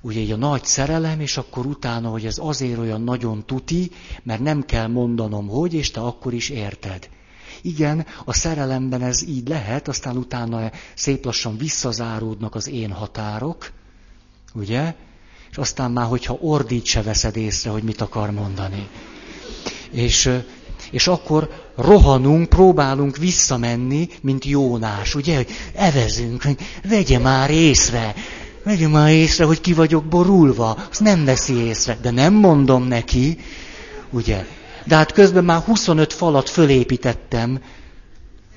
ugye 0.00 0.34
a 0.34 0.36
nagy 0.36 0.64
szerelem, 0.64 1.20
és 1.20 1.36
akkor 1.36 1.66
utána, 1.66 2.08
hogy 2.08 2.26
ez 2.26 2.38
azért 2.40 2.78
olyan 2.78 3.02
nagyon 3.02 3.46
tuti, 3.46 3.90
mert 4.22 4.40
nem 4.40 4.64
kell 4.64 4.86
mondanom, 4.86 5.48
hogy, 5.48 5.74
és 5.74 5.90
te 5.90 6.00
akkor 6.00 6.34
is 6.34 6.48
érted. 6.48 7.08
Igen, 7.62 8.06
a 8.24 8.32
szerelemben 8.32 9.02
ez 9.02 9.22
így 9.22 9.48
lehet, 9.48 9.88
aztán 9.88 10.16
utána 10.16 10.70
szép 10.94 11.24
lassan 11.24 11.56
visszazáródnak 11.56 12.54
az 12.54 12.68
én 12.68 12.90
határok, 12.90 13.72
ugye? 14.54 14.94
És 15.50 15.56
aztán 15.56 15.90
már, 15.90 16.06
hogyha 16.06 16.38
ordít, 16.40 16.84
se 16.84 17.02
veszed 17.02 17.36
észre, 17.36 17.70
hogy 17.70 17.82
mit 17.82 18.00
akar 18.00 18.30
mondani. 18.30 18.88
És, 19.90 20.30
és 20.90 21.06
akkor 21.06 21.48
rohanunk, 21.76 22.48
próbálunk 22.48 23.16
visszamenni, 23.16 24.08
mint 24.22 24.44
Jónás, 24.44 25.14
ugye, 25.14 25.36
hogy 25.36 25.50
evezünk, 25.74 26.42
hogy 26.42 26.56
vegye 26.88 27.18
már 27.18 27.50
észre, 27.50 28.14
vegye 28.64 28.88
már 28.88 29.10
észre, 29.10 29.44
hogy 29.44 29.60
ki 29.60 29.72
vagyok 29.72 30.04
borulva, 30.04 30.76
azt 30.90 31.00
nem 31.00 31.24
veszi 31.24 31.54
észre, 31.54 31.98
de 32.02 32.10
nem 32.10 32.34
mondom 32.34 32.82
neki, 32.82 33.38
ugye, 34.10 34.46
de 34.84 34.96
hát 34.96 35.12
közben 35.12 35.44
már 35.44 35.62
25 35.62 36.12
falat 36.12 36.48
fölépítettem. 36.48 37.62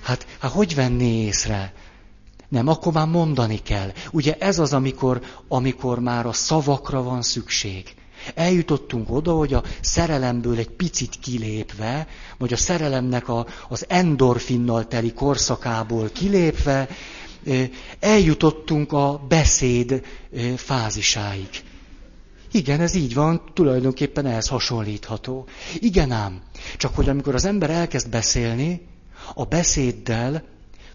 Hát, 0.01 0.25
hát 0.39 0.51
hogy 0.51 0.75
venné 0.75 1.25
észre? 1.25 1.73
Nem, 2.49 2.67
akkor 2.67 2.93
már 2.93 3.07
mondani 3.07 3.57
kell. 3.57 3.91
Ugye 4.11 4.35
ez 4.39 4.59
az, 4.59 4.73
amikor, 4.73 5.21
amikor 5.47 5.99
már 5.99 6.25
a 6.25 6.33
szavakra 6.33 7.03
van 7.03 7.21
szükség. 7.21 7.95
Eljutottunk 8.35 9.11
oda, 9.11 9.33
hogy 9.33 9.53
a 9.53 9.63
szerelemből 9.81 10.57
egy 10.57 10.69
picit 10.69 11.19
kilépve, 11.19 12.07
vagy 12.37 12.53
a 12.53 12.57
szerelemnek 12.57 13.29
a, 13.29 13.45
az 13.69 13.85
endorfinnal 13.87 14.87
teli 14.87 15.13
korszakából 15.13 16.09
kilépve, 16.09 16.87
eljutottunk 17.99 18.93
a 18.93 19.21
beszéd 19.27 20.01
fázisáig. 20.55 21.49
Igen, 22.51 22.79
ez 22.79 22.95
így 22.95 23.13
van, 23.13 23.41
tulajdonképpen 23.53 24.25
ehhez 24.25 24.47
hasonlítható. 24.47 25.47
Igen 25.79 26.11
ám, 26.11 26.41
csak 26.77 26.95
hogy 26.95 27.09
amikor 27.09 27.35
az 27.35 27.45
ember 27.45 27.69
elkezd 27.69 28.09
beszélni, 28.09 28.87
a 29.33 29.43
beszéddel 29.43 30.43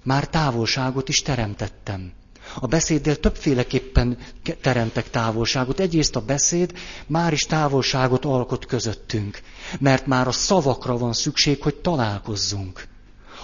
már 0.03 0.29
távolságot 0.29 1.09
is 1.09 1.23
teremtettem. 1.23 2.13
A 2.61 2.67
beszéddel 2.67 3.17
többféleképpen 3.17 4.19
teremtek 4.61 5.11
távolságot. 5.11 5.81
Egyrészt 5.81 6.17
a 6.17 6.21
beszéd 6.21 6.73
már 7.07 7.33
is 7.33 7.43
távolságot 7.43 8.25
alkot 8.25 8.67
közöttünk, 8.67 9.41
mert 9.79 10.07
már 10.07 10.29
a 10.29 10.33
szavakra 10.33 10.99
van 10.99 11.13
szükség, 11.13 11.63
hogy 11.63 11.75
találkozzunk. 11.75 12.89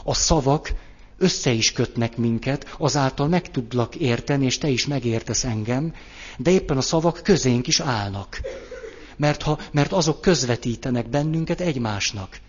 A 0.05 0.15
szavak 0.15 0.73
össze 1.19 1.51
is 1.51 1.73
kötnek 1.73 2.17
minket, 2.17 2.75
azáltal 2.79 3.29
meg 3.29 3.51
tudlak 3.51 3.95
érteni, 3.95 4.45
és 4.45 4.59
te 4.59 4.69
is 4.69 4.87
megértesz 4.87 5.45
engem, 5.45 5.95
de 6.39 6.51
éppen 6.51 6.77
a 6.77 6.81
szavak 6.81 7.21
közénk 7.23 7.67
is 7.67 7.81
állnak. 7.81 8.41
Mert, 9.17 9.43
ha, 9.43 9.59
mert 9.73 9.93
azok 9.93 10.21
közvetítenek 10.21 11.09
bennünket 11.09 11.61
egymásnak. 11.61 12.41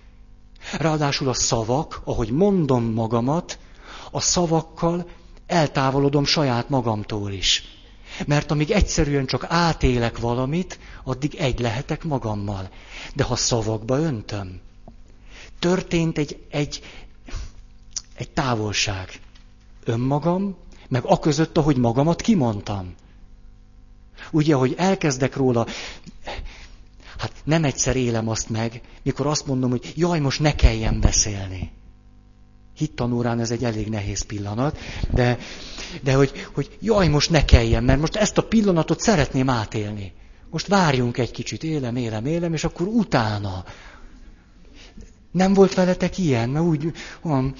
Ráadásul 0.77 1.29
a 1.29 1.33
szavak, 1.33 2.01
ahogy 2.03 2.31
mondom 2.31 2.83
magamat, 2.83 3.57
a 4.11 4.21
szavakkal 4.21 5.05
eltávolodom 5.53 6.25
saját 6.25 6.69
magamtól 6.69 7.31
is. 7.31 7.63
Mert 8.25 8.51
amíg 8.51 8.71
egyszerűen 8.71 9.25
csak 9.25 9.45
átélek 9.49 10.17
valamit, 10.19 10.79
addig 11.03 11.35
egy 11.35 11.59
lehetek 11.59 12.03
magammal. 12.03 12.69
De 13.15 13.23
ha 13.23 13.35
szavakba 13.35 13.99
öntöm, 13.99 14.61
történt 15.59 16.17
egy, 16.17 16.45
egy, 16.49 16.81
egy 18.15 18.29
távolság. 18.29 19.19
Önmagam, 19.83 20.55
meg 20.87 21.03
a 21.05 21.19
között, 21.19 21.57
ahogy 21.57 21.77
magamat 21.77 22.21
kimondtam. 22.21 22.95
Ugye, 24.31 24.55
hogy 24.55 24.73
elkezdek 24.77 25.35
róla, 25.35 25.65
hát 27.17 27.31
nem 27.43 27.63
egyszer 27.63 27.95
élem 27.95 28.27
azt 28.27 28.49
meg, 28.49 28.81
mikor 29.03 29.27
azt 29.27 29.47
mondom, 29.47 29.69
hogy 29.69 29.93
jaj, 29.95 30.19
most 30.19 30.39
ne 30.39 30.55
kelljen 30.55 30.99
beszélni. 30.99 31.71
Hittanórán 32.83 33.39
ez 33.39 33.51
egy 33.51 33.63
elég 33.63 33.87
nehéz 33.87 34.21
pillanat, 34.21 34.77
de, 35.11 35.37
de 36.01 36.13
hogy, 36.13 36.47
hogy 36.53 36.77
jaj, 36.81 37.07
most 37.07 37.29
ne 37.29 37.45
kelljen, 37.45 37.83
mert 37.83 37.99
most 37.99 38.15
ezt 38.15 38.37
a 38.37 38.43
pillanatot 38.43 38.99
szeretném 38.99 39.49
átélni. 39.49 40.13
Most 40.49 40.67
várjunk 40.67 41.17
egy 41.17 41.31
kicsit, 41.31 41.63
élem, 41.63 41.95
élem, 41.95 42.25
élem, 42.25 42.53
és 42.53 42.63
akkor 42.63 42.87
utána. 42.87 43.63
Nem 45.31 45.53
volt 45.53 45.73
veletek 45.73 46.17
ilyen, 46.17 46.49
mert 46.49 46.65
úgy 46.65 46.91
van. 47.21 47.55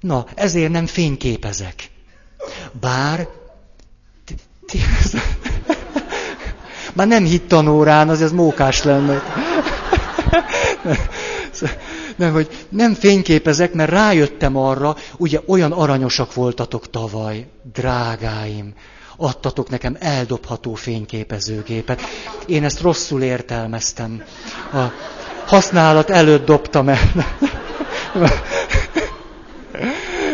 Na, 0.00 0.26
ezért 0.34 0.72
nem 0.72 0.86
fényképezek. 0.86 1.90
Bár 2.80 3.28
már 6.94 7.06
nem 7.06 7.24
hit 7.24 7.42
tanórán, 7.42 8.08
az 8.08 8.22
ez 8.22 8.32
mókás 8.32 8.82
lenne. 8.82 9.22
Nem, 12.16 12.32
hogy 12.32 12.66
nem 12.68 12.94
fényképezek, 12.94 13.72
mert 13.72 13.90
rájöttem 13.90 14.56
arra, 14.56 14.96
ugye 15.16 15.40
olyan 15.46 15.72
aranyosak 15.72 16.34
voltatok 16.34 16.90
tavaly, 16.90 17.46
drágáim. 17.72 18.74
Adtatok 19.16 19.68
nekem 19.68 19.96
eldobható 20.00 20.74
fényképezőgépet. 20.74 22.00
Én 22.46 22.64
ezt 22.64 22.80
rosszul 22.80 23.22
értelmeztem. 23.22 24.22
A 24.72 24.82
használat 25.46 26.10
előtt 26.10 26.46
dobtam 26.46 26.88
el. 26.88 26.98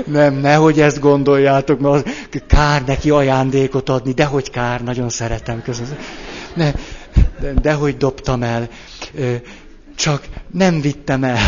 Nem, 0.06 0.34
nehogy 0.34 0.80
ezt 0.80 1.00
gondoljátok, 1.00 1.80
mert 1.80 1.94
az 1.94 2.04
kár 2.46 2.84
neki 2.84 3.10
ajándékot 3.10 3.88
adni, 3.88 4.12
de 4.12 4.24
hogy 4.24 4.50
kár, 4.50 4.82
nagyon 4.82 5.08
szeretem 5.08 5.62
közben 5.62 5.98
ne, 6.58 6.72
de, 7.40 7.52
dehogy 7.60 7.96
dobtam 7.96 8.42
el, 8.42 8.68
csak 9.98 10.28
nem 10.50 10.80
vittem 10.80 11.24
el. 11.24 11.38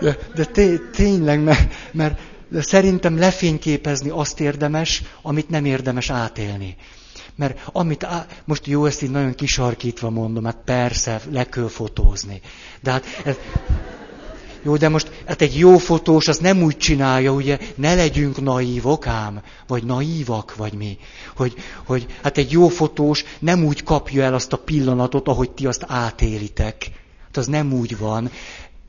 De, 0.00 0.18
de 0.34 0.44
té, 0.44 0.76
tényleg, 0.92 1.42
mert, 1.42 1.74
mert 1.92 2.18
szerintem 2.52 3.18
lefényképezni 3.18 4.08
azt 4.08 4.40
érdemes, 4.40 5.02
amit 5.22 5.48
nem 5.48 5.64
érdemes 5.64 6.10
átélni. 6.10 6.76
Mert 7.36 7.58
amit 7.72 8.04
á, 8.04 8.26
most 8.44 8.66
jó, 8.66 8.86
ezt 8.86 9.02
így 9.02 9.10
nagyon 9.10 9.34
kisarkítva 9.34 10.10
mondom, 10.10 10.44
hát 10.44 10.58
persze, 10.64 11.20
le 11.30 11.44
kell 11.44 11.68
fotózni. 11.68 12.40
De 12.82 12.90
hát 12.90 13.04
ez, 13.24 13.36
jó, 14.62 14.76
de 14.76 14.88
most 14.88 15.10
hát 15.26 15.42
egy 15.42 15.58
jó 15.58 15.78
fotós 15.78 16.28
az 16.28 16.38
nem 16.38 16.62
úgy 16.62 16.76
csinálja, 16.76 17.32
ugye, 17.32 17.58
ne 17.74 17.94
legyünk 17.94 18.40
naívok 18.40 19.06
ám, 19.06 19.42
vagy 19.66 19.84
naívak, 19.84 20.56
vagy 20.56 20.72
mi. 20.72 20.98
Hogy, 21.36 21.54
hogy 21.84 22.06
hát 22.22 22.38
egy 22.38 22.52
jó 22.52 22.68
fotós 22.68 23.24
nem 23.38 23.64
úgy 23.64 23.82
kapja 23.82 24.22
el 24.22 24.34
azt 24.34 24.52
a 24.52 24.56
pillanatot, 24.56 25.28
ahogy 25.28 25.50
ti 25.50 25.66
azt 25.66 25.84
átélitek. 25.86 26.90
Hát 27.24 27.36
az 27.36 27.46
nem 27.46 27.72
úgy 27.72 27.98
van. 27.98 28.30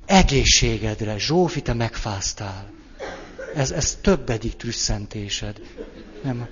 Egészségedre, 0.06 1.18
Zsófi, 1.18 1.62
te 1.62 1.74
megfáztál. 1.74 2.72
Ez, 3.56 3.72
ez 3.72 3.98
többedik 4.02 4.56
trüsszentésed. 4.56 5.62
Nem. 6.24 6.48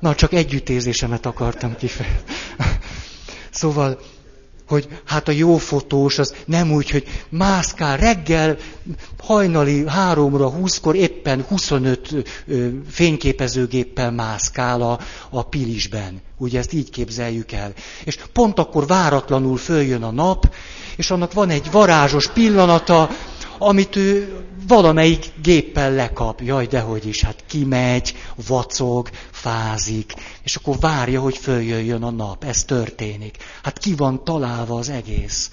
Na, 0.00 0.14
csak 0.14 0.32
együttérzésemet 0.32 1.26
akartam 1.26 1.76
kifejezni. 1.76 2.22
Szóval, 3.50 4.00
hogy 4.68 4.88
hát 5.04 5.28
a 5.28 5.32
jó 5.32 5.56
fotós 5.56 6.18
az 6.18 6.34
nem 6.44 6.72
úgy, 6.72 6.90
hogy 6.90 7.04
mászkál 7.28 7.96
reggel, 7.96 8.56
hajnali 9.18 9.84
háromra, 9.86 10.50
húszkor 10.50 10.94
éppen 10.96 11.44
25 11.48 12.08
fényképezőgéppel 12.90 14.10
mászkál 14.10 14.82
a, 14.82 14.98
a 15.30 15.42
pilisben. 15.42 16.20
Ugye 16.38 16.58
ezt 16.58 16.72
így 16.72 16.90
képzeljük 16.90 17.52
el. 17.52 17.72
És 18.04 18.18
pont 18.32 18.58
akkor 18.58 18.86
váratlanul 18.86 19.56
följön 19.56 20.02
a 20.02 20.10
nap, 20.10 20.54
és 20.96 21.10
annak 21.10 21.32
van 21.32 21.50
egy 21.50 21.70
varázsos 21.70 22.32
pillanata, 22.32 23.10
amit 23.58 23.96
ő 23.96 24.40
valamelyik 24.66 25.32
géppel 25.42 25.92
lekap. 25.92 26.40
Jaj, 26.40 26.66
dehogy 26.66 27.06
is, 27.06 27.22
hát 27.22 27.44
kimegy, 27.46 28.14
vacog, 28.46 29.10
fázik, 29.30 30.14
és 30.42 30.56
akkor 30.56 30.76
várja, 30.78 31.20
hogy 31.20 31.36
följöjjön 31.36 32.02
a 32.02 32.10
nap. 32.10 32.44
Ez 32.44 32.64
történik. 32.64 33.36
Hát 33.62 33.78
ki 33.78 33.94
van 33.94 34.24
találva 34.24 34.78
az 34.78 34.88
egész. 34.88 35.50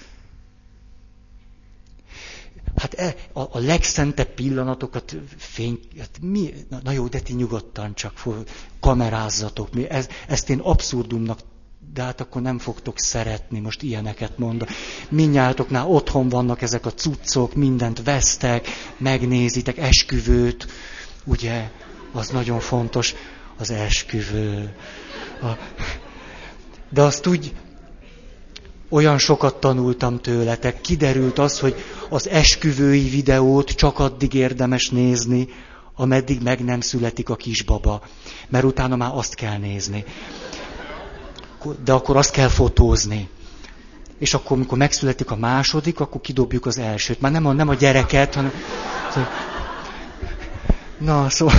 Hát 2.76 2.94
e, 2.94 3.14
a, 3.32 3.40
a 3.40 3.58
legszentebb 3.58 4.28
pillanatokat 4.28 5.16
fény... 5.36 5.80
Hát 5.98 6.18
mi, 6.20 6.54
na, 6.68 6.80
na 6.82 6.90
jó, 6.90 7.06
de 7.06 7.20
ti 7.20 7.32
nyugodtan 7.32 7.94
csak 7.94 8.22
kamerázzatok. 8.80 9.74
Mi, 9.74 9.88
ez, 9.88 10.08
ezt 10.28 10.50
én 10.50 10.58
abszurdumnak 10.58 11.38
de 11.94 12.02
hát 12.02 12.20
akkor 12.20 12.42
nem 12.42 12.58
fogtok 12.58 12.98
szeretni, 12.98 13.58
most 13.60 13.82
ilyeneket 13.82 14.38
mondani. 14.38 14.70
Minnyájátoknál 15.08 15.86
otthon 15.86 16.28
vannak 16.28 16.62
ezek 16.62 16.86
a 16.86 16.92
cuccok, 16.92 17.54
mindent 17.54 18.02
vesztek, 18.02 18.68
megnézitek, 18.96 19.78
esküvőt, 19.78 20.66
ugye, 21.24 21.70
az 22.12 22.28
nagyon 22.28 22.60
fontos, 22.60 23.14
az 23.58 23.70
esküvő. 23.70 24.74
A... 25.42 25.46
De 26.90 27.02
azt 27.02 27.26
úgy, 27.26 27.54
olyan 28.88 29.18
sokat 29.18 29.60
tanultam 29.60 30.20
tőletek, 30.20 30.80
kiderült 30.80 31.38
az, 31.38 31.58
hogy 31.58 31.74
az 32.08 32.28
esküvői 32.28 33.08
videót 33.08 33.70
csak 33.70 33.98
addig 33.98 34.34
érdemes 34.34 34.90
nézni, 34.90 35.48
ameddig 35.96 36.42
meg 36.42 36.64
nem 36.64 36.80
születik 36.80 37.28
a 37.28 37.36
kisbaba, 37.36 38.02
mert 38.48 38.64
utána 38.64 38.96
már 38.96 39.10
azt 39.14 39.34
kell 39.34 39.58
nézni. 39.58 40.04
De 41.84 41.92
akkor 41.92 42.16
azt 42.16 42.30
kell 42.30 42.48
fotózni. 42.48 43.28
És 44.18 44.34
akkor, 44.34 44.56
amikor 44.56 44.78
megszületik 44.78 45.30
a 45.30 45.36
második, 45.36 46.00
akkor 46.00 46.20
kidobjuk 46.20 46.66
az 46.66 46.78
elsőt. 46.78 47.20
Már 47.20 47.32
nem 47.32 47.46
a, 47.46 47.52
nem 47.52 47.68
a 47.68 47.74
gyereket, 47.74 48.34
hanem... 48.34 48.52
Na, 50.98 51.30
szóval... 51.30 51.54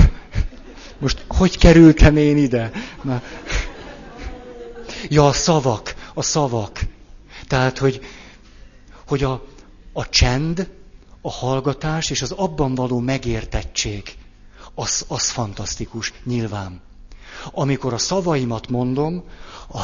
Most 1.00 1.26
hogy 1.28 1.58
kerültem 1.58 2.18
én 2.18 2.38
ide? 2.38 2.72
Na. 3.02 3.22
Ja, 5.10 5.28
a 5.28 5.34
szavak, 5.34 5.96
a 6.14 6.22
szavak. 6.22 6.80
Tehát, 7.48 7.78
hogy, 7.78 8.00
hogy 9.08 9.24
a, 9.24 9.46
a 9.94 10.10
csend, 10.10 10.70
a 11.22 11.32
hallgatás 11.32 12.10
és 12.10 12.22
az 12.22 12.32
abban 12.32 12.76
való 12.76 13.00
megértettség, 13.00 14.04
az, 14.76 15.06
az 15.08 15.30
fantasztikus, 15.30 16.14
nyilván. 16.24 16.82
Amikor 17.52 17.94
a 17.94 17.98
szavaimat 17.98 18.70
mondom, 18.70 19.24
a, 19.70 19.82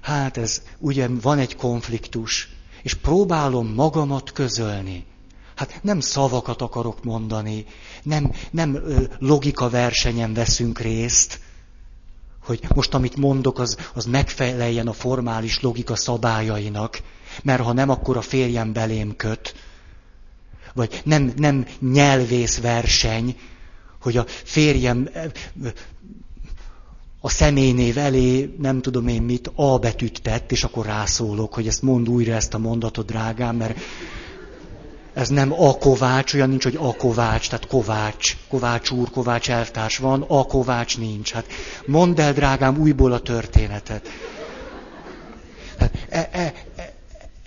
hát 0.00 0.36
ez 0.36 0.62
ugye 0.78 1.08
van 1.08 1.38
egy 1.38 1.56
konfliktus, 1.56 2.48
és 2.82 2.94
próbálom 2.94 3.72
magamat 3.74 4.32
közölni. 4.32 5.04
Hát 5.54 5.78
nem 5.82 6.00
szavakat 6.00 6.62
akarok 6.62 7.04
mondani, 7.04 7.66
nem, 8.02 8.32
nem 8.50 8.78
logika 9.18 9.68
versenyen 9.68 10.34
veszünk 10.34 10.78
részt, 10.78 11.40
hogy 12.42 12.60
most 12.74 12.94
amit 12.94 13.16
mondok, 13.16 13.58
az, 13.58 13.76
az 13.94 14.04
megfeleljen 14.04 14.88
a 14.88 14.92
formális 14.92 15.60
logika 15.60 15.96
szabályainak, 15.96 17.02
mert 17.42 17.62
ha 17.62 17.72
nem, 17.72 17.88
akkor 17.88 18.16
a 18.16 18.22
férjem 18.22 18.72
belém 18.72 19.16
köt. 19.16 19.54
Vagy 20.74 21.00
nem, 21.04 21.32
nem 21.36 21.66
nyelvész 21.80 22.60
verseny, 22.60 23.36
hogy 24.00 24.16
a 24.16 24.24
férjem 24.26 25.08
a 27.20 27.28
személynév 27.28 27.98
elé, 27.98 28.54
nem 28.58 28.80
tudom 28.80 29.08
én 29.08 29.22
mit, 29.22 29.50
A 29.54 29.78
betűt 29.78 30.22
tett, 30.22 30.52
és 30.52 30.64
akkor 30.64 30.86
rászólok, 30.86 31.54
hogy 31.54 31.66
ezt 31.66 31.82
mond 31.82 32.08
újra 32.08 32.34
ezt 32.34 32.54
a 32.54 32.58
mondatot, 32.58 33.06
drágám, 33.06 33.56
mert 33.56 33.78
ez 35.12 35.28
nem 35.28 35.52
a 35.52 35.74
Kovács, 35.74 36.34
olyan 36.34 36.48
nincs, 36.48 36.62
hogy 36.62 36.78
a 36.80 36.94
Kovács, 36.94 37.48
tehát 37.48 37.66
Kovács, 37.66 38.36
Kovács 38.48 38.90
úr, 38.90 39.10
Kovács 39.10 39.50
elvtárs 39.50 39.98
van, 39.98 40.24
a 40.28 40.44
Kovács 40.44 40.98
nincs. 40.98 41.32
Hát 41.32 41.46
mondd 41.86 42.20
el, 42.20 42.32
drágám, 42.32 42.78
újból 42.78 43.12
a 43.12 43.20
történetet. 43.20 44.08
Hát 45.78 46.06
e, 46.08 46.28
e, 46.32 46.52
e, 46.76 46.94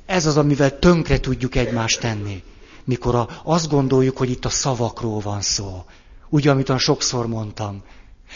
ez 0.05 0.25
az, 0.25 0.37
amivel 0.37 0.79
tönkre 0.79 1.19
tudjuk 1.19 1.55
egymást 1.55 1.99
tenni. 1.99 2.43
Mikor 2.83 3.15
a, 3.15 3.29
azt 3.43 3.69
gondoljuk, 3.69 4.17
hogy 4.17 4.29
itt 4.29 4.45
a 4.45 4.49
szavakról 4.49 5.19
van 5.19 5.41
szó. 5.41 5.83
Ugye, 6.29 6.51
amit 6.51 6.77
sokszor 6.77 7.27
mondtam. 7.27 7.83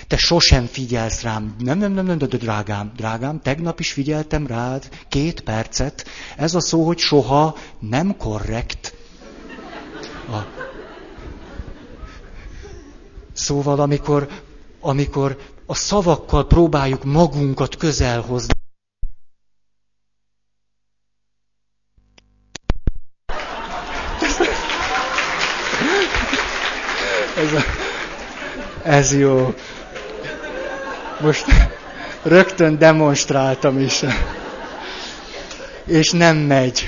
Te 0.07 0.17
sosem 0.17 0.65
figyelsz 0.65 1.21
rám. 1.21 1.55
Nem, 1.59 1.77
nem, 1.77 1.91
nem, 1.91 2.05
nem, 2.05 2.17
de 2.17 2.25
drágám, 2.25 2.91
drágám, 2.95 3.41
tegnap 3.41 3.79
is 3.79 3.91
figyeltem 3.91 4.47
rád 4.47 4.89
két 5.09 5.41
percet. 5.41 6.05
Ez 6.35 6.55
a 6.55 6.59
szó, 6.59 6.85
hogy 6.85 6.97
soha 6.97 7.55
nem 7.79 8.17
korrekt. 8.17 8.93
A... 10.29 10.37
Szóval, 13.33 13.79
amikor, 13.79 14.27
amikor 14.79 15.37
a 15.65 15.75
szavakkal 15.75 16.47
próbáljuk 16.47 17.03
magunkat 17.03 17.75
közel 17.75 18.21
hozni, 18.21 18.53
ez, 28.83 29.13
jó. 29.13 29.53
Most 31.19 31.45
rögtön 32.23 32.77
demonstráltam 32.77 33.79
is. 33.79 34.03
És 35.85 36.11
nem 36.11 36.37
megy. 36.37 36.87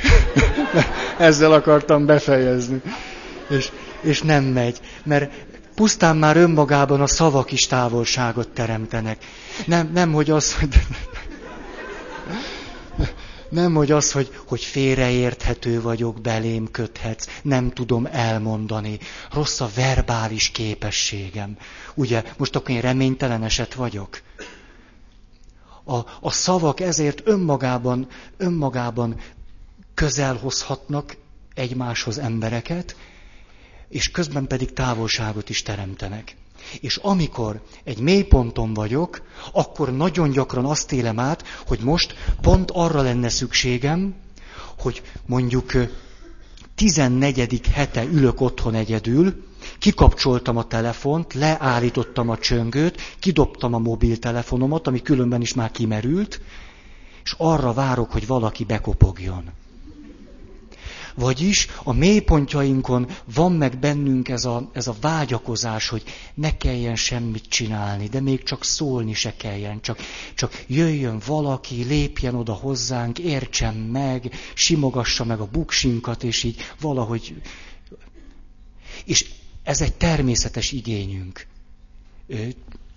Ezzel 1.17 1.51
akartam 1.51 2.05
befejezni 2.05 2.81
és, 3.49 3.71
és 4.01 4.21
nem 4.21 4.43
megy. 4.43 4.79
Mert 5.03 5.31
pusztán 5.75 6.17
már 6.17 6.37
önmagában 6.37 7.01
a 7.01 7.07
szavak 7.07 7.51
is 7.51 7.67
távolságot 7.67 8.47
teremtenek. 8.47 9.25
Nem, 9.65 9.89
nem 9.93 10.11
hogy 10.11 10.29
az, 10.29 10.55
hogy... 10.55 10.79
Nem, 13.49 13.73
hogy 13.73 13.91
az, 13.91 14.11
hogy, 14.11 14.39
hogy 14.47 14.63
félreérthető 14.63 15.81
vagyok, 15.81 16.21
belém 16.21 16.71
köthetsz, 16.71 17.27
nem 17.41 17.71
tudom 17.71 18.05
elmondani. 18.05 18.99
Rossz 19.31 19.59
a 19.59 19.69
verbális 19.75 20.49
képességem. 20.49 21.57
Ugye, 21.93 22.23
most 22.37 22.55
akkor 22.55 22.69
én 22.69 22.81
reménytelen 22.81 23.43
eset 23.43 23.73
vagyok. 23.73 24.21
A, 25.83 25.97
a 26.21 26.31
szavak 26.31 26.79
ezért 26.79 27.21
önmagában, 27.23 28.07
önmagában 28.37 29.15
közel 29.93 30.35
hozhatnak 30.35 31.17
egymáshoz 31.53 32.17
embereket, 32.17 32.95
és 33.89 34.11
közben 34.11 34.47
pedig 34.47 34.73
távolságot 34.73 35.49
is 35.49 35.61
teremtenek. 35.61 36.35
És 36.81 36.95
amikor 36.95 37.61
egy 37.83 37.99
mélyponton 37.99 38.73
vagyok, 38.73 39.21
akkor 39.53 39.95
nagyon 39.95 40.29
gyakran 40.29 40.65
azt 40.65 40.91
élem 40.91 41.19
át, 41.19 41.43
hogy 41.67 41.79
most 41.79 42.15
pont 42.41 42.71
arra 42.71 43.01
lenne 43.01 43.29
szükségem, 43.29 44.15
hogy 44.77 45.01
mondjuk 45.25 45.71
14. 46.75 47.61
hete 47.71 48.03
ülök 48.03 48.41
otthon 48.41 48.73
egyedül, 48.73 49.43
kikapcsoltam 49.79 50.57
a 50.57 50.67
telefont, 50.67 51.33
leállítottam 51.33 52.29
a 52.29 52.37
csöngőt, 52.37 53.01
kidobtam 53.19 53.73
a 53.73 53.77
mobiltelefonomat, 53.77 54.87
ami 54.87 55.01
különben 55.01 55.41
is 55.41 55.53
már 55.53 55.71
kimerült, 55.71 56.41
és 57.23 57.35
arra 57.37 57.73
várok, 57.73 58.11
hogy 58.11 58.27
valaki 58.27 58.63
bekopogjon. 58.63 59.43
Vagyis 61.19 61.67
a 61.83 61.93
mélypontjainkon 61.93 63.07
van 63.33 63.51
meg 63.51 63.79
bennünk 63.79 64.29
ez 64.29 64.45
a, 64.45 64.69
ez 64.73 64.87
a 64.87 64.95
vágyakozás, 65.01 65.87
hogy 65.89 66.03
ne 66.33 66.57
kelljen 66.57 66.95
semmit 66.95 67.49
csinálni, 67.49 68.07
de 68.07 68.21
még 68.21 68.43
csak 68.43 68.63
szólni 68.63 69.13
se 69.13 69.35
kelljen, 69.35 69.81
csak, 69.81 69.99
csak 70.35 70.63
jöjjön 70.67 71.21
valaki, 71.25 71.83
lépjen 71.83 72.35
oda 72.35 72.53
hozzánk, 72.53 73.19
értsen 73.19 73.75
meg, 73.75 74.33
simogassa 74.53 75.25
meg 75.25 75.39
a 75.39 75.49
buksinkat, 75.51 76.23
és 76.23 76.43
így 76.43 76.61
valahogy... 76.79 77.41
És 79.05 79.25
ez 79.63 79.81
egy 79.81 79.93
természetes 79.93 80.71
igényünk. 80.71 81.47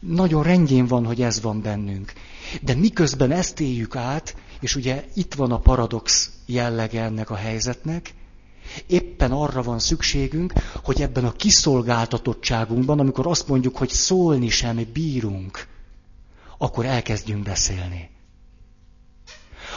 Nagyon 0.01 0.43
rendjén 0.43 0.87
van, 0.87 1.07
hogy 1.07 1.23
ez 1.23 1.41
van 1.41 1.63
bennünk. 1.63 2.13
De 2.61 2.75
miközben 2.75 3.31
ezt 3.31 3.61
éljük 3.61 3.97
át, 3.97 4.35
és 4.63 4.77
ugye 4.77 5.05
itt 5.15 5.35
van 5.35 5.53
a 5.53 5.59
paradox 5.59 6.31
jellege 6.47 7.03
ennek 7.03 7.31
a 7.31 7.35
helyzetnek, 7.35 8.15
éppen 8.87 9.33
arra 9.33 9.63
van 9.63 9.79
szükségünk, 9.79 10.53
hogy 10.85 11.03
ebben 11.03 11.25
a 11.25 11.33
kiszolgáltatottságunkban, 11.33 12.99
amikor 12.99 13.27
azt 13.27 13.49
mondjuk, 13.49 13.77
hogy 13.77 13.89
szólni 13.89 14.49
sem 14.49 14.87
bírunk, 14.93 15.67
akkor 16.59 16.85
elkezdjünk 16.87 17.43
beszélni. 17.43 18.11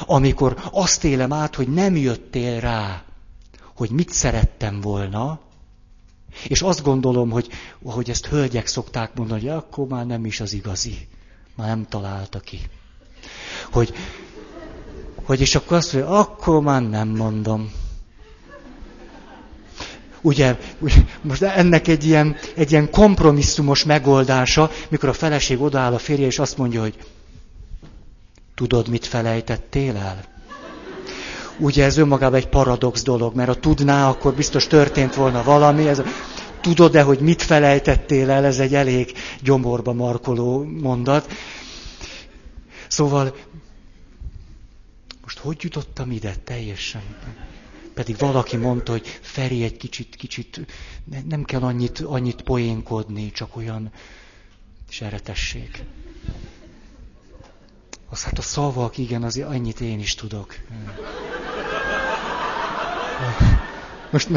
Amikor 0.05 0.69
azt 0.71 1.03
élem 1.03 1.33
át, 1.33 1.55
hogy 1.55 1.67
nem 1.67 1.95
jöttél 1.95 2.59
rá, 2.59 3.03
hogy 3.75 3.89
mit 3.89 4.09
szerettem 4.09 4.81
volna, 4.81 5.39
és 6.47 6.61
azt 6.61 6.83
gondolom, 6.83 7.29
hogy, 7.29 7.49
hogy 7.83 8.09
ezt 8.09 8.25
hölgyek 8.25 8.67
szokták 8.67 9.15
mondani, 9.15 9.39
hogy 9.39 9.49
akkor 9.49 9.87
már 9.87 10.05
nem 10.05 10.25
is 10.25 10.39
az 10.39 10.53
igazi. 10.53 11.07
Már 11.55 11.67
nem 11.67 11.85
találta 11.89 12.39
ki. 12.39 12.59
Hogy, 13.71 13.93
hogy 15.25 15.41
és 15.41 15.55
akkor 15.55 15.77
azt 15.77 15.93
mondja, 15.93 16.11
akkor 16.11 16.61
már 16.61 16.89
nem 16.89 17.07
mondom. 17.07 17.71
Ugye, 20.21 20.57
most 21.21 21.41
ennek 21.41 21.87
egy 21.87 22.05
ilyen, 22.05 22.35
egy 22.55 22.71
ilyen 22.71 22.89
kompromisszumos 22.89 23.83
megoldása, 23.83 24.71
mikor 24.89 25.09
a 25.09 25.13
feleség 25.13 25.61
odaáll 25.61 25.93
a 25.93 25.97
férje, 25.97 26.25
és 26.25 26.39
azt 26.39 26.57
mondja, 26.57 26.81
hogy 26.81 26.95
tudod, 28.55 28.87
mit 28.87 29.05
felejtettél 29.05 29.95
el? 29.95 30.23
Ugye 31.57 31.83
ez 31.83 31.97
önmagában 31.97 32.39
egy 32.39 32.47
paradox 32.47 33.03
dolog, 33.03 33.35
mert 33.35 33.47
ha 33.47 33.59
tudná, 33.59 34.09
akkor 34.09 34.33
biztos 34.33 34.67
történt 34.67 35.15
volna 35.15 35.43
valami. 35.43 35.87
Ez, 35.87 36.01
tudod-e, 36.61 37.01
hogy 37.01 37.19
mit 37.19 37.41
felejtettél 37.41 38.29
el? 38.29 38.45
Ez 38.45 38.59
egy 38.59 38.75
elég 38.75 39.13
gyomorba 39.41 39.93
markoló 39.93 40.63
mondat. 40.81 41.27
Szóval 42.87 43.35
hogy 45.33 45.63
jutottam 45.63 46.11
ide 46.11 46.35
teljesen? 46.43 47.01
Pedig 47.93 48.17
valaki 48.17 48.57
mondta, 48.57 48.91
hogy 48.91 49.07
Feri 49.21 49.63
egy 49.63 49.77
kicsit, 49.77 50.15
kicsit, 50.15 50.65
nem 51.27 51.43
kell 51.43 51.61
annyit, 51.61 51.99
annyit 51.99 52.41
poénkodni, 52.41 53.31
csak 53.31 53.55
olyan 53.55 53.91
seretesség. 54.89 55.83
Az 58.09 58.23
hát 58.23 58.37
a 58.37 58.41
szavak, 58.41 58.97
igen, 58.97 59.23
azért 59.23 59.47
annyit 59.47 59.79
én 59.79 59.99
is 59.99 60.15
tudok. 60.15 60.55
Most 64.11 64.29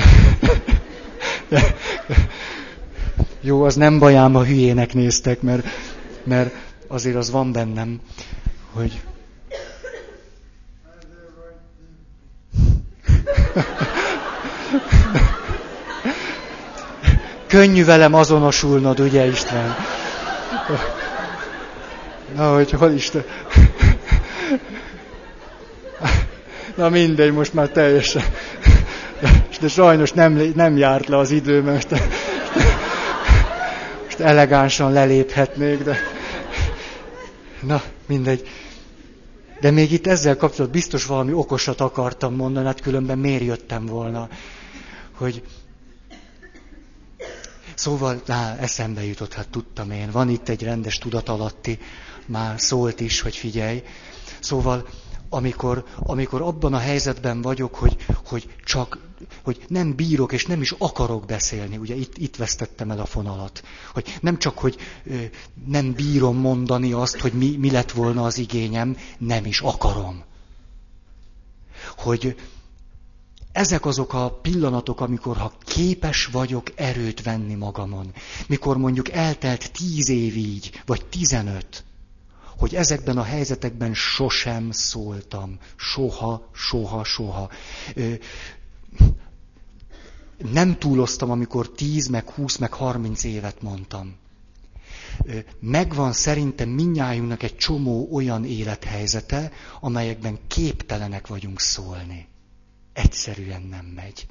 Jó, 3.41 3.62
az 3.62 3.74
nem 3.74 3.99
bajám, 3.99 4.36
a 4.36 4.45
hülyének 4.45 4.95
néztek, 4.95 5.41
mert, 5.41 5.66
mert 6.24 6.55
azért 6.86 7.16
az 7.16 7.30
van 7.30 7.53
bennem, 7.53 8.01
hogy 8.72 9.01
Könnyű 17.49 17.84
velem 17.84 18.14
azonosulnod, 18.14 19.01
ugye 19.01 19.26
István? 19.26 19.76
Na, 22.34 22.55
hogy 22.55 22.70
hol 22.70 22.90
Isten? 22.90 23.24
Na 26.74 26.88
mindegy, 26.88 27.32
most 27.32 27.55
már 27.55 27.68
teljesen. 27.68 28.22
De 29.61 29.68
sajnos 29.68 30.12
nem, 30.12 30.53
nem 30.55 30.76
járt 30.76 31.09
le 31.09 31.16
az 31.16 31.30
idő, 31.30 31.62
mert 31.62 31.90
most, 31.90 32.03
most 34.05 34.20
elegánsan 34.20 34.92
leléphetnék, 34.92 35.82
de... 35.82 35.96
Na, 37.61 37.82
mindegy. 38.07 38.49
De 39.61 39.70
még 39.70 39.92
itt 39.92 40.07
ezzel 40.07 40.36
kapcsolatban 40.36 40.80
biztos 40.80 41.07
valami 41.07 41.32
okosat 41.32 41.80
akartam 41.80 42.34
mondani, 42.34 42.66
hát 42.66 42.80
különben 42.80 43.18
miért 43.18 43.42
jöttem 43.42 43.86
volna, 43.86 44.28
hogy 45.16 45.42
Szóval, 47.79 48.22
á, 48.26 48.57
eszembe 48.57 49.05
jutott, 49.05 49.33
hát 49.33 49.49
tudtam 49.49 49.91
én, 49.91 50.11
van 50.11 50.29
itt 50.29 50.49
egy 50.49 50.62
rendes 50.62 50.99
tudatalatti, 50.99 51.79
már 52.26 52.61
szólt 52.61 53.01
is, 53.01 53.20
hogy 53.20 53.37
figyelj. 53.37 53.83
Szóval, 54.41 54.89
amikor, 55.29 55.85
amikor 55.99 56.43
abban 56.43 56.74
a 56.74 56.79
helyzetben 56.79 57.43
vagyok, 57.43 57.74
hogy, 57.74 57.97
hogy 58.24 58.49
csak, 58.64 58.99
hogy 59.43 59.64
nem 59.68 59.95
bírok 59.95 60.33
és 60.33 60.47
nem 60.47 60.61
is 60.61 60.74
akarok 60.79 61.26
beszélni, 61.26 61.76
ugye 61.76 61.95
itt, 61.95 62.16
itt 62.16 62.37
vesztettem 62.37 62.91
el 62.91 63.01
a 63.01 63.07
fonalat, 63.07 63.62
hogy 63.93 64.18
nem 64.20 64.39
csak, 64.39 64.59
hogy 64.59 64.76
ö, 65.05 65.14
nem 65.66 65.93
bírom 65.93 66.37
mondani 66.37 66.93
azt, 66.93 67.18
hogy 67.20 67.33
mi, 67.33 67.57
mi 67.57 67.70
lett 67.70 67.91
volna 67.91 68.24
az 68.24 68.39
igényem, 68.39 68.97
nem 69.18 69.45
is 69.45 69.61
akarom. 69.61 70.24
Hogy, 71.97 72.37
ezek 73.53 73.86
azok 73.86 74.12
a 74.12 74.30
pillanatok, 74.30 75.01
amikor 75.01 75.36
ha 75.36 75.53
képes 75.64 76.26
vagyok 76.26 76.66
erőt 76.74 77.22
venni 77.22 77.55
magamon, 77.55 78.12
mikor 78.46 78.76
mondjuk 78.76 79.11
eltelt 79.11 79.72
tíz 79.72 80.09
év 80.09 80.36
így, 80.36 80.82
vagy 80.86 81.07
tizenöt, 81.07 81.84
hogy 82.59 82.74
ezekben 82.74 83.18
a 83.18 83.22
helyzetekben 83.22 83.94
sosem 83.94 84.70
szóltam. 84.70 85.59
Soha, 85.76 86.49
soha, 86.53 87.05
soha. 87.05 87.51
Nem 90.53 90.78
túloztam, 90.78 91.30
amikor 91.30 91.70
tíz, 91.70 92.07
meg 92.07 92.30
húsz, 92.30 92.57
meg 92.57 92.72
harminc 92.72 93.24
évet 93.24 93.62
mondtam. 93.62 94.16
Megvan 95.61 96.12
szerintem 96.12 96.68
minnyájunknak 96.68 97.42
egy 97.42 97.57
csomó 97.57 98.09
olyan 98.12 98.44
élethelyzete, 98.44 99.53
amelyekben 99.80 100.38
képtelenek 100.46 101.26
vagyunk 101.26 101.61
szólni. 101.61 102.28
Egyszerűen 102.99 103.62
nem 103.62 103.84
megy. 103.84 104.26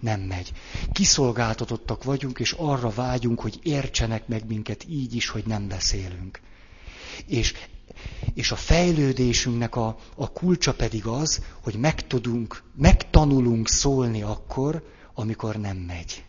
Nem 0.00 0.20
megy. 0.20 0.52
Kiszolgáltatottak 0.92 2.04
vagyunk, 2.04 2.38
és 2.38 2.52
arra 2.52 2.90
vágyunk, 2.90 3.40
hogy 3.40 3.58
értsenek 3.62 4.28
meg 4.28 4.46
minket 4.46 4.84
így 4.88 5.14
is, 5.14 5.28
hogy 5.28 5.46
nem 5.46 5.68
beszélünk. 5.68 6.40
És, 7.26 7.54
és 8.34 8.50
a 8.50 8.56
fejlődésünknek 8.56 9.76
a, 9.76 9.98
a 10.14 10.32
kulcsa 10.32 10.74
pedig 10.74 11.06
az, 11.06 11.42
hogy 11.62 11.74
megtudunk, 11.74 12.62
megtanulunk 12.74 13.68
szólni 13.68 14.22
akkor, 14.22 14.92
amikor 15.14 15.56
nem 15.56 15.76
megy. 15.76 16.24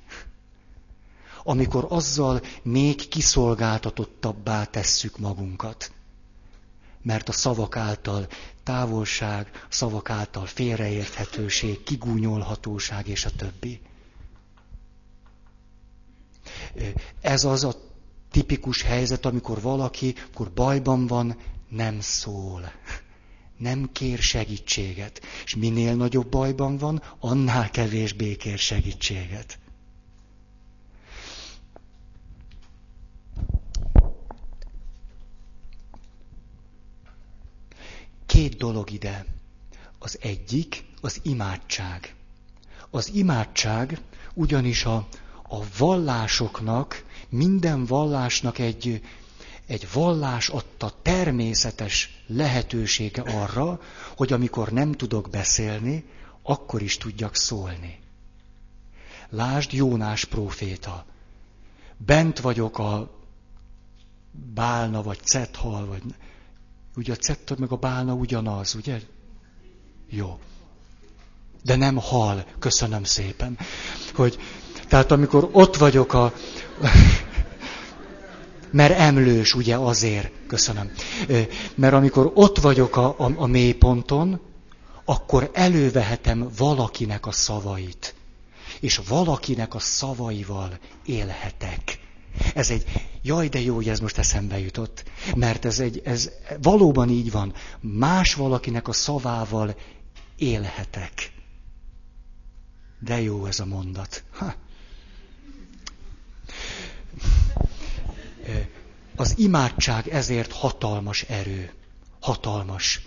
Amikor 1.44 1.86
azzal 1.90 2.42
még 2.64 3.08
kiszolgáltatottabbá 3.08 4.64
tesszük 4.64 5.18
magunkat 5.18 5.92
mert 7.02 7.30
a 7.30 7.32
szavak 7.32 7.76
által 7.78 8.28
távolság, 8.70 9.66
szavak 9.70 10.10
által 10.10 10.46
félreérthetőség, 10.46 11.84
kigúnyolhatóság 11.84 13.08
és 13.08 13.26
a 13.26 13.30
többi. 13.30 13.80
Ez 17.22 17.44
az 17.44 17.64
a 17.64 17.74
tipikus 18.32 18.82
helyzet, 18.82 19.26
amikor 19.26 19.62
valaki, 19.62 20.16
akkor 20.32 20.52
bajban 20.52 21.08
van, 21.08 21.38
nem 21.70 22.00
szól. 22.00 22.72
Nem 23.58 23.90
kér 23.92 24.20
segítséget. 24.20 25.22
És 25.46 25.56
minél 25.56 25.96
nagyobb 25.96 26.28
bajban 26.30 26.78
van, 26.78 27.02
annál 27.20 27.70
kevésbé 27.70 28.36
kér 28.36 28.58
segítséget. 28.58 29.60
Két 38.30 38.58
dolog 38.58 38.92
ide. 38.92 39.26
Az 40.00 40.18
egyik 40.22 40.84
az 41.02 41.20
imádság. 41.24 42.16
Az 42.90 43.12
imádság 43.14 44.02
ugyanis 44.34 44.86
a, 44.86 45.08
a 45.50 45.64
vallásoknak, 45.78 47.06
minden 47.30 47.86
vallásnak 47.86 48.58
egy, 48.58 49.02
egy 49.66 49.88
vallás 49.94 50.50
adta 50.50 50.94
természetes 51.02 52.24
lehetősége 52.28 53.22
arra, 53.22 53.82
hogy 54.18 54.34
amikor 54.34 54.72
nem 54.72 54.92
tudok 54.92 55.30
beszélni, 55.30 56.06
akkor 56.44 56.82
is 56.82 56.98
tudjak 56.98 57.36
szólni. 57.36 58.00
Lásd 59.30 59.74
Jónás 59.74 60.26
próféta. 60.26 61.06
Bent 61.98 62.40
vagyok 62.40 62.80
a 62.80 63.12
bálna, 64.32 65.04
vagy 65.04 65.20
cethal, 65.24 65.86
vagy 65.86 66.04
Ugye 67.00 67.14
a 67.14 67.16
cettor 67.16 67.58
meg 67.58 67.72
a 67.72 67.76
bálna 67.76 68.14
ugyanaz, 68.14 68.76
ugye? 68.76 69.00
Jó. 70.10 70.40
De 71.64 71.76
nem 71.76 71.96
hal, 71.98 72.46
köszönöm 72.60 73.04
szépen. 73.04 73.58
Hogy, 74.14 74.40
tehát 74.88 75.12
amikor 75.12 75.50
ott 75.52 75.76
vagyok 75.76 76.14
a... 76.14 76.34
Mert 78.72 78.98
emlős, 78.98 79.54
ugye 79.54 79.76
azért, 79.76 80.32
köszönöm. 80.48 80.92
Mert 81.76 81.94
amikor 81.94 82.32
ott 82.34 82.58
vagyok 82.58 82.96
a, 82.96 83.16
a, 83.18 83.32
a 83.36 83.46
mélyponton, 83.46 84.40
akkor 85.06 85.50
elővehetem 85.54 86.50
valakinek 86.58 87.26
a 87.26 87.32
szavait. 87.32 88.16
És 88.80 89.02
valakinek 89.08 89.74
a 89.74 89.80
szavaival 89.80 90.80
élhetek. 91.06 92.00
Ez 92.54 92.70
egy, 92.70 92.86
jaj 93.22 93.48
de 93.48 93.60
jó, 93.60 93.76
hogy 93.76 93.90
ez 93.90 94.00
most 94.00 94.18
eszembe 94.18 94.60
jutott, 94.60 95.04
mert 95.36 95.66
ez, 95.66 95.80
egy, 95.80 96.02
ez 96.04 96.32
valóban 96.62 97.10
így 97.10 97.32
van. 97.32 97.54
Más 97.80 98.34
valakinek 98.34 98.88
a 98.88 98.94
szavával 98.94 99.76
élhetek. 100.36 101.32
De 103.00 103.22
jó 103.22 103.46
ez 103.46 103.60
a 103.60 103.66
mondat. 103.66 104.24
Ha. 104.32 104.56
Az 109.16 109.34
imádság 109.38 110.08
ezért 110.08 110.52
hatalmas 110.52 111.22
erő. 111.22 111.72
Hatalmas. 112.20 113.02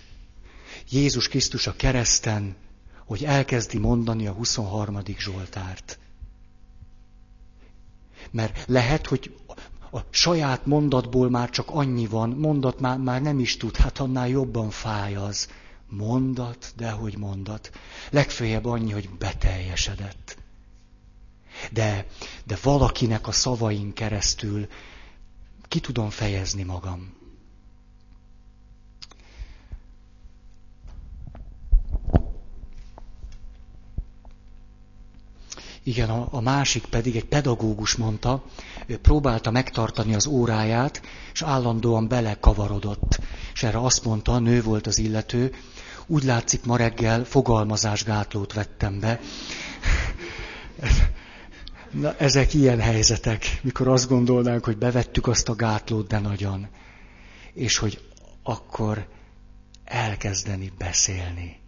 Jézus 0.89 1.27
Krisztus 1.27 1.67
a 1.67 1.75
kereszten, 1.75 2.55
hogy 3.05 3.23
elkezdi 3.23 3.77
mondani 3.77 4.27
a 4.27 4.31
23. 4.31 4.99
Zsoltárt. 5.17 5.99
Mert 8.33 8.63
lehet, 8.67 9.07
hogy 9.07 9.35
a 9.91 9.99
saját 10.09 10.65
mondatból 10.65 11.29
már 11.29 11.49
csak 11.49 11.69
annyi 11.69 12.07
van, 12.07 12.29
mondat 12.29 12.79
már, 12.79 12.97
már 12.97 13.21
nem 13.21 13.39
is 13.39 13.57
tud, 13.57 13.75
hát 13.75 13.99
annál 13.99 14.27
jobban 14.27 14.69
fáj 14.69 15.15
az. 15.15 15.49
Mondat, 15.89 16.73
de 16.75 16.89
hogy 16.89 17.17
mondat. 17.17 17.71
Legfőjebb 18.09 18.65
annyi, 18.65 18.91
hogy 18.91 19.09
beteljesedett. 19.09 20.37
De, 21.71 22.07
de 22.43 22.57
valakinek 22.61 23.27
a 23.27 23.31
szavain 23.31 23.93
keresztül 23.93 24.67
ki 25.67 25.79
tudom 25.79 26.09
fejezni 26.09 26.63
magam. 26.63 27.13
Igen, 35.83 36.09
a, 36.09 36.27
a 36.31 36.41
másik 36.41 36.85
pedig 36.85 37.15
egy 37.15 37.25
pedagógus 37.25 37.95
mondta, 37.95 38.43
ő 38.85 38.97
próbálta 38.97 39.51
megtartani 39.51 40.15
az 40.15 40.25
óráját, 40.27 41.01
és 41.33 41.41
állandóan 41.41 42.07
belekavarodott. 42.07 43.19
És 43.53 43.63
erre 43.63 43.79
azt 43.79 44.05
mondta, 44.05 44.39
nő 44.39 44.61
volt 44.61 44.87
az 44.87 44.97
illető, 44.97 45.53
úgy 46.07 46.23
látszik 46.23 46.65
ma 46.65 46.77
reggel 46.77 47.23
fogalmazásgátlót 47.23 48.53
vettem 48.53 48.99
be. 48.99 49.19
Na, 51.91 52.15
ezek 52.17 52.53
ilyen 52.53 52.79
helyzetek, 52.79 53.59
mikor 53.61 53.87
azt 53.87 54.07
gondolnánk, 54.07 54.65
hogy 54.65 54.77
bevettük 54.77 55.27
azt 55.27 55.49
a 55.49 55.55
gátlót, 55.55 56.07
de 56.07 56.19
nagyon. 56.19 56.67
És 57.53 57.77
hogy 57.77 58.01
akkor 58.43 59.07
elkezdeni 59.83 60.71
beszélni. 60.77 61.59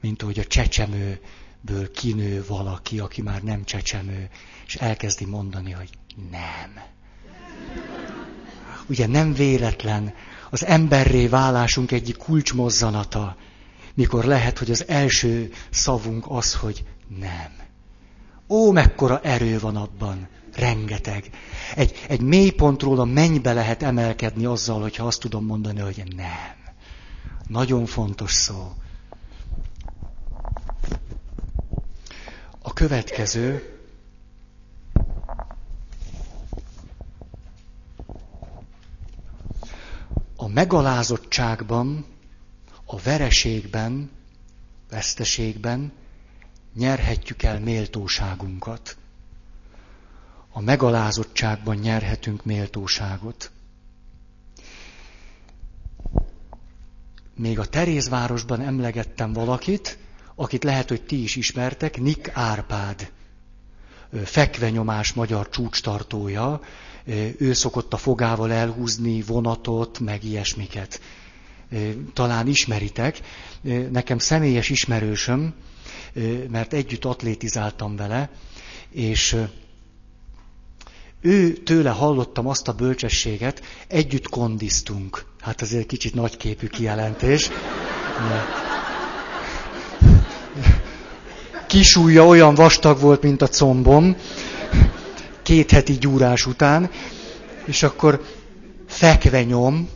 Mint 0.00 0.22
ahogy 0.22 0.38
a 0.38 0.44
csecsemőből 1.64 1.90
kinő 1.90 2.44
valaki, 2.48 2.98
aki 2.98 3.22
már 3.22 3.42
nem 3.42 3.64
csecsemő, 3.64 4.28
és 4.66 4.74
elkezdi 4.74 5.24
mondani, 5.24 5.70
hogy 5.70 5.90
nem. 6.30 6.82
Ugye 8.88 9.06
nem 9.06 9.34
véletlen 9.34 10.14
az 10.50 10.64
emberré 10.64 11.26
válásunk 11.26 11.92
egyik 11.92 12.16
kulcsmozzanata, 12.16 13.36
mikor 13.94 14.24
lehet, 14.24 14.58
hogy 14.58 14.70
az 14.70 14.88
első 14.88 15.52
szavunk 15.70 16.24
az, 16.28 16.54
hogy 16.54 16.84
nem. 17.18 17.52
Ó, 18.48 18.72
mekkora 18.72 19.20
erő 19.20 19.58
van 19.58 19.76
abban. 19.76 20.28
Rengeteg. 20.54 21.30
Egy, 21.74 22.04
egy 22.08 22.20
mélypontról 22.20 23.00
a 23.00 23.04
mennybe 23.04 23.52
lehet 23.52 23.82
emelkedni 23.82 24.44
azzal, 24.44 24.80
hogyha 24.80 25.06
azt 25.06 25.20
tudom 25.20 25.44
mondani, 25.44 25.80
hogy 25.80 26.02
nem. 26.16 26.74
Nagyon 27.46 27.86
fontos 27.86 28.32
szó. 28.32 28.72
A 32.62 32.72
következő. 32.72 33.76
A 40.36 40.48
megalázottságban, 40.48 42.06
a 42.84 42.98
vereségben, 43.00 44.10
veszteségben 44.90 45.92
nyerhetjük 46.74 47.42
el 47.42 47.60
méltóságunkat. 47.60 48.96
A 50.52 50.60
megalázottságban 50.60 51.76
nyerhetünk 51.76 52.44
méltóságot. 52.44 53.50
Még 57.34 57.58
a 57.58 57.66
Terézvárosban 57.66 58.60
emlegettem 58.60 59.32
valakit, 59.32 59.98
akit 60.42 60.64
lehet, 60.64 60.88
hogy 60.88 61.02
ti 61.02 61.22
is 61.22 61.36
ismertek, 61.36 62.00
Nick 62.00 62.30
Árpád, 62.32 63.10
fekvenyomás 64.24 65.12
magyar 65.12 65.48
csúcstartója, 65.48 66.60
ő 67.38 67.52
szokott 67.52 67.92
a 67.92 67.96
fogával 67.96 68.52
elhúzni 68.52 69.22
vonatot, 69.22 69.98
meg 69.98 70.24
ilyesmiket. 70.24 71.00
Talán 72.12 72.46
ismeritek. 72.46 73.20
Nekem 73.90 74.18
személyes 74.18 74.70
ismerősöm, 74.70 75.54
mert 76.48 76.72
együtt 76.72 77.04
atlétizáltam 77.04 77.96
vele, 77.96 78.30
és 78.90 79.36
ő 81.20 81.52
tőle 81.52 81.90
hallottam 81.90 82.46
azt 82.46 82.68
a 82.68 82.72
bölcsességet, 82.72 83.62
együtt 83.88 84.28
kondiztunk. 84.28 85.24
Hát 85.40 85.60
azért 85.60 85.86
kicsit 85.86 86.14
nagyképű 86.14 86.66
kijelentés. 86.66 87.50
Kisújja 91.72 92.26
olyan 92.26 92.54
vastag 92.54 93.00
volt, 93.00 93.22
mint 93.22 93.42
a 93.42 93.46
combom, 93.46 94.16
két 95.42 95.70
heti 95.70 95.92
gyúrás 95.92 96.46
után, 96.46 96.90
és 97.64 97.82
akkor 97.82 98.24
fekve 98.86 99.44
nyom, 99.44 99.88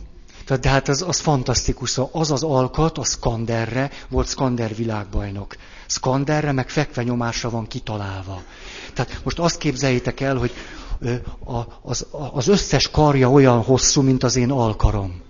tehát, 0.45 0.61
de 0.61 0.69
hát 0.69 0.87
az, 0.87 1.01
az 1.07 1.19
fantasztikus, 1.19 1.99
az 2.11 2.31
az 2.31 2.43
alkat, 2.43 2.97
a 2.97 3.03
Skanderre, 3.03 3.89
volt 4.09 4.27
Skander 4.27 4.75
világbajnok. 4.75 5.55
Skanderre, 5.87 6.51
meg 6.51 6.69
fekve 6.69 7.03
nyomásra 7.03 7.49
van 7.49 7.67
kitalálva. 7.67 8.41
Tehát 8.93 9.19
most 9.23 9.39
azt 9.39 9.57
képzeljétek 9.57 10.19
el, 10.19 10.35
hogy 10.35 10.51
az, 11.81 12.05
az 12.33 12.47
összes 12.47 12.89
karja 12.89 13.31
olyan 13.31 13.63
hosszú, 13.63 14.01
mint 14.01 14.23
az 14.23 14.35
én 14.35 14.51
alkarom. 14.51 15.21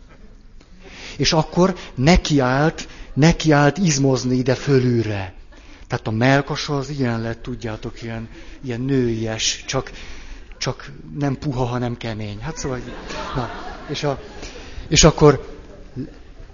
És 1.18 1.34
akkor 1.34 1.76
nekiállt, 1.96 2.88
nekiállt 3.14 3.78
izmozni 3.78 4.36
ide 4.36 4.56
fölülre. 4.56 5.37
Tehát 5.88 6.08
a 6.08 6.12
melkasa 6.12 6.78
az 6.78 6.90
ilyen 6.90 7.22
lett, 7.22 7.42
tudjátok, 7.42 8.02
ilyen, 8.02 8.30
ilyen 8.64 8.82
nőies, 8.82 9.64
csak, 9.68 9.92
csak 10.58 10.92
nem 11.20 11.38
puha, 11.38 11.66
hanem 11.66 11.98
kemény. 11.98 12.40
Hát 12.42 12.58
szóval, 12.58 12.80
na, 13.36 13.50
és, 13.90 14.04
a, 14.04 14.20
és 14.88 15.04
akkor 15.04 15.58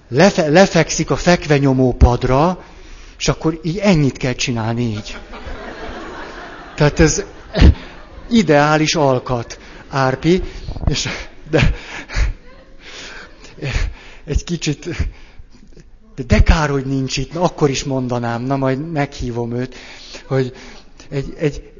lefe, 0.10 0.50
lefekszik 0.50 1.10
a 1.12 1.16
fekvenyomó 1.16 1.94
padra, 1.94 2.64
és 3.18 3.28
akkor 3.28 3.60
így 3.64 3.78
ennyit 3.78 4.18
kell 4.18 4.34
csinálni 4.34 4.82
így. 4.82 5.18
Tehát 6.76 7.00
ez 7.00 7.24
ideális 8.30 8.96
alkat, 8.96 9.60
Árpi, 9.90 10.44
és 10.86 11.10
de 11.50 11.74
egy 14.26 14.44
kicsit, 14.44 14.90
de, 16.16 16.24
de 16.24 16.44
kár, 16.44 16.70
hogy 16.70 16.86
nincs 16.86 17.18
itt, 17.18 17.34
na, 17.34 17.42
akkor 17.42 17.70
is 17.70 17.84
mondanám, 17.84 18.42
na 18.42 18.56
majd 18.58 18.92
meghívom 18.92 19.52
őt, 19.56 19.76
hogy 20.28 20.54
egy, 21.10 21.34
egy, 21.38 21.72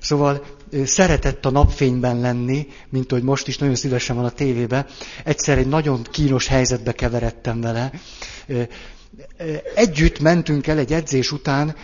szóval 0.00 0.44
szeretett 0.84 1.44
a 1.44 1.50
napfényben 1.50 2.20
lenni, 2.20 2.66
mint 2.88 3.10
hogy 3.10 3.22
most 3.22 3.48
is 3.48 3.58
nagyon 3.58 3.74
szívesen 3.74 4.16
van 4.16 4.24
a 4.24 4.30
tévébe. 4.30 4.86
Egyszer 5.24 5.58
egy 5.58 5.66
nagyon 5.68 6.02
kínos 6.10 6.46
helyzetbe 6.46 6.92
keveredtem 6.92 7.60
vele. 7.60 7.92
Együtt 9.74 10.18
mentünk 10.20 10.66
el 10.66 10.78
egy 10.78 10.92
edzés 10.92 11.32
után, 11.32 11.74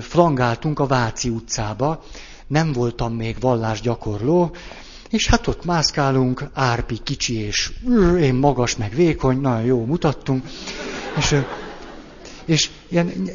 flangáltunk 0.00 0.78
a 0.78 0.86
Váci 0.86 1.28
utcába. 1.28 2.04
Nem 2.46 2.72
voltam 2.72 3.14
még 3.14 3.36
vallásgyakorló, 3.40 4.54
és 5.10 5.26
hát 5.26 5.46
ott 5.46 5.64
mászkálunk, 5.64 6.44
Árpi 6.54 6.98
kicsi 6.98 7.38
és 7.38 7.72
én 8.20 8.34
magas 8.34 8.76
meg 8.76 8.94
vékony, 8.94 9.40
nagyon 9.40 9.64
jó 9.64 9.84
mutattunk. 9.84 10.44
És, 11.16 11.36
és 12.44 12.70
ilyen 12.88 13.30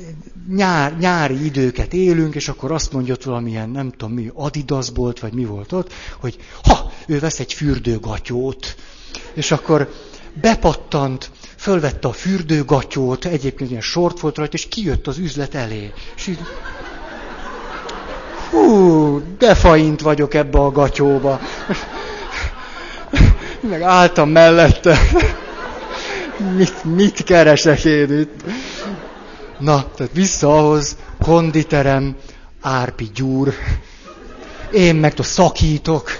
nyár, 0.49 0.97
nyári 0.97 1.45
időket 1.45 1.93
élünk, 1.93 2.35
és 2.35 2.47
akkor 2.47 2.71
azt 2.71 2.91
mondja 2.93 3.15
valamilyen, 3.23 3.69
nem 3.69 3.91
tudom 3.91 4.13
mi, 4.13 4.31
Adidas 4.33 4.87
volt, 4.93 5.19
vagy 5.19 5.33
mi 5.33 5.45
volt 5.45 5.71
ott, 5.71 5.93
hogy 6.19 6.37
ha, 6.63 6.91
ő 7.07 7.19
vesz 7.19 7.39
egy 7.39 7.53
fürdőgatyót. 7.53 8.75
És 9.33 9.51
akkor 9.51 9.89
bepattant, 10.41 11.31
fölvette 11.57 12.07
a 12.07 12.11
fürdőgatyót, 12.11 13.25
egyébként 13.25 13.69
ilyen 13.69 13.81
sort 13.81 14.19
volt 14.19 14.37
rajta, 14.37 14.53
és 14.53 14.67
kijött 14.67 15.07
az 15.07 15.17
üzlet 15.17 15.55
elé. 15.55 15.93
És 16.15 16.27
így, 16.27 16.39
hú, 18.49 19.21
de 19.37 19.55
vagyok 20.01 20.33
ebbe 20.33 20.59
a 20.59 20.71
gatyóba. 20.71 21.39
Meg 23.69 23.81
álltam 23.81 24.29
mellette. 24.29 24.97
Mit, 26.37 26.83
mit 26.83 27.23
keresek 27.23 27.83
én 27.85 28.19
itt? 28.19 28.43
Na, 29.59 29.91
tehát 29.95 30.13
vissza 30.13 30.57
ahhoz, 30.57 30.97
konditerem, 31.21 32.15
árpi 32.61 33.09
gyúr. 33.13 33.53
Én 34.71 34.95
meg 34.95 35.13
szakítok. 35.17 36.17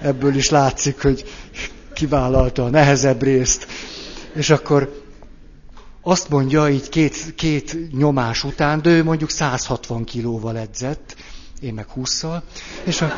Ebből 0.00 0.34
is 0.34 0.48
látszik, 0.48 1.02
hogy 1.02 1.24
kivállalta 1.94 2.64
a 2.64 2.68
nehezebb 2.68 3.22
részt. 3.22 3.66
És 4.34 4.50
akkor 4.50 5.02
azt 6.02 6.28
mondja 6.28 6.68
így 6.68 6.88
két, 6.88 7.34
két 7.34 7.96
nyomás 7.96 8.44
után, 8.44 8.82
de 8.82 8.90
ő 8.90 9.04
mondjuk 9.04 9.30
160 9.30 10.04
kilóval 10.04 10.58
edzett, 10.58 11.16
én 11.60 11.74
meg 11.74 11.86
20-szal. 11.96 12.40
És, 12.84 13.00
a, 13.00 13.12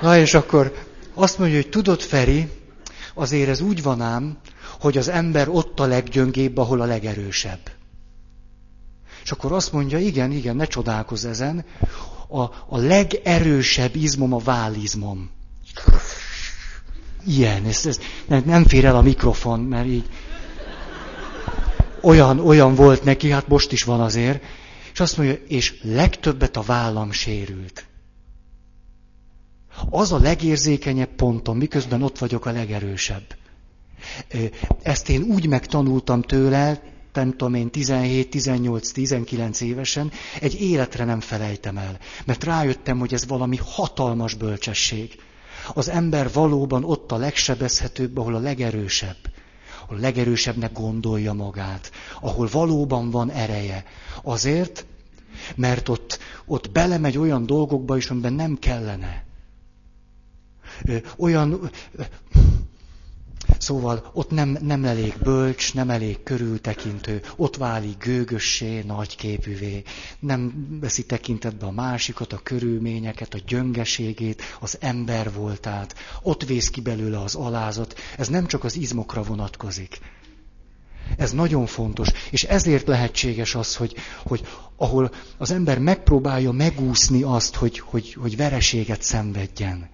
na 0.00 0.18
és 0.18 0.34
akkor 0.34 0.74
azt 1.14 1.38
mondja, 1.38 1.56
hogy 1.56 1.68
tudod, 1.68 2.00
Feri, 2.00 2.48
azért 3.14 3.48
ez 3.48 3.60
úgy 3.60 3.82
van 3.82 4.00
ám, 4.00 4.38
hogy 4.80 4.98
az 4.98 5.08
ember 5.08 5.48
ott 5.48 5.80
a 5.80 5.86
leggyöngébb, 5.86 6.58
ahol 6.58 6.80
a 6.80 6.84
legerősebb. 6.84 7.60
És 9.22 9.30
akkor 9.30 9.52
azt 9.52 9.72
mondja, 9.72 9.98
igen, 9.98 10.32
igen, 10.32 10.56
ne 10.56 10.64
csodálkozz 10.64 11.24
ezen, 11.24 11.64
a, 12.28 12.40
a 12.68 12.78
legerősebb 12.78 13.96
izmom 13.96 14.32
a 14.32 14.38
vállizmom. 14.38 15.30
Ilyen, 17.26 17.64
ez, 17.64 17.86
ez 17.86 18.00
nem, 18.26 18.42
nem 18.46 18.64
fér 18.64 18.84
el 18.84 18.96
a 18.96 19.02
mikrofon, 19.02 19.60
mert 19.60 19.86
így 19.86 20.08
olyan, 22.00 22.38
olyan 22.38 22.74
volt 22.74 23.04
neki, 23.04 23.30
hát 23.30 23.48
most 23.48 23.72
is 23.72 23.82
van 23.82 24.00
azért. 24.00 24.42
És 24.92 25.00
azt 25.00 25.16
mondja, 25.16 25.36
és 25.48 25.74
legtöbbet 25.82 26.56
a 26.56 26.62
vállam 26.62 27.12
sérült. 27.12 27.84
Az 29.90 30.12
a 30.12 30.18
legérzékenyebb 30.18 31.14
pontom, 31.16 31.56
miközben 31.56 32.02
ott 32.02 32.18
vagyok 32.18 32.46
a 32.46 32.52
legerősebb. 32.52 33.22
Ezt 34.82 35.08
én 35.08 35.22
úgy 35.22 35.46
megtanultam 35.46 36.22
tőle, 36.22 36.82
nem 37.12 37.30
tudom 37.30 37.54
én, 37.54 37.70
17, 37.70 38.30
18, 38.30 38.92
19 38.92 39.60
évesen, 39.60 40.10
egy 40.40 40.60
életre 40.60 41.04
nem 41.04 41.20
felejtem 41.20 41.76
el. 41.76 41.98
Mert 42.24 42.44
rájöttem, 42.44 42.98
hogy 42.98 43.14
ez 43.14 43.26
valami 43.26 43.58
hatalmas 43.64 44.34
bölcsesség. 44.34 45.14
Az 45.74 45.88
ember 45.88 46.32
valóban 46.32 46.84
ott 46.84 47.12
a 47.12 47.16
legsebezhetőbb, 47.16 48.18
ahol 48.18 48.34
a 48.34 48.38
legerősebb. 48.38 49.16
ahol 49.82 49.98
legerősebbnek 49.98 50.72
gondolja 50.72 51.32
magát, 51.32 51.90
ahol 52.20 52.48
valóban 52.52 53.10
van 53.10 53.30
ereje. 53.30 53.84
Azért, 54.22 54.86
mert 55.54 55.88
ott, 55.88 56.18
ott 56.46 56.70
belemegy 56.70 57.18
olyan 57.18 57.46
dolgokba 57.46 57.96
is, 57.96 58.10
amiben 58.10 58.32
nem 58.32 58.58
kellene. 58.58 59.24
Olyan, 61.16 61.70
Szóval 63.58 64.10
ott 64.12 64.30
nem, 64.30 64.58
nem 64.60 64.84
elég 64.84 65.14
bölcs, 65.22 65.74
nem 65.74 65.90
elég 65.90 66.22
körültekintő, 66.22 67.22
ott 67.36 67.56
válik 67.56 68.04
gőgössé, 68.04 68.80
nagyképűvé, 68.80 69.82
nem 70.18 70.66
veszi 70.80 71.04
tekintetbe 71.04 71.66
a 71.66 71.70
másikat, 71.70 72.32
a 72.32 72.40
körülményeket, 72.42 73.34
a 73.34 73.38
gyöngeségét, 73.46 74.42
az 74.60 74.76
ember 74.80 75.32
voltát, 75.32 75.94
ott 76.22 76.44
vész 76.44 76.68
ki 76.70 76.80
belőle 76.80 77.20
az 77.20 77.34
alázat. 77.34 77.98
Ez 78.18 78.28
nem 78.28 78.46
csak 78.46 78.64
az 78.64 78.76
izmokra 78.76 79.22
vonatkozik. 79.22 79.98
Ez 81.16 81.32
nagyon 81.32 81.66
fontos, 81.66 82.08
és 82.30 82.42
ezért 82.42 82.86
lehetséges 82.86 83.54
az, 83.54 83.76
hogy, 83.76 83.94
hogy 84.22 84.46
ahol 84.76 85.10
az 85.38 85.50
ember 85.50 85.78
megpróbálja 85.78 86.50
megúszni 86.50 87.22
azt, 87.22 87.54
hogy, 87.54 87.78
hogy, 87.78 88.12
hogy 88.12 88.36
vereséget 88.36 89.02
szenvedjen 89.02 89.88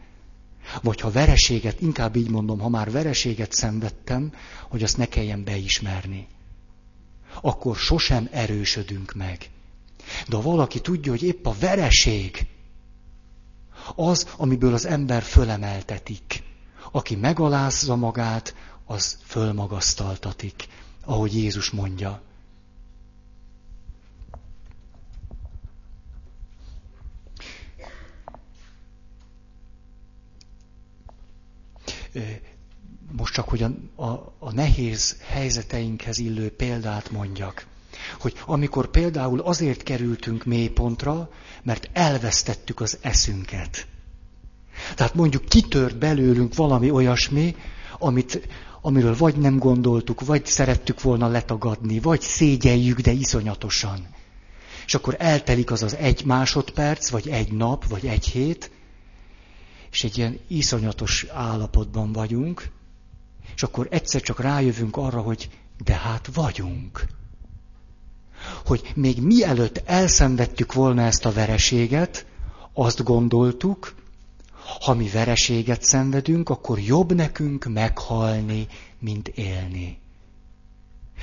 vagy 0.83 1.01
ha 1.01 1.11
vereséget, 1.11 1.81
inkább 1.81 2.17
így 2.17 2.31
mondom, 2.31 2.59
ha 2.59 2.69
már 2.69 2.91
vereséget 2.91 3.53
szenvedtem, 3.53 4.33
hogy 4.69 4.83
azt 4.83 4.97
ne 4.97 5.07
kelljen 5.07 5.45
beismerni. 5.45 6.27
Akkor 7.41 7.77
sosem 7.77 8.29
erősödünk 8.31 9.14
meg. 9.14 9.51
De 10.29 10.37
ha 10.37 10.43
valaki 10.43 10.81
tudja, 10.81 11.11
hogy 11.11 11.23
épp 11.23 11.47
a 11.47 11.55
vereség 11.61 12.47
az, 13.95 14.29
amiből 14.37 14.75
az 14.75 14.87
ember 14.87 15.23
fölemeltetik. 15.23 16.43
Aki 16.93 17.14
megalázza 17.14 17.97
magát, 17.97 18.55
az 18.85 19.19
fölmagasztaltatik, 19.25 20.69
ahogy 21.05 21.35
Jézus 21.35 21.71
mondja. 21.71 22.23
Most 33.17 33.35
csak, 33.35 33.49
hogy 33.49 33.62
a, 33.62 34.03
a, 34.03 34.35
a 34.39 34.53
nehéz 34.53 35.17
helyzeteinkhez 35.27 36.19
illő 36.19 36.51
példát 36.51 37.11
mondjak. 37.11 37.67
Hogy 38.21 38.35
amikor 38.47 38.91
például 38.91 39.41
azért 39.41 39.83
kerültünk 39.83 40.45
mélypontra, 40.45 41.31
mert 41.62 41.91
elvesztettük 41.93 42.81
az 42.81 42.99
eszünket. 43.01 43.87
Tehát 44.95 45.14
mondjuk 45.14 45.45
kitört 45.45 45.99
belőlünk 45.99 46.55
valami 46.55 46.91
olyasmi, 46.91 47.57
amit, 47.99 48.49
amiről 48.81 49.17
vagy 49.17 49.37
nem 49.37 49.59
gondoltuk, 49.59 50.25
vagy 50.25 50.47
szerettük 50.47 51.03
volna 51.03 51.29
letagadni, 51.29 52.01
vagy 52.01 52.21
szégyeljük, 52.21 53.01
de 53.01 53.11
iszonyatosan. 53.11 54.07
És 54.87 54.95
akkor 54.95 55.17
eltelik 55.19 55.71
az 55.71 55.83
az 55.83 55.95
egy 55.95 56.25
másodperc, 56.25 57.09
vagy 57.09 57.29
egy 57.29 57.53
nap, 57.53 57.89
vagy 57.89 58.07
egy 58.07 58.27
hét, 58.27 58.71
és 59.97 60.05
egy 60.05 60.18
ilyen 60.18 60.38
iszonyatos 60.47 61.24
állapotban 61.24 62.12
vagyunk, 62.12 62.70
és 63.55 63.62
akkor 63.62 63.86
egyszer 63.90 64.20
csak 64.20 64.40
rájövünk 64.40 64.97
arra, 64.97 65.20
hogy 65.20 65.49
de 65.84 65.94
hát 65.94 66.28
vagyunk. 66.34 67.07
Hogy 68.64 68.92
még 68.94 69.22
mielőtt 69.22 69.82
elszenvedtük 69.84 70.72
volna 70.72 71.03
ezt 71.03 71.24
a 71.24 71.32
vereséget, 71.32 72.26
azt 72.72 73.03
gondoltuk, 73.03 73.94
ha 74.80 74.94
mi 74.94 75.09
vereséget 75.09 75.82
szenvedünk, 75.82 76.49
akkor 76.49 76.78
jobb 76.78 77.14
nekünk 77.14 77.64
meghalni, 77.64 78.66
mint 78.99 79.28
élni. 79.28 79.99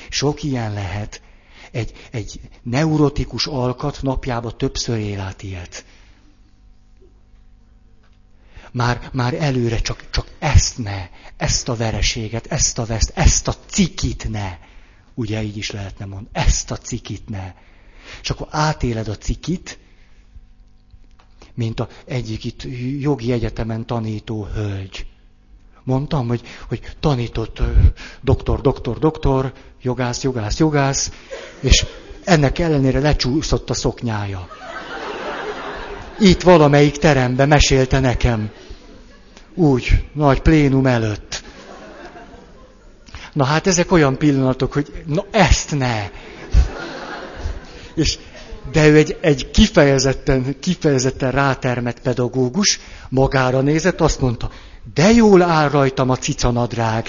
Sok 0.09 0.43
ilyen 0.43 0.73
lehet. 0.73 1.21
Egy, 1.71 2.07
egy 2.11 2.39
neurotikus 2.63 3.47
alkat 3.47 4.01
napjába 4.01 4.51
többször 4.51 4.97
él 4.97 5.19
át 5.19 5.43
ilyet. 5.43 5.85
Már, 8.73 9.09
már 9.11 9.33
előre 9.33 9.77
csak, 9.79 10.03
csak 10.09 10.27
ezt 10.39 10.77
ne, 10.77 11.09
ezt 11.37 11.69
a 11.69 11.75
vereséget, 11.75 12.45
ezt 12.47 12.79
a 12.79 12.85
veszt, 12.85 13.11
ezt 13.15 13.47
a 13.47 13.55
cikit 13.65 14.29
ne. 14.29 14.57
Ugye 15.13 15.43
így 15.43 15.57
is 15.57 15.71
lehetne 15.71 16.05
mondani, 16.05 16.29
ezt 16.31 16.71
a 16.71 16.77
cikit 16.77 17.29
ne. 17.29 17.53
És 18.21 18.29
akkor 18.29 18.47
átéled 18.49 19.07
a 19.07 19.17
cikit, 19.17 19.79
mint 21.53 21.79
a 21.79 21.87
egyik 22.05 22.43
itt 22.43 22.63
jogi 22.99 23.31
egyetemen 23.31 23.85
tanító 23.85 24.47
hölgy. 24.53 25.05
Mondtam, 25.83 26.27
hogy, 26.27 26.41
hogy 26.67 26.81
tanított 26.99 27.61
doktor, 28.21 28.61
doktor, 28.61 28.99
doktor, 28.99 29.53
jogász, 29.81 30.23
jogász, 30.23 30.59
jogász, 30.59 31.11
és 31.59 31.85
ennek 32.23 32.59
ellenére 32.59 32.99
lecsúszott 32.99 33.69
a 33.69 33.73
szoknyája. 33.73 34.47
Itt 36.19 36.41
valamelyik 36.41 36.97
teremben 36.97 37.47
mesélte 37.47 37.99
nekem. 37.99 38.51
Úgy, 39.55 40.03
nagy 40.13 40.41
plénum 40.41 40.85
előtt. 40.85 41.43
Na 43.33 43.43
hát 43.45 43.67
ezek 43.67 43.91
olyan 43.91 44.17
pillanatok, 44.17 44.73
hogy 44.73 45.03
na 45.05 45.25
ezt 45.31 45.77
ne. 45.77 46.09
És, 47.95 48.17
de 48.71 48.87
ő 48.87 48.95
egy, 48.97 49.17
egy 49.21 49.51
kifejezetten, 49.51 50.55
kifejezetten 50.59 51.31
rátermett 51.31 51.99
pedagógus, 51.99 52.79
magára 53.09 53.61
nézett, 53.61 54.01
azt 54.01 54.21
mondta, 54.21 54.49
de 54.93 55.11
jól 55.11 55.41
áll 55.41 55.69
rajtam 55.69 56.09
a 56.09 56.17
cicanadrág. 56.17 57.05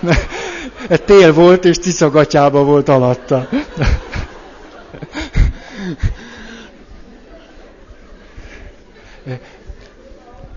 Mert, 0.00 0.28
mert 0.88 1.02
tél 1.02 1.32
volt, 1.32 1.64
és 1.64 1.78
cicagatyába 1.78 2.64
volt 2.64 2.88
alatta. 2.88 3.48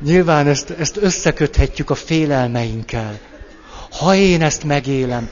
Nyilván 0.02 0.48
ezt, 0.48 0.70
ezt 0.70 0.98
összeköthetjük 0.98 1.90
a 1.90 1.96
félelmeinkkel. 1.96 3.20
Ha 3.92 4.16
én 4.16 4.42
ezt 4.42 4.64
megélem, 4.64 5.30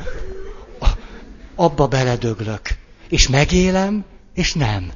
abba 1.55 1.87
beledöglök. 1.87 2.61
És 3.09 3.27
megélem, 3.27 4.05
és 4.33 4.53
nem. 4.53 4.91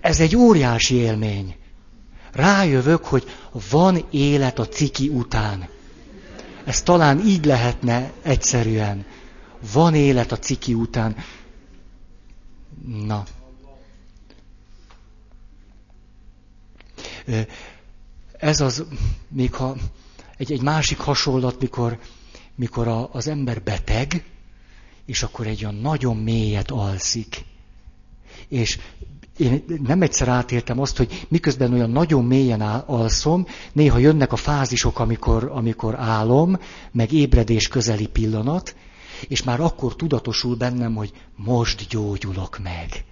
Ez 0.00 0.20
egy 0.20 0.36
óriási 0.36 0.94
élmény. 0.94 1.56
Rájövök, 2.32 3.04
hogy 3.04 3.24
van 3.70 4.04
élet 4.10 4.58
a 4.58 4.68
ciki 4.68 5.08
után. 5.08 5.68
Ez 6.64 6.82
talán 6.82 7.20
így 7.26 7.44
lehetne 7.44 8.12
egyszerűen. 8.22 9.04
Van 9.72 9.94
élet 9.94 10.32
a 10.32 10.38
ciki 10.38 10.74
után. 10.74 11.16
Na. 13.06 13.24
Ez 18.38 18.60
az, 18.60 18.84
még 19.28 19.54
ha 19.54 19.76
egy, 20.36 20.52
egy 20.52 20.62
másik 20.62 20.98
hasonlat, 20.98 21.60
mikor, 21.60 21.98
mikor 22.54 22.88
a, 22.88 23.08
az 23.12 23.28
ember 23.28 23.62
beteg, 23.62 24.24
és 25.06 25.22
akkor 25.22 25.46
egy 25.46 25.64
olyan 25.64 25.74
nagyon 25.74 26.16
mélyet 26.16 26.70
alszik. 26.70 27.44
És 28.48 28.78
én 29.36 29.64
nem 29.82 30.02
egyszer 30.02 30.28
átéltem 30.28 30.80
azt, 30.80 30.96
hogy 30.96 31.26
miközben 31.28 31.72
olyan 31.72 31.90
nagyon 31.90 32.24
mélyen 32.24 32.60
alszom, 32.60 33.46
néha 33.72 33.98
jönnek 33.98 34.32
a 34.32 34.36
fázisok, 34.36 34.98
amikor, 34.98 35.50
amikor 35.52 35.94
álom, 35.98 36.58
meg 36.92 37.12
ébredés 37.12 37.68
közeli 37.68 38.06
pillanat, 38.06 38.76
és 39.28 39.42
már 39.42 39.60
akkor 39.60 39.96
tudatosul 39.96 40.56
bennem, 40.56 40.94
hogy 40.94 41.12
most 41.36 41.88
gyógyulok 41.88 42.58
meg 42.62 43.04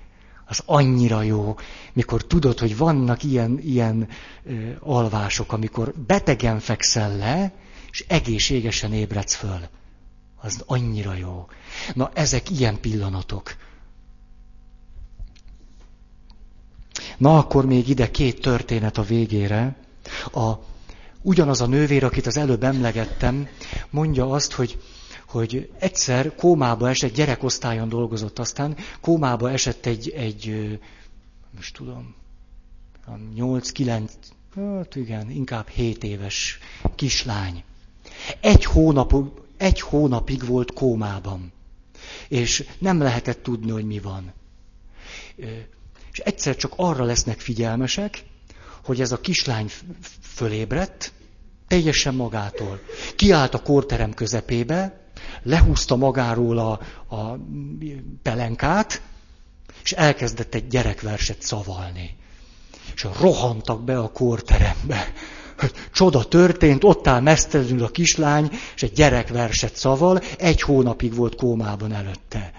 az 0.47 0.63
annyira 0.67 1.23
jó, 1.23 1.57
mikor 1.93 2.25
tudod, 2.25 2.59
hogy 2.59 2.77
vannak 2.77 3.23
ilyen, 3.23 3.59
ilyen 3.59 4.09
ö, 4.45 4.71
alvások, 4.81 5.53
amikor 5.53 5.95
betegen 6.07 6.61
fekszel 6.61 7.17
le, 7.17 7.53
és 7.91 8.05
egészségesen 8.09 8.93
ébredsz 8.93 9.35
föl. 9.35 9.61
Az 10.37 10.63
annyira 10.67 11.15
jó. 11.15 11.47
Na, 11.95 12.11
ezek 12.15 12.51
ilyen 12.51 12.81
pillanatok. 12.81 13.57
Na, 17.17 17.39
akkor 17.39 17.67
még 17.67 17.89
ide 17.89 18.11
két 18.11 18.41
történet 18.41 18.99
a 18.99 19.03
végére. 19.03 19.77
A, 20.33 20.53
ugyanaz 21.23 21.61
a 21.61 21.67
nővér, 21.67 22.05
akit 22.05 22.27
az 22.27 22.37
előbb 22.37 22.63
emlegettem, 22.63 23.49
mondja 23.91 24.31
azt, 24.31 24.53
hogy 24.53 24.79
hogy 25.37 25.71
egyszer 25.79 26.35
kómába 26.35 26.89
esett, 26.89 27.15
gyerekosztályon 27.15 27.89
dolgozott 27.89 28.39
aztán, 28.39 28.77
kómába 29.01 29.51
esett 29.51 29.87
egy, 29.87 30.11
egy 30.11 30.79
most 31.57 31.75
tudom, 31.75 32.15
8-9, 33.37 34.11
hát 34.55 34.97
igen, 34.97 35.31
inkább 35.31 35.69
7 35.69 36.05
éves 36.05 36.59
kislány. 36.95 37.65
Egy, 38.41 38.65
hónap, 38.65 39.15
egy 39.57 39.81
hónapig 39.81 40.47
volt 40.47 40.73
kómában, 40.73 41.53
és 42.29 42.69
nem 42.79 42.99
lehetett 42.99 43.43
tudni, 43.43 43.71
hogy 43.71 43.87
mi 43.87 43.99
van. 43.99 44.33
És 46.13 46.19
egyszer 46.19 46.57
csak 46.57 46.73
arra 46.77 47.05
lesznek 47.05 47.41
figyelmesek, 47.41 48.25
hogy 48.85 49.01
ez 49.01 49.13
a 49.13 49.21
kislány 49.21 49.71
fölébredt, 50.21 51.13
Teljesen 51.69 52.15
magától. 52.15 52.81
Kiállt 53.17 53.55
a 53.55 53.63
kórterem 53.63 54.15
közepébe, 54.15 55.06
lehúzta 55.43 55.97
magáról 55.97 56.59
a, 56.59 56.81
a 57.17 57.39
pelenkát, 58.23 59.03
és 59.83 59.93
elkezdett 59.93 60.55
egy 60.55 60.67
gyerekverset 60.67 61.43
szavalni. 61.43 62.17
És 62.95 63.07
rohantak 63.21 63.85
be 63.85 63.99
a 63.99 64.13
kórterembe. 64.13 65.13
Csoda 65.93 66.25
történt, 66.25 66.85
ott 66.85 67.07
áll 67.07 67.21
mesztelenül 67.21 67.85
a 67.85 67.89
kislány, 67.89 68.51
és 68.75 68.83
egy 68.83 68.93
gyerekverset 68.93 69.77
szaval, 69.77 70.19
egy 70.39 70.61
hónapig 70.61 71.15
volt 71.15 71.35
kómában 71.35 71.93
előtte. 71.93 72.53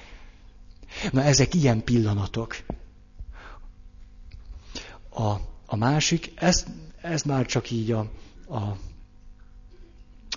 Na 1.12 1.24
ezek 1.24 1.54
ilyen 1.54 1.84
pillanatok. 1.84 2.58
A, 5.10 5.32
a 5.66 5.76
másik, 5.76 6.32
ez, 6.36 6.66
ez 7.02 7.22
már 7.22 7.46
csak 7.46 7.72
így 7.72 7.92
a, 7.92 8.00
a 8.50 8.78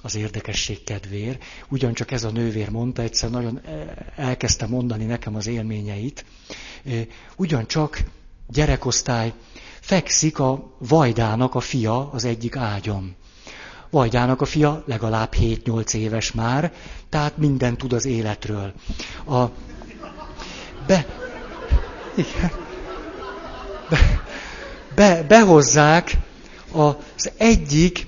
az 0.02 0.14
érdekesség 0.14 0.84
kedvér. 0.84 1.38
Ugyancsak 1.68 2.10
ez 2.10 2.24
a 2.24 2.30
nővér 2.30 2.68
mondta, 2.70 3.02
egyszer 3.02 3.30
nagyon 3.30 3.60
elkezdte 4.16 4.66
mondani 4.66 5.04
nekem 5.04 5.34
az 5.34 5.46
élményeit. 5.46 6.24
Ugyancsak 7.36 8.02
gyerekosztály, 8.48 9.32
fekszik 9.80 10.38
a 10.38 10.74
Vajdának 10.78 11.54
a 11.54 11.60
fia 11.60 12.10
az 12.10 12.24
egyik 12.24 12.56
ágyom. 12.56 13.14
Vajdának 13.90 14.40
a 14.40 14.44
fia 14.44 14.82
legalább 14.86 15.34
7-8 15.36 15.94
éves 15.94 16.32
már, 16.32 16.72
tehát 17.08 17.36
minden 17.36 17.76
tud 17.76 17.92
az 17.92 18.04
életről. 18.04 18.72
A, 19.26 19.44
be, 20.86 21.06
igen, 22.16 22.50
be, 23.88 24.20
be, 24.94 25.22
behozzák 25.22 26.16
az 26.72 27.30
egyik 27.36 28.06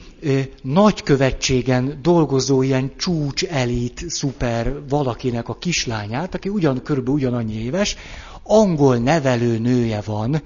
nagykövetségen 0.62 1.98
dolgozó 2.02 2.62
ilyen 2.62 2.92
csúcs 2.96 3.44
elit 3.44 4.04
szuper 4.08 4.88
valakinek 4.88 5.48
a 5.48 5.58
kislányát, 5.58 6.34
aki 6.34 6.48
ugyan 6.48 6.82
körülbelül 6.82 7.18
ugyanannyi 7.18 7.64
éves, 7.64 7.96
angol 8.42 8.96
nevelő 8.96 9.58
nője 9.58 10.00
van, 10.04 10.42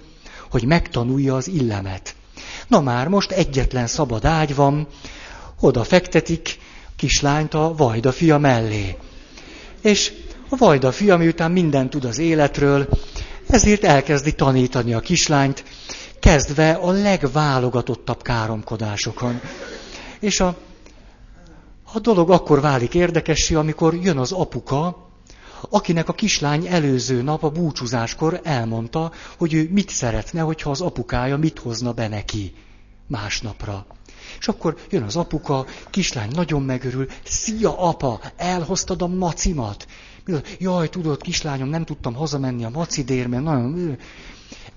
hogy 0.51 0.65
megtanulja 0.65 1.35
az 1.35 1.48
illemet. 1.48 2.15
Na 2.69 2.81
már 2.81 3.09
most 3.09 3.31
egyetlen 3.31 3.86
szabad 3.86 4.24
ágy 4.24 4.55
van, 4.55 4.86
oda 5.61 5.85
fektetik 5.85 6.59
kislányt 6.97 7.55
a 7.55 7.74
Vajda 7.77 8.12
fia 8.12 8.39
mellé. 8.39 8.97
És 9.82 10.12
a 10.48 10.57
Vajda 10.57 10.93
fia, 10.93 11.16
miután 11.16 11.51
mindent 11.51 11.90
tud 11.90 12.05
az 12.05 12.19
életről, 12.19 12.89
ezért 13.48 13.85
elkezdi 13.85 14.32
tanítani 14.32 14.94
a 14.94 15.01
kislányt, 15.01 15.65
kezdve 16.27 16.73
a 16.73 16.90
legválogatottabb 16.90 18.23
káromkodásokon. 18.23 19.40
És 20.20 20.40
a, 20.40 20.57
a 21.93 21.98
dolog 21.98 22.31
akkor 22.31 22.61
válik 22.61 22.94
érdekessé, 22.94 23.55
amikor 23.55 23.94
jön 23.94 24.19
az 24.19 24.32
apuka, 24.32 25.09
akinek 25.70 26.09
a 26.09 26.12
kislány 26.12 26.66
előző 26.66 27.23
nap 27.23 27.44
a 27.44 27.51
búcsúzáskor 27.51 28.40
elmondta, 28.43 29.12
hogy 29.39 29.55
ő 29.55 29.69
mit 29.70 29.89
szeretne, 29.89 30.40
hogyha 30.40 30.70
az 30.70 30.81
apukája 30.81 31.36
mit 31.36 31.59
hozna 31.59 31.93
be 31.93 32.09
neki 32.09 32.55
másnapra. 33.07 33.86
És 34.39 34.48
akkor 34.48 34.77
jön 34.90 35.03
az 35.03 35.16
apuka, 35.16 35.66
kislány 35.90 36.31
nagyon 36.35 36.62
megörül, 36.62 37.07
szia 37.24 37.78
apa, 37.78 38.20
elhoztad 38.36 39.03
a 39.03 39.07
macimat. 39.07 39.86
Jaj, 40.59 40.89
tudod, 40.89 41.23
kislányom, 41.23 41.69
nem 41.69 41.85
tudtam 41.85 42.15
hazamenni 42.15 42.65
a 42.65 42.70
macidér, 42.70 43.27
mert 43.27 43.43
nagyon... 43.43 43.98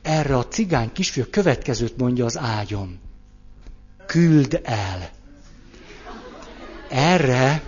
Erre 0.01 0.37
a 0.37 0.47
cigány 0.47 0.91
kisfiú 0.93 1.23
következőt 1.31 1.97
mondja 1.97 2.25
az 2.25 2.37
ágyon. 2.37 2.99
Küld 4.05 4.59
el. 4.63 5.09
Erre 6.89 7.61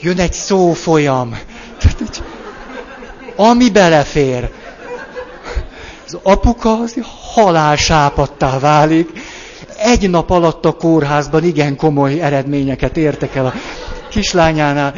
jön 0.00 0.18
egy 0.18 0.32
szófolyam. 0.32 1.38
Ami 3.36 3.70
belefér. 3.70 4.50
Az 6.06 6.18
apuka 6.22 6.80
az 6.80 6.94
halálsápattá 7.34 8.58
válik. 8.58 9.10
Egy 9.78 10.10
nap 10.10 10.30
alatt 10.30 10.64
a 10.64 10.72
kórházban 10.72 11.44
igen 11.44 11.76
komoly 11.76 12.20
eredményeket 12.20 12.96
értek 12.96 13.34
el 13.34 13.46
a 13.46 13.52
kislányánál 14.10 14.94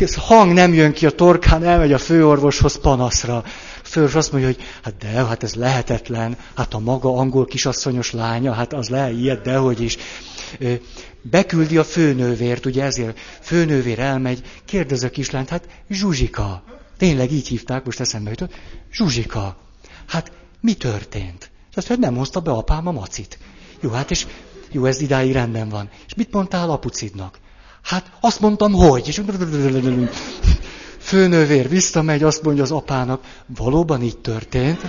ez 0.00 0.14
hang 0.14 0.52
nem 0.52 0.74
jön 0.74 0.92
ki 0.92 1.06
a 1.06 1.10
torkán, 1.10 1.64
elmegy 1.64 1.92
a 1.92 1.98
főorvoshoz 1.98 2.76
panaszra. 2.76 3.36
A 3.36 3.44
főorvos 3.82 4.14
azt 4.14 4.32
mondja, 4.32 4.50
hogy 4.50 4.62
hát 4.82 4.96
de, 4.96 5.08
hát 5.08 5.42
ez 5.42 5.54
lehetetlen, 5.54 6.36
hát 6.54 6.74
a 6.74 6.78
maga 6.78 7.16
angol 7.16 7.46
kisasszonyos 7.46 8.12
lánya, 8.12 8.52
hát 8.52 8.72
az 8.72 8.88
lehet 8.88 9.12
ilyet, 9.12 9.42
dehogy 9.42 9.80
is. 9.80 9.96
Beküldi 11.22 11.76
a 11.76 11.84
főnővért, 11.84 12.66
ugye 12.66 12.84
ezért 12.84 13.18
főnővér 13.40 13.98
elmegy, 13.98 14.42
kérdez 14.64 15.02
a 15.02 15.10
kislányt, 15.10 15.48
hát 15.48 15.68
Zsuzsika, 15.90 16.62
tényleg 16.98 17.32
így 17.32 17.48
hívták, 17.48 17.84
most 17.84 18.00
eszembe 18.00 18.30
jutott, 18.30 18.54
Zsuzsika, 18.92 19.56
hát 20.06 20.32
mi 20.60 20.74
történt? 20.74 21.50
Azt 21.74 21.88
mondja, 21.88 22.08
nem 22.08 22.18
hozta 22.18 22.40
be 22.40 22.50
apám 22.50 22.86
a 22.86 22.92
macit. 22.92 23.38
Jó, 23.80 23.90
hát 23.90 24.10
és 24.10 24.26
jó, 24.70 24.84
ez 24.84 25.00
idáig 25.00 25.32
rendben 25.32 25.68
van. 25.68 25.90
És 26.06 26.14
mit 26.14 26.32
mondtál 26.32 26.70
apucidnak? 26.70 27.38
Hát 27.86 28.10
azt 28.20 28.40
mondtam, 28.40 28.72
hogy. 28.72 29.08
És 29.08 29.18
főnővér 30.98 31.68
visszamegy, 31.68 32.22
azt 32.22 32.42
mondja 32.42 32.62
az 32.62 32.70
apának, 32.70 33.24
valóban 33.46 34.02
így 34.02 34.18
történt. 34.18 34.80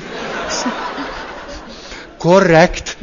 Korrekt. 2.18 2.98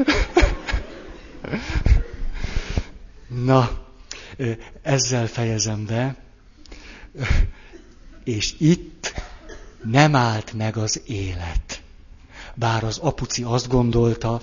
Na, 3.45 3.71
ezzel 4.83 5.27
fejezem 5.27 5.87
be. 5.87 6.17
És 8.25 8.55
itt 8.59 9.15
nem 9.83 10.17
állt 10.17 10.53
meg 10.53 10.77
az 10.77 11.03
élet. 11.07 11.83
Bár 12.55 12.85
az 12.85 12.99
apuci 12.99 13.43
azt 13.43 13.69
gondolta, 13.69 14.41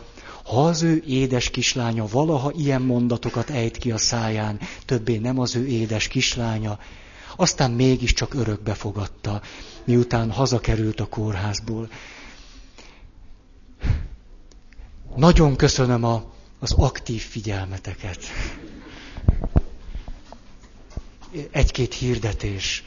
ha 0.52 0.66
az 0.66 0.82
ő 0.82 1.04
édes 1.08 1.50
kislánya 1.50 2.06
valaha 2.08 2.52
ilyen 2.52 2.82
mondatokat 2.82 3.50
ejt 3.50 3.78
ki 3.78 3.92
a 3.92 3.98
száján, 3.98 4.60
többé 4.86 5.18
nem 5.18 5.40
az 5.40 5.56
ő 5.56 5.68
édes 5.68 6.08
kislánya, 6.08 6.80
aztán 7.36 7.72
mégiscsak 7.72 8.34
örökbe 8.34 8.74
fogadta, 8.74 9.42
miután 9.84 10.32
hazakerült 10.32 11.00
a 11.00 11.06
kórházból. 11.06 11.90
Nagyon 15.16 15.56
köszönöm 15.56 16.04
a, 16.04 16.24
az 16.60 16.72
aktív 16.72 17.22
figyelmeteket. 17.22 18.20
Egy-két 21.52 21.94
hirdetés. 21.94 22.84